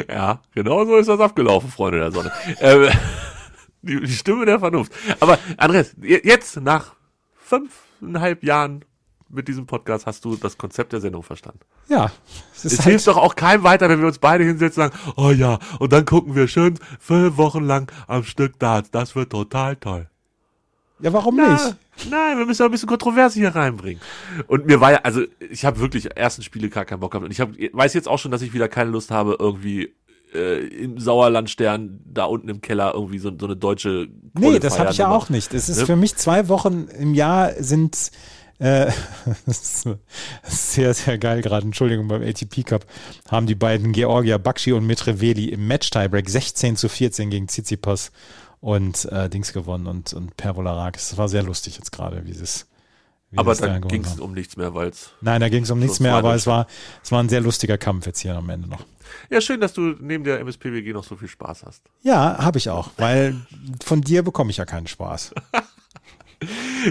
Ja, 0.09 0.41
genau 0.55 0.85
so 0.85 0.97
ist 0.99 1.09
das 1.09 1.19
abgelaufen, 1.19 1.69
Freunde 1.69 1.99
der 1.99 2.13
Sonne. 2.13 2.31
ähm, 2.61 2.89
die, 3.83 4.01
die 4.03 4.13
Stimme 4.13 4.47
der 4.47 4.61
Vernunft. 4.61 4.93
Aber 5.19 5.37
Andreas, 5.57 5.97
je- 6.01 6.21
jetzt 6.23 6.61
nach 6.61 6.95
fünfeinhalb 7.43 8.45
Jahren 8.45 8.85
mit 9.29 9.49
diesem 9.49 9.67
Podcast 9.67 10.07
hast 10.07 10.25
du 10.25 10.37
das 10.37 10.57
Konzept 10.59 10.93
der 10.93 11.01
Sendung 11.01 11.25
verstanden. 11.25 11.59
Ja. 11.89 12.13
Es, 12.55 12.67
es 12.67 12.85
hilft 12.85 13.09
doch 13.09 13.17
auch 13.17 13.35
keinem 13.35 13.65
weiter, 13.65 13.89
wenn 13.89 13.99
wir 14.01 14.07
uns 14.07 14.19
beide 14.21 14.45
hinsetzen 14.45 14.85
und 14.85 14.93
sagen, 14.93 15.13
oh 15.17 15.31
ja, 15.31 15.59
und 15.81 15.93
dann 15.93 16.05
gucken 16.05 16.37
wir 16.37 16.47
schön 16.47 16.79
fünf 17.01 17.37
Wochen 17.37 17.65
lang 17.65 17.91
am 18.07 18.23
Stück 18.23 18.61
Darts. 18.61 18.93
Das 18.93 19.17
wird 19.17 19.31
total 19.31 19.75
toll. 19.75 20.09
Ja, 21.01 21.13
warum 21.13 21.37
Na, 21.37 21.53
nicht? 21.53 21.77
Nein, 22.11 22.39
wir 22.39 22.47
müssen 22.47 22.63
auch 22.63 22.67
ein 22.67 22.73
bisschen 22.73 22.89
Kontroverse 22.89 23.39
hier 23.39 23.55
reinbringen. 23.55 24.01
Und 24.47 24.67
mir 24.67 24.81
war 24.81 24.93
ja, 24.93 24.99
also 25.03 25.23
ich 25.51 25.65
habe 25.65 25.81
wirklich 25.81 26.17
ersten 26.17 26.43
Spiele 26.43 26.69
gar 26.69 26.85
keinen 26.85 27.01
Bock 27.01 27.13
gehabt. 27.13 27.25
Und 27.25 27.31
ich 27.31 27.41
hab, 27.41 27.51
weiß 27.73 27.95
jetzt 27.95 28.09
auch 28.09 28.19
schon, 28.19 28.31
dass 28.31 28.43
ich 28.43 28.53
wieder 28.53 28.69
keine 28.69 28.91
Lust 28.91 29.11
habe, 29.11 29.37
irgendwie 29.39 29.95
äh, 30.35 30.67
im 30.67 30.99
Sauerlandstern 30.99 32.01
da 32.05 32.25
unten 32.25 32.49
im 32.49 32.61
Keller 32.61 32.93
irgendwie 32.95 33.19
so, 33.19 33.33
so 33.39 33.47
eine 33.47 33.57
deutsche 33.57 34.09
Nee, 34.35 34.59
das 34.59 34.79
habe 34.79 34.91
ich 34.91 34.99
ja 34.99 35.09
auch 35.09 35.29
nicht. 35.31 35.55
Es 35.55 35.69
ist 35.69 35.79
Ne? 35.79 35.87
für 35.87 35.97
mich 35.97 36.17
zwei 36.17 36.49
Wochen 36.49 36.89
im 36.99 37.15
Jahr 37.15 37.53
sind 37.59 38.11
äh, 38.59 38.91
das 39.47 39.85
ist 39.85 39.89
sehr, 40.43 40.93
sehr 40.95 41.17
geil 41.19 41.43
gerade. 41.43 41.65
Entschuldigung, 41.67 42.09
beim 42.09 42.23
ATP 42.23 42.65
Cup 42.65 42.87
haben 43.31 43.47
die 43.47 43.55
beiden 43.55 43.93
Georgia 43.93 44.37
Bakshi 44.39 44.73
und 44.73 44.87
Mitreveli 44.87 45.47
im 45.47 45.67
Match-Tiebreak 45.69 46.29
16 46.29 46.77
zu 46.77 46.89
14 46.89 47.31
gegen 47.31 47.47
Tsitsipas 47.47 48.11
und 48.61 49.05
äh, 49.07 49.29
Dings 49.29 49.53
gewonnen 49.53 49.87
und, 49.87 50.13
und 50.13 50.37
Pervolarakis. 50.37 51.11
Das 51.11 51.19
war 51.19 51.29
sehr 51.29 51.43
lustig 51.43 51.77
jetzt 51.77 51.93
gerade, 51.93 52.25
wie 52.25 52.33
Aber 53.37 53.55
sie 53.55 53.63
es 53.65 53.69
dann 53.69 53.81
gewonnen 53.81 53.89
ging 53.89 54.05
es 54.05 54.21
um 54.21 54.33
nichts 54.33 54.57
mehr, 54.57 54.75
weil 54.75 54.89
es. 54.89 55.11
Nein, 55.21 55.41
da 55.41 55.49
ging 55.49 55.63
es 55.63 55.71
um 55.71 55.79
nichts 55.79 56.01
mehr, 56.01 56.15
aber 56.15 56.35
es 56.35 56.47
war, 56.47 56.67
es 57.03 57.13
war 57.13 57.23
ein 57.23 57.29
sehr 57.29 57.41
lustiger 57.41 57.79
Kampf 57.79 58.07
jetzt 58.07 58.21
hier 58.21 58.35
am 58.35 58.49
Ende 58.51 58.69
noch. 58.69 58.85
Ja, 59.31 59.41
schön, 59.41 59.61
dass 59.61 59.73
du 59.73 59.95
neben 60.01 60.25
der 60.25 60.41
MSPWG 60.41 60.93
noch 60.93 61.05
so 61.05 61.17
viel 61.17 61.29
Spaß 61.29 61.65
hast. 61.65 61.83
Ja, 62.03 62.39
habe 62.39 62.59
ich 62.59 62.71
auch, 62.71 62.91
weil 62.97 63.37
von 63.85 64.01
dir 64.01 64.23
bekomme 64.23 64.51
ich 64.51 64.57
ja 64.57 64.65
keinen 64.65 64.87
Spaß. 64.87 65.35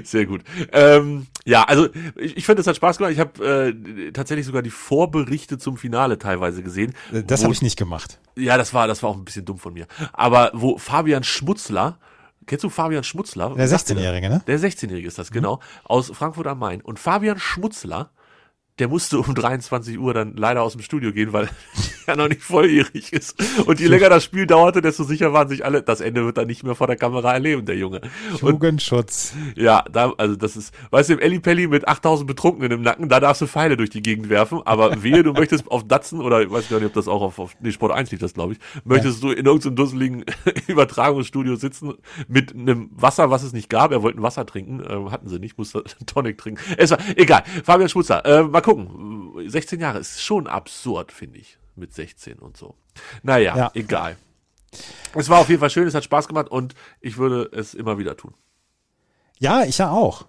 Sehr 0.03 0.25
gut. 0.25 0.41
Ähm, 0.73 1.27
ja, 1.45 1.63
also 1.63 1.87
ich, 2.17 2.37
ich 2.37 2.45
finde, 2.45 2.61
es 2.61 2.67
hat 2.67 2.75
Spaß 2.75 2.97
gemacht. 2.97 3.13
Ich 3.13 3.19
habe 3.19 3.73
äh, 4.07 4.11
tatsächlich 4.11 4.45
sogar 4.45 4.61
die 4.61 4.69
Vorberichte 4.69 5.57
zum 5.57 5.77
Finale 5.77 6.17
teilweise 6.17 6.61
gesehen. 6.63 6.93
Das 7.25 7.39
wo- 7.41 7.45
habe 7.45 7.53
ich 7.53 7.61
nicht 7.61 7.77
gemacht. 7.77 8.19
Ja, 8.35 8.57
das 8.57 8.73
war, 8.73 8.87
das 8.87 9.01
war 9.03 9.09
auch 9.11 9.15
ein 9.17 9.25
bisschen 9.25 9.45
dumm 9.45 9.57
von 9.57 9.73
mir. 9.73 9.87
Aber 10.13 10.51
wo 10.53 10.77
Fabian 10.77 11.23
Schmutzler, 11.23 11.97
kennst 12.45 12.63
du 12.63 12.69
Fabian 12.69 13.03
Schmutzler? 13.03 13.53
Der 13.55 13.67
Sagt 13.67 13.89
dir 13.89 13.95
das? 13.95 14.03
16-Jährige, 14.03 14.29
ne? 14.29 14.41
Der 14.47 14.59
16-Jährige 14.59 15.07
ist 15.07 15.17
das, 15.17 15.31
genau. 15.31 15.59
Aus 15.85 16.11
Frankfurt 16.13 16.47
am 16.47 16.59
Main. 16.59 16.81
Und 16.81 16.99
Fabian 16.99 17.39
Schmutzler, 17.39 18.11
der 18.79 18.89
musste 18.89 19.17
um 19.19 19.33
23 19.33 19.97
Uhr 19.97 20.13
dann 20.13 20.35
leider 20.35 20.61
aus 20.61 20.73
dem 20.73 20.81
Studio 20.81 21.13
gehen, 21.13 21.31
weil 21.33 21.49
er 22.07 22.15
noch 22.15 22.29
nicht 22.29 22.41
volljährig 22.41 23.13
ist. 23.13 23.35
Und 23.65 23.79
je 23.79 23.87
länger 23.87 24.09
das 24.09 24.23
Spiel 24.23 24.47
dauerte, 24.47 24.81
desto 24.81 25.03
sicher 25.03 25.33
waren 25.33 25.49
sich 25.49 25.65
alle, 25.65 25.81
das 25.81 26.01
Ende 26.01 26.25
wird 26.25 26.37
er 26.37 26.45
nicht 26.45 26.63
mehr 26.63 26.75
vor 26.75 26.87
der 26.87 26.95
Kamera 26.95 27.33
erleben, 27.33 27.65
der 27.65 27.75
Junge. 27.75 28.01
Und 28.41 28.49
Jugendschutz. 28.49 29.33
ja, 29.55 29.83
da, 29.91 30.13
also 30.17 30.35
das 30.35 30.55
ist, 30.57 30.73
weißt 30.91 31.09
du, 31.09 31.13
im 31.13 31.19
Ellipelli 31.19 31.67
mit 31.67 31.87
8000 31.87 32.27
Betrunkenen 32.27 32.71
im 32.71 32.81
Nacken, 32.81 33.09
da 33.09 33.19
darfst 33.19 33.41
du 33.41 33.47
Pfeile 33.47 33.77
durch 33.77 33.89
die 33.89 34.01
Gegend 34.01 34.29
werfen, 34.29 34.61
aber 34.65 35.03
wehe, 35.03 35.23
du 35.23 35.33
möchtest 35.33 35.69
auf 35.69 35.87
Datsen 35.87 36.21
oder 36.21 36.41
ich 36.41 36.51
weiß 36.51 36.69
gar 36.69 36.77
nicht, 36.77 36.87
ob 36.87 36.93
das 36.93 37.07
auch 37.07 37.21
auf, 37.21 37.39
auf 37.39 37.55
nee, 37.59 37.71
Sport 37.71 37.91
1 37.91 38.11
liegt 38.11 38.23
das, 38.23 38.33
glaube 38.33 38.53
ich, 38.53 38.59
möchtest 38.83 39.21
du 39.23 39.31
in 39.31 39.45
irgendeinem 39.45 39.75
dusseligen 39.75 40.25
Übertragungsstudio 40.67 41.55
sitzen 41.55 41.93
mit 42.27 42.53
einem 42.53 42.89
Wasser, 42.95 43.29
was 43.29 43.43
es 43.43 43.53
nicht 43.53 43.69
gab, 43.69 43.91
er 43.91 44.01
wollte 44.01 44.19
ein 44.19 44.23
Wasser 44.23 44.45
trinken, 44.45 44.79
äh, 44.81 45.11
hatten 45.11 45.27
sie 45.27 45.39
nicht, 45.39 45.57
musste 45.57 45.83
Tonic 46.05 46.37
trinken. 46.37 46.61
Es 46.77 46.91
war, 46.91 46.99
egal, 47.15 47.43
Fabian 47.63 47.89
Schmutzer, 47.89 48.25
äh, 48.25 48.43
mal 48.43 48.61
gucken, 48.61 49.33
16 49.45 49.79
Jahre 49.79 49.99
ist 49.99 50.21
schon 50.21 50.47
absurd, 50.47 51.11
finde 51.11 51.39
ich, 51.39 51.57
mit 51.77 51.93
16 51.93 52.39
und 52.39 52.57
so. 52.57 52.75
Naja, 53.23 53.55
Ja. 53.55 53.71
egal. 53.73 54.17
Es 55.13 55.29
war 55.29 55.39
auf 55.39 55.49
jeden 55.49 55.59
Fall 55.59 55.69
schön, 55.69 55.87
es 55.87 55.93
hat 55.95 56.03
Spaß 56.03 56.27
gemacht 56.27 56.49
und 56.49 56.75
ich 56.99 57.17
würde 57.17 57.49
es 57.57 57.73
immer 57.73 57.97
wieder 57.97 58.17
tun. 58.17 58.33
Ja, 59.39 59.63
ich 59.63 59.77
ja 59.77 59.91
auch. 59.91 60.25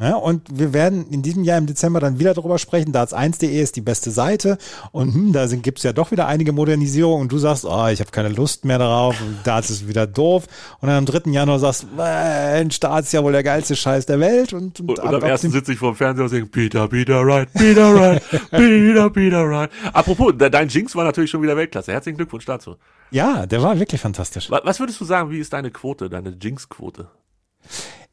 Ja, 0.00 0.16
und 0.16 0.42
wir 0.58 0.72
werden 0.72 1.06
in 1.10 1.20
diesem 1.22 1.44
Jahr 1.44 1.58
im 1.58 1.66
Dezember 1.66 2.00
dann 2.00 2.18
wieder 2.18 2.32
darüber 2.32 2.58
sprechen. 2.58 2.92
Darts1.de 2.92 3.60
ist 3.60 3.76
die 3.76 3.82
beste 3.82 4.10
Seite 4.10 4.56
und 4.92 5.12
hm, 5.14 5.32
da 5.34 5.46
gibt 5.46 5.76
es 5.78 5.84
ja 5.84 5.92
doch 5.92 6.10
wieder 6.10 6.26
einige 6.26 6.52
Modernisierungen 6.52 7.20
und 7.22 7.32
du 7.32 7.36
sagst, 7.38 7.66
oh, 7.66 7.86
ich 7.88 8.00
habe 8.00 8.10
keine 8.10 8.30
Lust 8.30 8.64
mehr 8.64 8.78
darauf 8.78 9.14
Darts 9.44 9.68
ist 9.68 9.86
wieder 9.88 10.06
doof. 10.06 10.46
Und 10.80 10.88
dann 10.88 10.96
am 10.96 11.06
3. 11.06 11.30
Januar 11.30 11.58
sagst, 11.58 11.86
Mensch, 11.94 12.80
Darts 12.80 13.08
ist 13.08 13.12
ja 13.12 13.22
wohl 13.22 13.32
der 13.32 13.42
geilste 13.42 13.76
Scheiß 13.76 14.06
der 14.06 14.18
Welt. 14.20 14.52
Und, 14.54 14.80
und, 14.80 14.88
Und, 14.90 14.98
und 15.00 15.06
am 15.06 15.14
ab 15.16 15.22
ersten 15.22 15.48
dem- 15.48 15.52
sitze 15.52 15.72
ich 15.74 15.78
vor 15.78 15.92
dem 15.92 15.96
Fernseher 15.96 16.24
und 16.24 16.30
sage, 16.30 16.46
Peter, 16.46 16.88
Peter, 16.88 17.20
right, 17.20 17.52
Peter, 17.52 17.94
right, 17.94 18.22
Peter, 18.50 19.10
Peter, 19.10 19.44
right. 19.48 19.70
Apropos, 19.92 20.32
de- 20.34 20.48
dein 20.48 20.68
Jinx 20.68 20.96
war 20.96 21.04
natürlich 21.04 21.30
schon 21.30 21.42
wieder 21.42 21.56
Weltklasse. 21.56 21.92
Herzlichen 21.92 22.16
Glückwunsch 22.16 22.46
dazu. 22.46 22.76
Ja, 23.10 23.44
der 23.44 23.62
war 23.62 23.78
wirklich 23.78 24.00
fantastisch. 24.00 24.50
Wa- 24.50 24.62
Was 24.64 24.80
würdest 24.80 24.98
du 25.00 25.04
sagen, 25.04 25.30
wie 25.30 25.38
ist 25.40 25.52
deine 25.52 25.70
Quote, 25.70 26.08
deine 26.08 26.30
Jinx-Quote? 26.40 27.08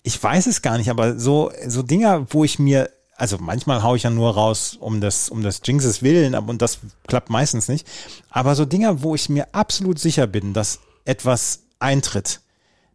Ich 0.07 0.23
weiß 0.23 0.47
es 0.47 0.61
gar 0.61 0.77
nicht, 0.77 0.89
aber 0.89 1.19
so, 1.19 1.51
so 1.67 1.83
Dinger, 1.83 2.27
wo 2.29 2.45
ich 2.45 2.59
mir, 2.59 2.89
also 3.17 3.39
manchmal 3.39 3.83
haue 3.83 3.97
ich 3.97 4.03
ja 4.03 4.09
nur 4.09 4.35
raus 4.35 4.77
um 4.79 5.01
das, 5.01 5.27
um 5.27 5.43
das 5.43 5.59
Jinxes 5.65 6.01
Willen, 6.01 6.33
aber 6.33 6.49
und 6.49 6.61
das 6.61 6.79
klappt 7.07 7.29
meistens 7.29 7.67
nicht. 7.67 7.85
Aber 8.29 8.55
so 8.55 8.63
Dinger, 8.63 9.03
wo 9.03 9.15
ich 9.15 9.27
mir 9.27 9.53
absolut 9.53 9.99
sicher 9.99 10.25
bin, 10.25 10.53
dass 10.53 10.79
etwas 11.03 11.63
eintritt, 11.79 12.39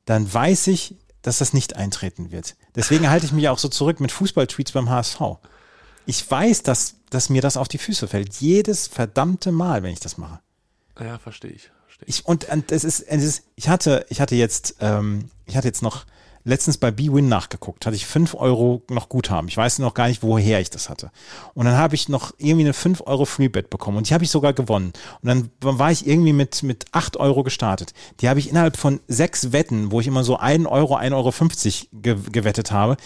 dann 0.07 0.33
weiß 0.33 0.68
ich, 0.68 0.94
dass 1.20 1.37
das 1.37 1.53
nicht 1.53 1.77
eintreten 1.77 2.31
wird. 2.31 2.57
Deswegen 2.77 3.11
halte 3.11 3.27
ich 3.27 3.33
mich 3.33 3.46
auch 3.51 3.59
so 3.59 3.68
zurück 3.68 4.01
mit 4.01 4.11
Fußballtweets 4.11 4.72
beim 4.72 4.88
HSV. 4.88 5.20
Ich 6.07 6.31
weiß, 6.31 6.62
dass, 6.62 6.94
dass 7.11 7.29
mir 7.29 7.42
das 7.42 7.59
auf 7.59 7.68
die 7.68 7.77
Füße 7.77 8.09
fällt. 8.09 8.37
Jedes 8.37 8.87
verdammte 8.87 9.53
Mal, 9.53 9.83
wenn 9.83 9.92
ich 9.92 10.01
das 10.01 10.16
mache. 10.16 10.40
Ja, 10.98 11.18
verstehe 11.18 11.51
ich. 11.51 11.70
Verstehe 11.85 12.09
ich. 12.09 12.20
Ich, 12.20 12.25
und, 12.25 12.48
und 12.48 12.72
es 12.72 12.85
ist, 12.85 13.01
es 13.01 13.22
ist, 13.22 13.42
ich 13.55 13.68
hatte, 13.68 14.07
ich 14.09 14.22
hatte 14.22 14.35
jetzt, 14.35 14.77
ähm, 14.81 15.29
ich 15.44 15.59
hatte 15.59 15.68
jetzt 15.68 15.83
noch 15.83 16.07
letztens 16.44 16.78
bei 16.78 16.90
B-Win 16.90 17.28
nachgeguckt, 17.28 17.87
hatte 17.87 17.96
ich 17.96 18.07
fünf 18.07 18.35
Euro 18.35 18.83
noch 18.90 19.09
Guthaben. 19.09 19.48
Ich 19.48 19.57
weiß 19.57 19.78
noch 19.78 19.94
gar 19.94 20.09
nicht, 20.09 20.22
woher 20.22 20.61
ich 20.61 20.70
das 20.70 20.88
hatte. 20.88 21.11
Und 21.55 21.66
dann 21.66 21.76
habe 21.76 21.94
ich 21.94 22.09
noch 22.09 22.33
irgendwie 22.38 22.64
eine 22.64 22.72
fünf 22.72 23.02
Euro 23.07 23.24
Freebet 23.24 23.70
bekommen 23.70 23.98
und 23.98 24.09
die 24.09 24.14
habe 24.14 24.24
ich 24.24 24.31
sogar 24.31 24.52
gewonnen. 24.52 24.92
Und 25.22 25.28
dann 25.28 25.50
war 25.61 25.90
ich 25.90 26.07
irgendwie 26.07 26.33
mit, 26.33 26.62
mit 26.62 26.87
acht 26.92 27.16
Euro 27.16 27.42
gestartet. 27.42 27.92
Die 28.20 28.28
habe 28.28 28.40
ich 28.40 28.50
innerhalb 28.50 28.76
von 28.76 29.00
sechs 29.09 29.52
Wetten, 29.52 29.90
wo 29.90 30.00
ich 30.00 30.07
immer 30.07 30.24
so 30.24 30.37
ein 30.37 30.66
Euro, 30.66 30.96
ein 30.96 31.12
Euro 31.12 31.31
fünfzig 31.31 31.88
ge 31.92 32.16
gewettet 32.31 32.72
habe, 32.72 32.96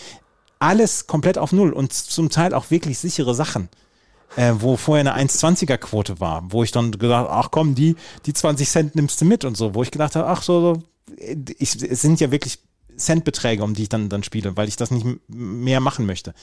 alles 0.59 1.07
komplett 1.07 1.39
auf 1.39 1.53
Null 1.53 1.73
und 1.73 1.93
zum 1.93 2.31
Teil 2.31 2.55
auch 2.55 2.71
wirklich 2.71 2.99
sichere 2.99 3.35
Sachen 3.35 3.69
äh, 4.37 4.53
wo 4.59 4.77
vorher 4.77 5.13
eine 5.13 5.29
1,20er 5.29 5.79
Quote 5.79 6.21
war, 6.21 6.45
wo 6.49 6.63
ich 6.63 6.73
dann 6.73 6.91
gedacht, 6.93 7.29
ach 7.31 7.51
komm, 7.51 7.75
die, 7.75 7.97
die 8.27 8.33
20 8.33 8.69
Cent 8.69 8.95
nimmst 8.95 9.21
du 9.21 9.25
mit 9.25 9.45
und 9.45 9.57
so, 9.57 9.75
wo 9.75 9.83
ich 9.83 9.91
gedacht 9.91 10.17
habe, 10.17 10.27
ach 10.27 10.43
so, 10.43 10.61
so 10.61 10.83
ich, 11.59 11.83
es 11.83 12.03
sind 12.03 12.21
ja 12.21 12.31
wirklich 12.31 12.59
Centbeträge, 12.97 13.63
um 13.63 13.75
die 13.75 13.83
ich 13.83 13.89
dann, 13.89 14.09
dann 14.09 14.23
spiele, 14.23 14.57
weil 14.57 14.69
ich 14.69 14.77
das 14.77 14.91
nicht 14.91 15.07
mehr 15.29 15.81
machen 15.81 16.07
möchte. 16.07 16.35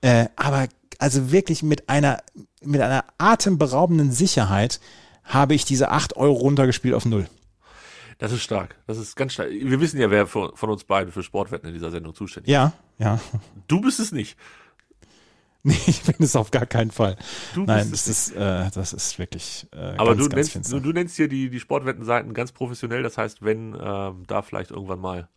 Äh, 0.00 0.26
aber 0.36 0.68
also 0.98 1.32
wirklich 1.32 1.62
mit 1.62 1.88
einer, 1.88 2.22
mit 2.62 2.80
einer 2.80 3.04
atemberaubenden 3.18 4.12
Sicherheit 4.12 4.80
habe 5.24 5.54
ich 5.54 5.64
diese 5.64 5.90
8 5.90 6.16
Euro 6.16 6.34
runtergespielt 6.34 6.94
auf 6.94 7.04
Null. 7.04 7.28
Das 8.18 8.30
ist 8.30 8.42
stark. 8.42 8.76
Das 8.86 8.98
ist 8.98 9.16
ganz 9.16 9.32
stark. 9.32 9.50
Wir 9.50 9.80
wissen 9.80 10.00
ja, 10.00 10.10
wer 10.10 10.26
von, 10.26 10.54
von 10.54 10.70
uns 10.70 10.84
beiden 10.84 11.12
für 11.12 11.22
Sportwetten 11.22 11.68
in 11.68 11.74
dieser 11.74 11.90
Sendung 11.90 12.14
zuständig 12.14 12.48
ist. 12.48 12.52
Ja, 12.52 12.72
ja. 12.98 13.20
Du 13.66 13.80
bist 13.80 14.00
es 14.00 14.12
nicht. 14.12 14.36
Nee, 15.64 15.78
ich 15.86 16.02
bin 16.02 16.16
es 16.18 16.34
auf 16.34 16.50
gar 16.50 16.66
keinen 16.66 16.90
Fall. 16.90 17.16
Du 17.54 17.62
Nein, 17.62 17.88
bist 17.88 18.08
das 18.08 18.28
ist, 18.28 18.34
äh, 18.34 18.68
das 18.74 18.92
ist 18.92 19.20
wirklich 19.20 19.68
äh, 19.72 19.94
Aber 19.96 20.16
ganz, 20.16 20.24
du, 20.24 20.28
ganz 20.28 20.54
nennst, 20.56 20.72
du, 20.72 20.80
du 20.80 20.90
nennst 20.90 21.14
hier 21.14 21.28
die, 21.28 21.50
die 21.50 21.60
Sportwettenseiten 21.60 22.34
ganz 22.34 22.50
professionell. 22.50 23.04
Das 23.04 23.16
heißt, 23.16 23.44
wenn 23.44 23.76
ähm, 23.80 24.24
da 24.26 24.42
vielleicht 24.42 24.72
irgendwann 24.72 24.98
mal. 24.98 25.28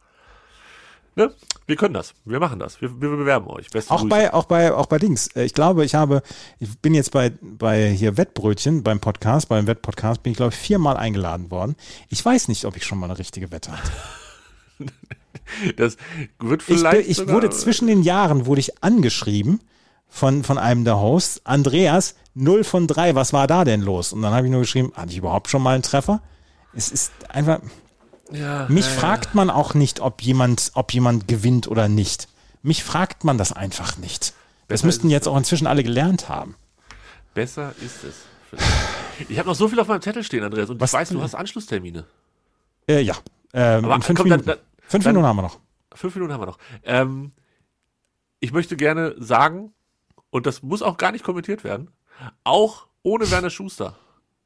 Ne? 1.18 1.34
Wir 1.66 1.76
können 1.78 1.94
das. 1.94 2.14
Wir 2.26 2.40
machen 2.42 2.60
das. 2.60 2.82
Wir, 2.82 2.90
wir 3.02 3.10
bewerben 3.10 3.48
euch. 3.48 3.70
Beste 3.70 3.92
Auch 3.92 4.02
Grüße. 4.02 4.10
bei, 4.10 4.34
auch 4.34 4.46
bei, 4.46 4.74
auch 4.74 4.86
bei 4.88 4.98
Dings. 5.00 5.28
Äh, 5.36 5.46
Ich 5.46 5.54
glaube, 5.54 5.86
ich 5.86 5.96
habe, 5.96 6.22
ich 6.60 6.78
bin 6.80 6.94
jetzt 6.94 7.12
bei, 7.12 7.32
bei 7.42 7.90
hier 7.90 8.18
Wettbrötchen, 8.18 8.84
beim 8.84 9.00
Podcast, 9.00 9.48
beim 9.48 9.66
Wettpodcast, 9.66 10.22
bin 10.24 10.32
ich, 10.32 10.38
glaube 10.38 10.54
ich, 10.54 10.60
viermal 10.60 10.98
eingeladen 10.98 11.50
worden. 11.52 11.76
Ich 12.10 12.24
weiß 12.24 12.50
nicht, 12.50 12.66
ob 12.66 12.76
ich 12.76 12.86
schon 12.86 13.00
mal 13.00 13.06
eine 13.10 13.18
richtige 13.18 13.52
Wette 13.52 13.72
hatte. 13.72 13.92
Das 15.78 15.96
wird 16.40 16.62
Ich, 16.68 16.80
vielleicht. 16.80 17.02
bin, 17.04 17.12
ich 17.12 17.18
sogar- 17.18 17.36
wurde 17.36 17.50
zwischen 17.52 17.88
den 17.88 18.02
Jahren, 18.02 18.46
wurde 18.48 18.60
ich 18.62 18.84
angeschrieben 18.84 19.62
von, 20.08 20.44
von 20.44 20.58
einem 20.58 20.84
der 20.86 21.00
Hosts, 21.00 21.42
Andreas, 21.46 22.16
0 22.34 22.64
von 22.64 22.88
3, 22.88 23.14
was 23.16 23.32
war 23.32 23.46
da 23.48 23.64
denn 23.64 23.82
los? 23.82 24.12
Und 24.12 24.22
dann 24.24 24.34
habe 24.34 24.48
ich 24.48 24.52
nur 24.52 24.62
geschrieben, 24.62 24.92
hatte 24.96 25.12
ich 25.12 25.18
überhaupt 25.20 25.50
schon 25.50 25.62
mal 25.62 25.76
einen 25.76 25.84
Treffer? 25.84 26.22
Es 26.74 26.92
ist 26.92 27.12
einfach, 27.30 27.60
Ja, 28.32 28.66
mich 28.70 28.86
ja, 28.86 28.92
ja. 28.94 29.00
fragt 29.00 29.36
man 29.36 29.50
auch 29.50 29.74
nicht, 29.74 30.00
ob 30.00 30.22
jemand, 30.22 30.72
ob 30.74 30.94
jemand 30.94 31.28
gewinnt 31.28 31.68
oder 31.68 31.88
nicht. 31.88 32.28
Mich 32.64 32.84
fragt 32.84 33.24
man 33.24 33.38
das 33.38 33.52
einfach 33.54 33.98
nicht. 33.98 34.34
Das 34.68 34.80
Besser 34.82 34.86
müssten 34.88 35.10
jetzt 35.10 35.28
auch 35.28 35.38
inzwischen 35.38 35.68
alle 35.68 35.84
gelernt 35.84 36.28
haben. 36.30 36.56
Besser 37.36 37.74
ist 37.86 38.04
es. 38.04 38.16
Ich 39.30 39.38
habe 39.38 39.48
noch 39.50 39.56
so 39.56 39.68
viel 39.68 39.80
auf 39.80 39.88
meinem 39.88 40.02
Zettel 40.02 40.24
stehen, 40.24 40.44
Andreas, 40.44 40.70
und 40.70 40.80
Was 40.82 40.92
ich 40.92 41.00
weiß, 41.00 41.10
du 41.10 41.22
hast 41.22 41.36
Anschlusstermine. 41.36 42.06
Äh, 42.88 43.02
ja. 43.02 43.16
Ähm, 43.54 43.86
Aber 43.86 44.02
fünf 44.02 44.18
komm, 44.20 44.30
Minuten. 44.30 44.48
dann- 44.48 44.58
fünf 44.88 45.04
dann- 45.04 45.14
Minuten 45.14 45.28
haben 45.28 45.38
wir 45.38 45.42
noch. 45.44 45.60
Fünf 45.94 46.16
Minuten 46.16 46.34
haben 46.34 46.42
wir 46.42 46.48
noch. 46.48 46.58
Ähm, 46.84 47.32
ich 48.40 48.52
möchte 48.52 48.76
gerne 48.76 49.16
sagen, 49.20 49.74
und 50.32 50.46
das 50.46 50.64
muss 50.64 50.82
auch 50.82 50.98
gar 50.98 51.12
nicht 51.12 51.24
kommentiert 51.24 51.64
werden, 51.64 51.92
auch 52.44 52.88
ohne 53.04 53.30
Werner 53.32 53.50
Schuster 53.50 53.96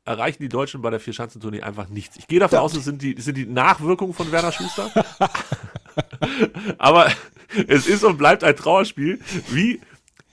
erreichen 0.05 0.41
die 0.41 0.49
Deutschen 0.49 0.81
bei 0.81 0.89
der 0.89 0.99
Vierschanzentournee 0.99 1.61
einfach 1.61 1.87
nichts. 1.89 2.17
Ich 2.17 2.27
gehe 2.27 2.39
davon 2.39 2.57
Ja. 2.57 2.61
aus, 2.61 2.75
es 2.75 2.83
sind 2.83 3.01
die, 3.01 3.15
es 3.15 3.25
sind 3.25 3.35
die 3.37 3.45
Nachwirkungen 3.45 4.13
von 4.13 4.31
Werner 4.31 4.51
Schuster. 4.51 4.91
Aber 6.77 7.11
es 7.67 7.87
ist 7.87 8.03
und 8.03 8.17
bleibt 8.17 8.43
ein 8.43 8.55
Trauerspiel, 8.55 9.19
wie 9.49 9.81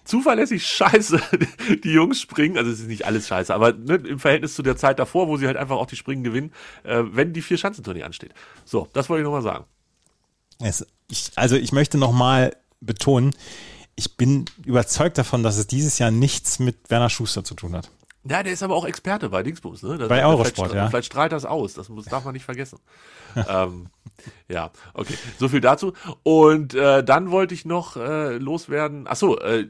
zuverlässig 0.05 0.65
scheiße 0.67 1.21
die 1.85 1.91
Jungs 1.93 2.21
springen. 2.21 2.57
Also 2.59 2.71
es 2.71 2.81
ist 2.81 2.87
nicht 2.89 3.05
alles 3.07 3.27
scheiße, 3.29 3.53
aber 3.55 3.73
ne, 3.73 3.95
im 3.97 4.19
Verhältnis 4.21 4.55
zu 4.55 4.63
der 4.63 4.77
Zeit 4.77 4.99
davor, 4.99 5.27
wo 5.29 5.37
sie 5.37 5.47
halt 5.47 5.57
einfach 5.57 5.77
auch 5.77 5.87
die 5.87 5.97
Springen 5.97 6.23
gewinnen, 6.23 6.53
äh, 6.85 7.03
wenn 7.05 7.33
die 7.33 7.43
vier 7.43 7.59
Schanzentournee 7.59 8.05
ansteht. 8.05 8.33
So, 8.65 8.89
das 8.93 9.09
wollte 9.09 9.23
ich 9.23 9.25
nochmal 9.25 9.43
sagen. 9.43 9.65
Es, 10.61 10.87
ich, 11.11 11.33
also 11.35 11.57
ich 11.57 11.73
möchte 11.73 11.99
nochmal 11.99 12.57
betonen, 12.81 13.35
ich 13.97 14.17
bin 14.17 14.45
überzeugt 14.65 15.19
davon, 15.19 15.43
dass 15.43 15.57
es 15.57 15.67
dieses 15.67 15.99
Jahr 15.99 16.11
nichts 16.11 16.59
mit 16.61 16.89
Werner 16.89 17.11
Schuster 17.11 17.43
zu 17.43 17.55
tun 17.55 17.75
hat. 17.75 17.91
Ja, 18.29 18.43
der 18.43 18.53
ist 18.53 18.63
aber 18.63 18.75
auch 18.75 18.87
Experte 18.87 19.29
bei 19.29 19.43
Dingsbums, 19.43 19.83
ne? 19.83 19.99
Das, 19.99 20.09
bei 20.09 20.25
Eurosport, 20.25 20.71
vielleicht, 20.71 20.75
ja. 20.75 20.89
Vielleicht 20.89 21.07
strahlt 21.07 21.33
das 21.33 21.45
aus, 21.45 21.75
das 21.75 21.89
muss, 21.89 22.07
darf 22.07 22.25
man 22.25 22.33
nicht 22.33 22.45
vergessen. 22.45 22.79
ähm, 23.49 23.87
ja, 24.49 24.71
okay, 24.95 25.15
so 25.39 25.49
viel 25.49 25.61
dazu. 25.61 25.93
Und 26.23 26.75
äh, 26.75 27.05
dann 27.05 27.31
wollte 27.31 27.55
ich 27.55 27.65
noch 27.65 27.97
äh, 27.97 28.37
loswerden. 28.39 29.07
Achso, 29.07 29.39
äh, 29.39 29.67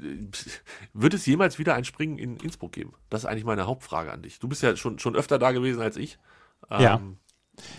wird 0.93 1.15
es 1.15 1.27
jemals 1.27 1.59
wieder 1.59 1.75
ein 1.75 1.85
Springen 1.85 2.19
in 2.19 2.37
Innsbruck 2.37 2.73
geben? 2.73 2.95
Das 3.11 3.23
ist 3.23 3.27
eigentlich 3.27 3.45
meine 3.45 3.67
Hauptfrage 3.67 4.13
an 4.13 4.23
dich. 4.23 4.39
Du 4.39 4.49
bist 4.49 4.63
ja 4.63 4.77
schon, 4.77 4.99
schon 4.99 5.17
öfter 5.17 5.39
da 5.39 5.53
gewesen 5.53 5.83
als 5.83 5.97
ich. 5.97 6.19
Ähm, 6.71 6.81
ja. 6.81 7.01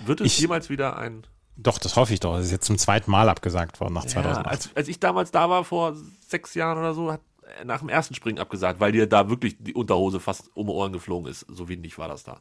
Wird 0.05 0.21
es 0.21 0.27
Ich- 0.27 0.39
jemals 0.39 0.69
wieder 0.69 0.97
ein 0.97 1.25
Doch, 1.55 1.79
das 1.79 1.95
hoffe 1.95 2.13
ich 2.13 2.19
doch. 2.19 2.35
Das 2.35 2.45
ist 2.45 2.51
jetzt 2.51 2.65
zum 2.67 2.77
zweiten 2.77 3.09
Mal 3.09 3.29
abgesagt 3.29 3.79
worden 3.79 3.93
nach 3.93 4.03
Ja, 4.03 4.09
2008. 4.09 4.47
als, 4.47 4.69
als 4.75 4.87
ich 4.87 4.99
damals 4.99 5.31
da 5.31 5.49
war, 5.49 5.63
vor 5.63 5.95
sechs 6.27 6.53
Jahren 6.53 6.77
oder 6.77 6.93
so, 6.93 7.11
hat 7.11 7.21
nach 7.65 7.79
dem 7.79 7.89
ersten 7.89 8.13
Springen 8.15 8.39
abgesagt, 8.39 8.79
weil 8.79 8.91
dir 8.91 9.07
da 9.07 9.29
wirklich 9.29 9.55
die 9.59 9.73
Unterhose 9.73 10.19
fast 10.19 10.49
um 10.53 10.67
die 10.67 10.73
Ohren 10.73 10.93
geflogen 10.93 11.29
ist. 11.29 11.45
So 11.49 11.69
windig 11.69 11.97
war 11.97 12.07
das 12.07 12.23
da. 12.23 12.39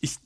Ich, 0.00 0.16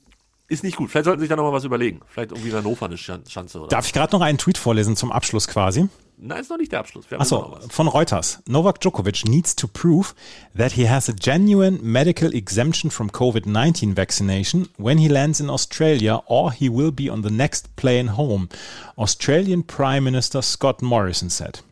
ist 0.47 0.63
nicht 0.63 0.75
gut. 0.75 0.89
Vielleicht 0.91 1.05
sollten 1.05 1.19
Sie 1.19 1.23
sich 1.23 1.29
da 1.29 1.35
nochmal 1.37 1.53
was 1.53 1.63
überlegen. 1.63 2.01
Vielleicht 2.07 2.31
irgendwie 2.31 2.49
in 2.49 2.55
Hannover 2.55 2.85
eine 2.85 2.97
Schan- 2.97 3.23
Schanze 3.29 3.59
oder. 3.59 3.67
Darf 3.69 3.85
ich 3.85 3.93
gerade 3.93 4.13
noch 4.13 4.21
einen 4.21 4.37
Tweet 4.37 4.57
vorlesen 4.57 4.95
zum 4.95 5.11
Abschluss 5.11 5.47
quasi? 5.47 5.87
Nein, 6.23 6.41
ist 6.41 6.49
noch 6.51 6.57
nicht 6.57 6.71
der 6.71 6.79
Abschluss. 6.81 7.05
Achso, 7.11 7.57
von 7.69 7.87
Reuters. 7.87 8.43
Novak 8.47 8.79
Djokovic 8.79 9.25
needs 9.25 9.55
to 9.55 9.67
prove 9.67 10.13
that 10.55 10.73
he 10.73 10.87
has 10.87 11.09
a 11.09 11.13
genuine 11.13 11.79
medical 11.81 12.31
exemption 12.35 12.91
from 12.91 13.09
COVID-19 13.09 13.95
vaccination 13.95 14.67
when 14.77 14.99
he 14.99 15.07
lands 15.07 15.39
in 15.39 15.49
Australia 15.49 16.21
or 16.27 16.51
he 16.51 16.69
will 16.69 16.91
be 16.91 17.09
on 17.11 17.23
the 17.23 17.31
next 17.31 17.75
plane 17.75 18.17
home. 18.17 18.49
Australian 18.97 19.63
Prime 19.63 20.03
Minister 20.03 20.43
Scott 20.43 20.81
Morrison 20.83 21.29
said. 21.29 21.63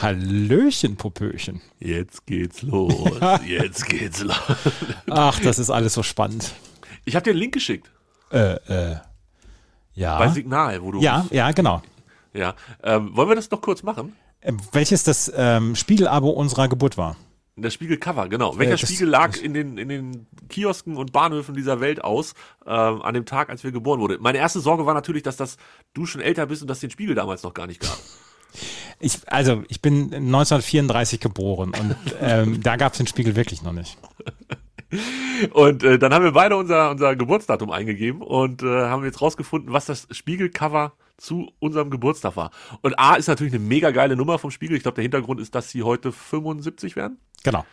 Hallöchen, 0.00 0.96
Popöchen. 0.96 1.60
Jetzt 1.78 2.26
geht's 2.26 2.62
los. 2.62 2.94
Jetzt 3.46 3.86
geht's 3.86 4.22
los. 4.22 4.36
Ach, 5.10 5.38
das 5.40 5.58
ist 5.58 5.70
alles 5.70 5.94
so 5.94 6.02
spannend. 6.02 6.54
Ich 7.04 7.16
habe 7.16 7.24
dir 7.24 7.30
einen 7.30 7.40
Link 7.40 7.52
geschickt. 7.54 7.90
Äh, 8.32 8.54
äh, 8.92 8.96
ja. 9.94 10.18
Bei 10.18 10.28
Signal, 10.28 10.82
wo 10.82 10.92
du. 10.92 11.00
Ja, 11.00 11.26
ja, 11.30 11.50
genau. 11.52 11.82
ja. 12.32 12.54
Ähm, 12.82 13.14
wollen 13.14 13.28
wir 13.28 13.36
das 13.36 13.50
noch 13.50 13.60
kurz 13.60 13.82
machen? 13.82 14.14
Äh, 14.40 14.52
Welches 14.72 15.04
das 15.04 15.30
ähm, 15.36 15.76
Spiegelabo 15.76 16.30
unserer 16.30 16.68
Geburt 16.68 16.96
war. 16.96 17.16
Der 17.56 17.70
Spiegelcover, 17.70 18.28
genau. 18.28 18.56
Welcher 18.56 18.72
das- 18.72 18.80
Spiegel 18.82 19.08
lag 19.08 19.36
in 19.36 19.52
den, 19.52 19.76
in 19.76 19.88
den 19.90 20.26
Kiosken 20.48 20.96
und 20.96 21.12
Bahnhöfen 21.12 21.54
dieser 21.54 21.80
Welt 21.80 22.02
aus 22.02 22.32
ähm, 22.64 23.02
an 23.02 23.12
dem 23.12 23.26
Tag, 23.26 23.50
als 23.50 23.64
wir 23.64 23.72
geboren 23.72 24.00
wurden? 24.00 24.22
Meine 24.22 24.38
erste 24.38 24.60
Sorge 24.60 24.86
war 24.86 24.94
natürlich, 24.94 25.24
dass 25.24 25.36
das 25.36 25.58
du 25.92 26.06
schon 26.06 26.22
älter 26.22 26.46
bist 26.46 26.62
und 26.62 26.68
dass 26.68 26.80
den 26.80 26.90
Spiegel 26.90 27.14
damals 27.14 27.42
noch 27.42 27.52
gar 27.52 27.66
nicht 27.66 27.80
gab. 27.80 27.98
Ich, 29.00 29.18
also, 29.26 29.64
ich 29.68 29.80
bin 29.80 30.12
1934 30.12 31.20
geboren 31.20 31.72
und 31.78 31.96
ähm, 32.20 32.62
da 32.62 32.76
gab 32.76 32.92
es 32.92 32.98
den 32.98 33.06
Spiegel 33.06 33.34
wirklich 33.34 33.62
noch 33.62 33.72
nicht. 33.72 33.98
Und 35.52 35.84
äh, 35.84 35.98
dann 35.98 36.12
haben 36.12 36.24
wir 36.24 36.32
beide 36.32 36.56
unser, 36.56 36.90
unser 36.90 37.14
Geburtsdatum 37.16 37.70
eingegeben 37.70 38.22
und 38.22 38.62
äh, 38.62 38.66
haben 38.66 39.04
jetzt 39.04 39.20
rausgefunden, 39.20 39.72
was 39.72 39.86
das 39.86 40.08
Spiegelcover 40.10 40.92
zu 41.16 41.52
unserem 41.60 41.90
Geburtstag 41.90 42.36
war. 42.36 42.50
Und 42.80 42.98
A 42.98 43.14
ist 43.14 43.28
natürlich 43.28 43.52
eine 43.52 43.62
mega 43.62 43.90
geile 43.90 44.16
Nummer 44.16 44.38
vom 44.38 44.50
Spiegel. 44.50 44.76
Ich 44.76 44.82
glaube, 44.82 44.96
der 44.96 45.02
Hintergrund 45.02 45.40
ist, 45.40 45.54
dass 45.54 45.70
sie 45.70 45.82
heute 45.82 46.12
75 46.12 46.96
werden. 46.96 47.18
Genau. 47.44 47.64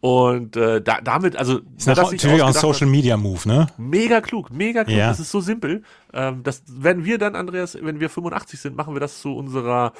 Und 0.00 0.56
äh, 0.56 0.80
da, 0.80 1.00
damit, 1.00 1.36
also 1.36 1.58
Ist 1.76 1.88
ich 1.88 1.96
natürlich 1.96 2.42
auch 2.42 2.46
ein 2.46 2.52
Social 2.52 2.86
Media 2.86 3.16
Move, 3.16 3.48
ne? 3.48 3.66
Mega 3.76 4.20
klug, 4.20 4.50
mega 4.50 4.84
klug. 4.84 4.96
Ja. 4.96 5.08
Das 5.08 5.20
ist 5.20 5.30
so 5.30 5.40
simpel. 5.40 5.82
Ähm, 6.12 6.42
das 6.42 6.62
werden 6.68 7.04
wir 7.04 7.18
dann, 7.18 7.34
Andreas, 7.34 7.76
wenn 7.80 8.00
wir 8.00 8.08
85 8.08 8.60
sind, 8.60 8.76
machen 8.76 8.94
wir 8.94 9.00
das 9.00 9.20
zu 9.20 9.34
unserer 9.34 9.92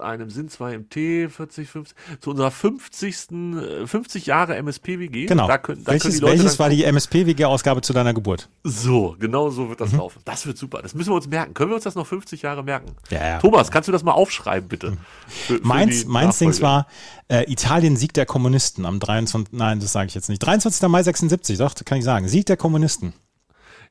einem 0.00 0.30
Sinn, 0.30 0.48
zwei 0.48 0.74
im 0.74 0.88
T, 0.88 1.28
40, 1.28 1.68
50, 1.68 1.96
zu 2.20 2.30
unserer 2.30 2.50
50. 2.50 3.30
äh, 3.32 3.86
50 3.86 4.26
Jahre 4.26 4.56
MSPWG. 4.56 5.26
Genau. 5.26 5.46
Da 5.46 5.58
können, 5.58 5.84
da 5.84 5.92
welches 5.92 6.20
welches 6.22 6.58
war 6.58 6.68
die 6.70 6.84
MSP-WG-Ausgabe 6.84 7.80
zu 7.82 7.92
deiner 7.92 8.14
Geburt? 8.14 8.48
so, 8.64 9.16
genau 9.18 9.50
so 9.50 9.68
wird 9.68 9.80
das 9.80 9.92
Mhm. 9.92 9.98
laufen. 9.98 10.20
Das 10.24 10.46
wird 10.46 10.58
super. 10.58 10.82
Das 10.82 10.94
müssen 10.94 11.10
wir 11.10 11.14
uns 11.16 11.28
merken. 11.28 11.54
Können 11.54 11.70
wir 11.70 11.74
uns 11.76 11.84
das 11.84 11.94
noch 11.94 12.06
50 12.06 12.42
Jahre 12.42 12.62
merken? 12.62 12.92
Ja, 13.10 13.26
ja. 13.26 13.38
Thomas, 13.38 13.70
kannst 13.70 13.88
du 13.88 13.92
das 13.92 14.02
mal 14.02 14.12
aufschreiben, 14.12 14.68
bitte? 14.68 14.96
Für, 15.28 15.56
für 15.58 15.66
Meins, 15.66 16.02
die 16.02 16.08
meins 16.08 16.38
Dings 16.38 16.60
war 16.60 16.86
äh, 17.28 17.50
Italien 17.50 17.96
Sieg 17.96 18.12
der 18.14 18.26
Kommunisten 18.26 18.84
am 18.86 19.00
23. 19.00 19.52
Nein, 19.52 19.80
das 19.80 19.92
sage 19.92 20.08
ich 20.08 20.14
jetzt 20.14 20.28
nicht. 20.28 20.40
23. 20.40 20.88
Mai 20.88 21.02
76, 21.02 21.58
doch, 21.58 21.74
kann 21.84 21.98
ich 21.98 22.04
sagen. 22.04 22.28
Sieg 22.28 22.46
der 22.46 22.56
Kommunisten. 22.56 23.12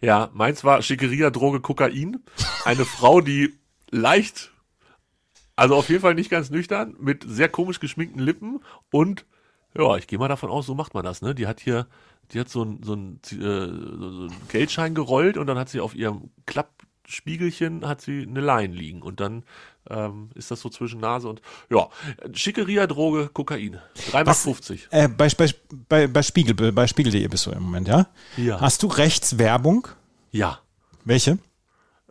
Ja, 0.02 0.30
meins 0.34 0.64
war 0.64 0.82
Schickeria, 0.82 1.30
Droge, 1.30 1.60
Kokain. 1.60 2.18
Eine 2.66 2.86
Frau, 2.86 3.22
die 3.22 3.54
leicht, 3.92 4.52
also 5.60 5.76
auf 5.76 5.90
jeden 5.90 6.02
Fall 6.02 6.16
nicht 6.16 6.30
ganz 6.30 6.50
nüchtern, 6.50 6.96
mit 7.00 7.26
sehr 7.28 7.50
komisch 7.50 7.80
geschminkten 7.80 8.22
Lippen 8.22 8.62
und 8.92 9.26
ja, 9.78 9.98
ich 9.98 10.08
gehe 10.08 10.18
mal 10.18 10.28
davon 10.28 10.50
aus, 10.50 10.66
so 10.66 10.74
macht 10.74 10.94
man 10.96 11.06
das, 11.06 11.22
ne? 11.22 11.36
Die 11.36 11.46
hat 11.46 11.60
hier, 11.60 11.86
die 12.32 12.40
hat 12.40 12.50
so 12.50 12.64
ein, 12.64 12.82
so 12.84 12.96
ein, 12.96 13.20
äh, 13.32 13.36
so 13.36 14.12
so 14.12 14.24
ein 14.26 14.32
Geldschein 14.52 14.96
gerollt 14.96 15.38
und 15.38 15.46
dann 15.46 15.60
hat 15.60 15.70
sie 15.70 15.80
auf 15.80 15.94
ihrem 15.94 16.32
Klappspiegelchen 16.48 17.88
hat 17.88 18.02
sie 18.02 18.24
eine 18.24 18.42
Line 18.42 18.74
liegen 18.74 19.02
und 19.04 19.20
dann 19.20 19.44
ähm, 19.90 20.30
ist 20.34 20.50
das 20.50 20.62
so 20.62 20.70
zwischen 20.70 21.00
Nase 21.00 21.28
und 21.28 21.42
ja, 21.70 21.88
Schickeria, 22.34 22.88
Droge, 22.88 23.30
Kokain. 23.32 23.80
3,50 24.12 24.88
Äh, 24.90 25.08
bei, 25.08 25.30
bei, 25.30 25.50
bei, 25.88 26.08
bei 26.08 26.24
Spiegel, 26.24 26.72
bei 26.72 26.88
Spiegel.de 26.88 27.28
bist 27.28 27.46
du 27.46 27.52
im 27.52 27.64
Moment, 27.64 27.88
ja? 27.88 28.08
Ja. 28.38 28.60
Hast 28.60 28.82
du 28.82 28.88
Rechtswerbung? 28.88 29.88
Ja. 30.32 30.60
Welche? 31.06 31.38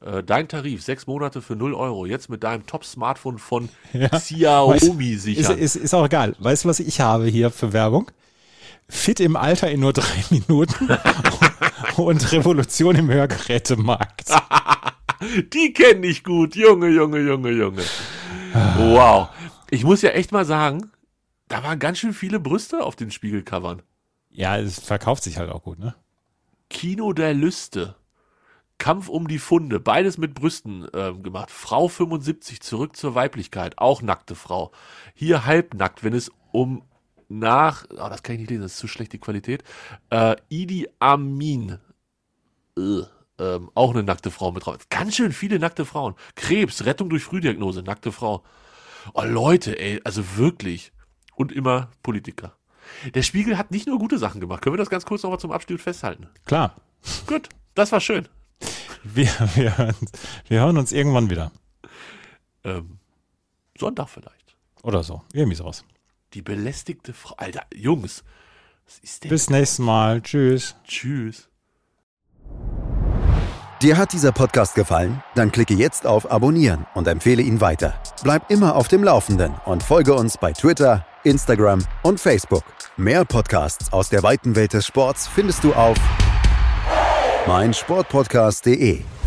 Äh, 0.01 0.23
dein 0.23 0.47
Tarif, 0.49 0.83
sechs 0.83 1.07
Monate 1.07 1.43
für 1.43 1.57
0 1.57 1.75
Euro, 1.75 2.07
jetzt 2.07 2.29
mit 2.31 2.45
deinem 2.45 2.67
Top-Smartphone 2.67 3.39
von 3.39 3.69
Ja. 3.93 4.09
Xiaomi 4.09 5.11
Ist, 5.13 5.23
sichern. 5.23 5.59
ist, 5.59 5.77
ist 5.77 5.95
auch 5.95 6.07
egal. 6.07 6.37
Weißt 6.39 6.65
du, 6.65 6.69
was 6.69 6.81
ich 6.81 7.01
habe 7.01 7.27
hier 7.27 7.51
für 7.51 7.73
Werbung? 7.73 8.11
Fit 8.89 9.21
im 9.21 9.37
Alter 9.37 9.71
in 9.71 9.81
nur 9.81 9.93
drei 9.93 10.05
Minuten 10.31 10.89
und 11.97 12.33
Revolution 12.33 12.95
im 12.97 13.11
Hörgerätemarkt. 13.11 14.31
Die 15.53 15.73
kenne 15.73 16.07
ich 16.07 16.23
gut, 16.23 16.55
Junge, 16.55 16.89
Junge, 16.89 17.19
Junge, 17.19 17.51
Junge. 17.51 17.83
Wow. 18.77 19.29
Ich 19.71 19.83
muss 19.85 20.01
ja 20.03 20.11
echt 20.11 20.31
mal 20.33 20.45
sagen, 20.45 20.91
da 21.49 21.63
waren 21.65 21.79
ganz 21.79 21.99
schön 21.99 22.15
viele 22.15 22.39
Brüste 22.39 22.83
auf 22.85 22.95
den 22.97 23.11
Spiegelcovern. 23.11 23.83
Ja, 24.31 24.57
es 24.59 24.79
verkauft 24.79 25.25
sich 25.25 25.39
halt 25.39 25.51
auch 25.51 25.65
gut, 25.65 25.79
ne? 25.81 25.95
Kino 26.71 27.13
der 27.13 27.35
Lüste. 27.35 27.97
Kampf 28.79 29.09
um 29.09 29.29
die 29.29 29.39
Funde, 29.39 29.81
beides 29.81 30.19
mit 30.19 30.35
Brüsten 30.35 30.87
ähm, 30.95 31.23
gemacht. 31.23 31.51
Frau 31.51 31.89
75, 31.89 32.61
zurück 32.61 32.97
zur 32.97 33.15
Weiblichkeit, 33.15 33.79
auch 33.79 34.03
nackte 34.03 34.35
Frau. 34.35 34.71
Hier 35.15 35.45
halbnackt, 35.45 36.05
wenn 36.05 36.15
es 36.15 36.31
um 36.53 36.83
nach, 37.29 37.85
oh, 37.91 38.09
das 38.09 38.23
kann 38.23 38.37
ich 38.37 38.41
nicht 38.41 38.51
lesen, 38.51 38.63
das 38.63 38.73
ist 38.73 38.79
zu 38.79 38.89
schlecht 38.89 39.13
die 39.13 39.19
Qualität. 39.19 39.63
Äh, 40.11 40.37
Idi 40.49 40.89
Amin, 41.01 41.79
äh, 42.79 43.03
ähm, 43.39 43.71
auch 43.75 43.91
eine 43.93 44.03
nackte 44.03 44.31
Frau 44.31 44.53
mit 44.53 44.67
drauf. 44.67 44.89
Ganz 44.91 45.17
schön 45.17 45.33
viele 45.33 45.59
nackte 45.59 45.85
Frauen. 45.85 46.15
Krebs, 46.35 46.85
Rettung 46.85 47.11
durch 47.11 47.25
Frühdiagnose, 47.25 47.83
nackte 47.83 48.13
Frau. 48.13 48.43
Oh 49.15 49.23
Leute, 49.23 49.79
ey, 49.79 50.01
also 50.05 50.37
wirklich. 50.37 50.93
Und 51.35 51.53
immer 51.53 51.91
Politiker. 52.03 52.57
Der 53.15 53.23
Spiegel 53.23 53.59
hat 53.59 53.71
nicht 53.71 53.87
nur 53.87 53.99
gute 53.99 54.19
Sachen 54.19 54.41
gemacht. 54.41 54.63
Können 54.63 54.75
wir 54.75 54.79
das 54.79 54.91
ganz 54.91 55.07
kurz 55.07 55.23
nochmal 55.23 55.39
zum 55.39 55.53
Abschluss 55.53 55.83
festhalten? 55.83 56.27
Klar. 56.47 56.75
Gut, 57.27 57.49
das 57.75 57.93
war 57.93 58.01
schön. 58.01 58.29
Wir, 59.05 59.29
wir, 59.55 59.79
hören, 59.79 59.97
wir 60.49 60.61
hören 60.61 60.79
uns 60.79 60.93
irgendwann 60.93 61.31
wieder. 61.31 61.53
Ähm, 62.65 62.99
Sonntag 63.79 64.09
vielleicht. 64.09 64.57
Oder 64.83 65.03
so. 65.03 65.23
Irgendwie 65.33 65.57
sowas. 65.57 65.85
Die 66.35 66.43
belästigte 66.43 67.13
Frau. 67.13 67.35
Alter, 67.37 67.63
Jungs. 67.75 68.25
Was 68.87 68.99
ist 68.99 69.25
denn? 69.25 69.31
Bis 69.31 69.51
nächstes 69.51 69.79
Mal. 69.79 70.23
Tschüss. 70.23 70.77
Tschüss. 70.85 71.49
Dir 73.81 73.97
hat 73.97 74.13
dieser 74.13 74.33
Podcast 74.33 74.75
gefallen? 74.75 75.23
Dann 75.37 75.53
klicke 75.53 75.75
jetzt 75.75 76.05
auf 76.05 76.33
Abonnieren 76.33 76.85
und 76.95 77.07
empfehle 77.07 77.43
ihn 77.43 77.61
weiter. 77.61 77.95
Bleib 78.25 78.51
immer 78.51 78.75
auf 78.75 78.89
dem 78.89 79.05
Laufenden 79.05 79.55
und 79.67 79.85
folge 79.85 80.15
uns 80.15 80.37
bei 80.37 80.53
Twitter, 80.53 81.07
Instagram 81.23 81.85
und 82.03 82.19
Facebook. 82.19 82.65
Mehr 82.97 83.25
Podcasts 83.25 83.93
aus 83.93 84.09
der 84.09 84.25
weiten 84.25 84.57
Welt 84.57 84.73
des 84.73 84.85
Sports 84.85 85.29
findest 85.29 85.63
du 85.63 85.75
auf 85.75 85.97
meinsportpodcast.de. 87.47 89.18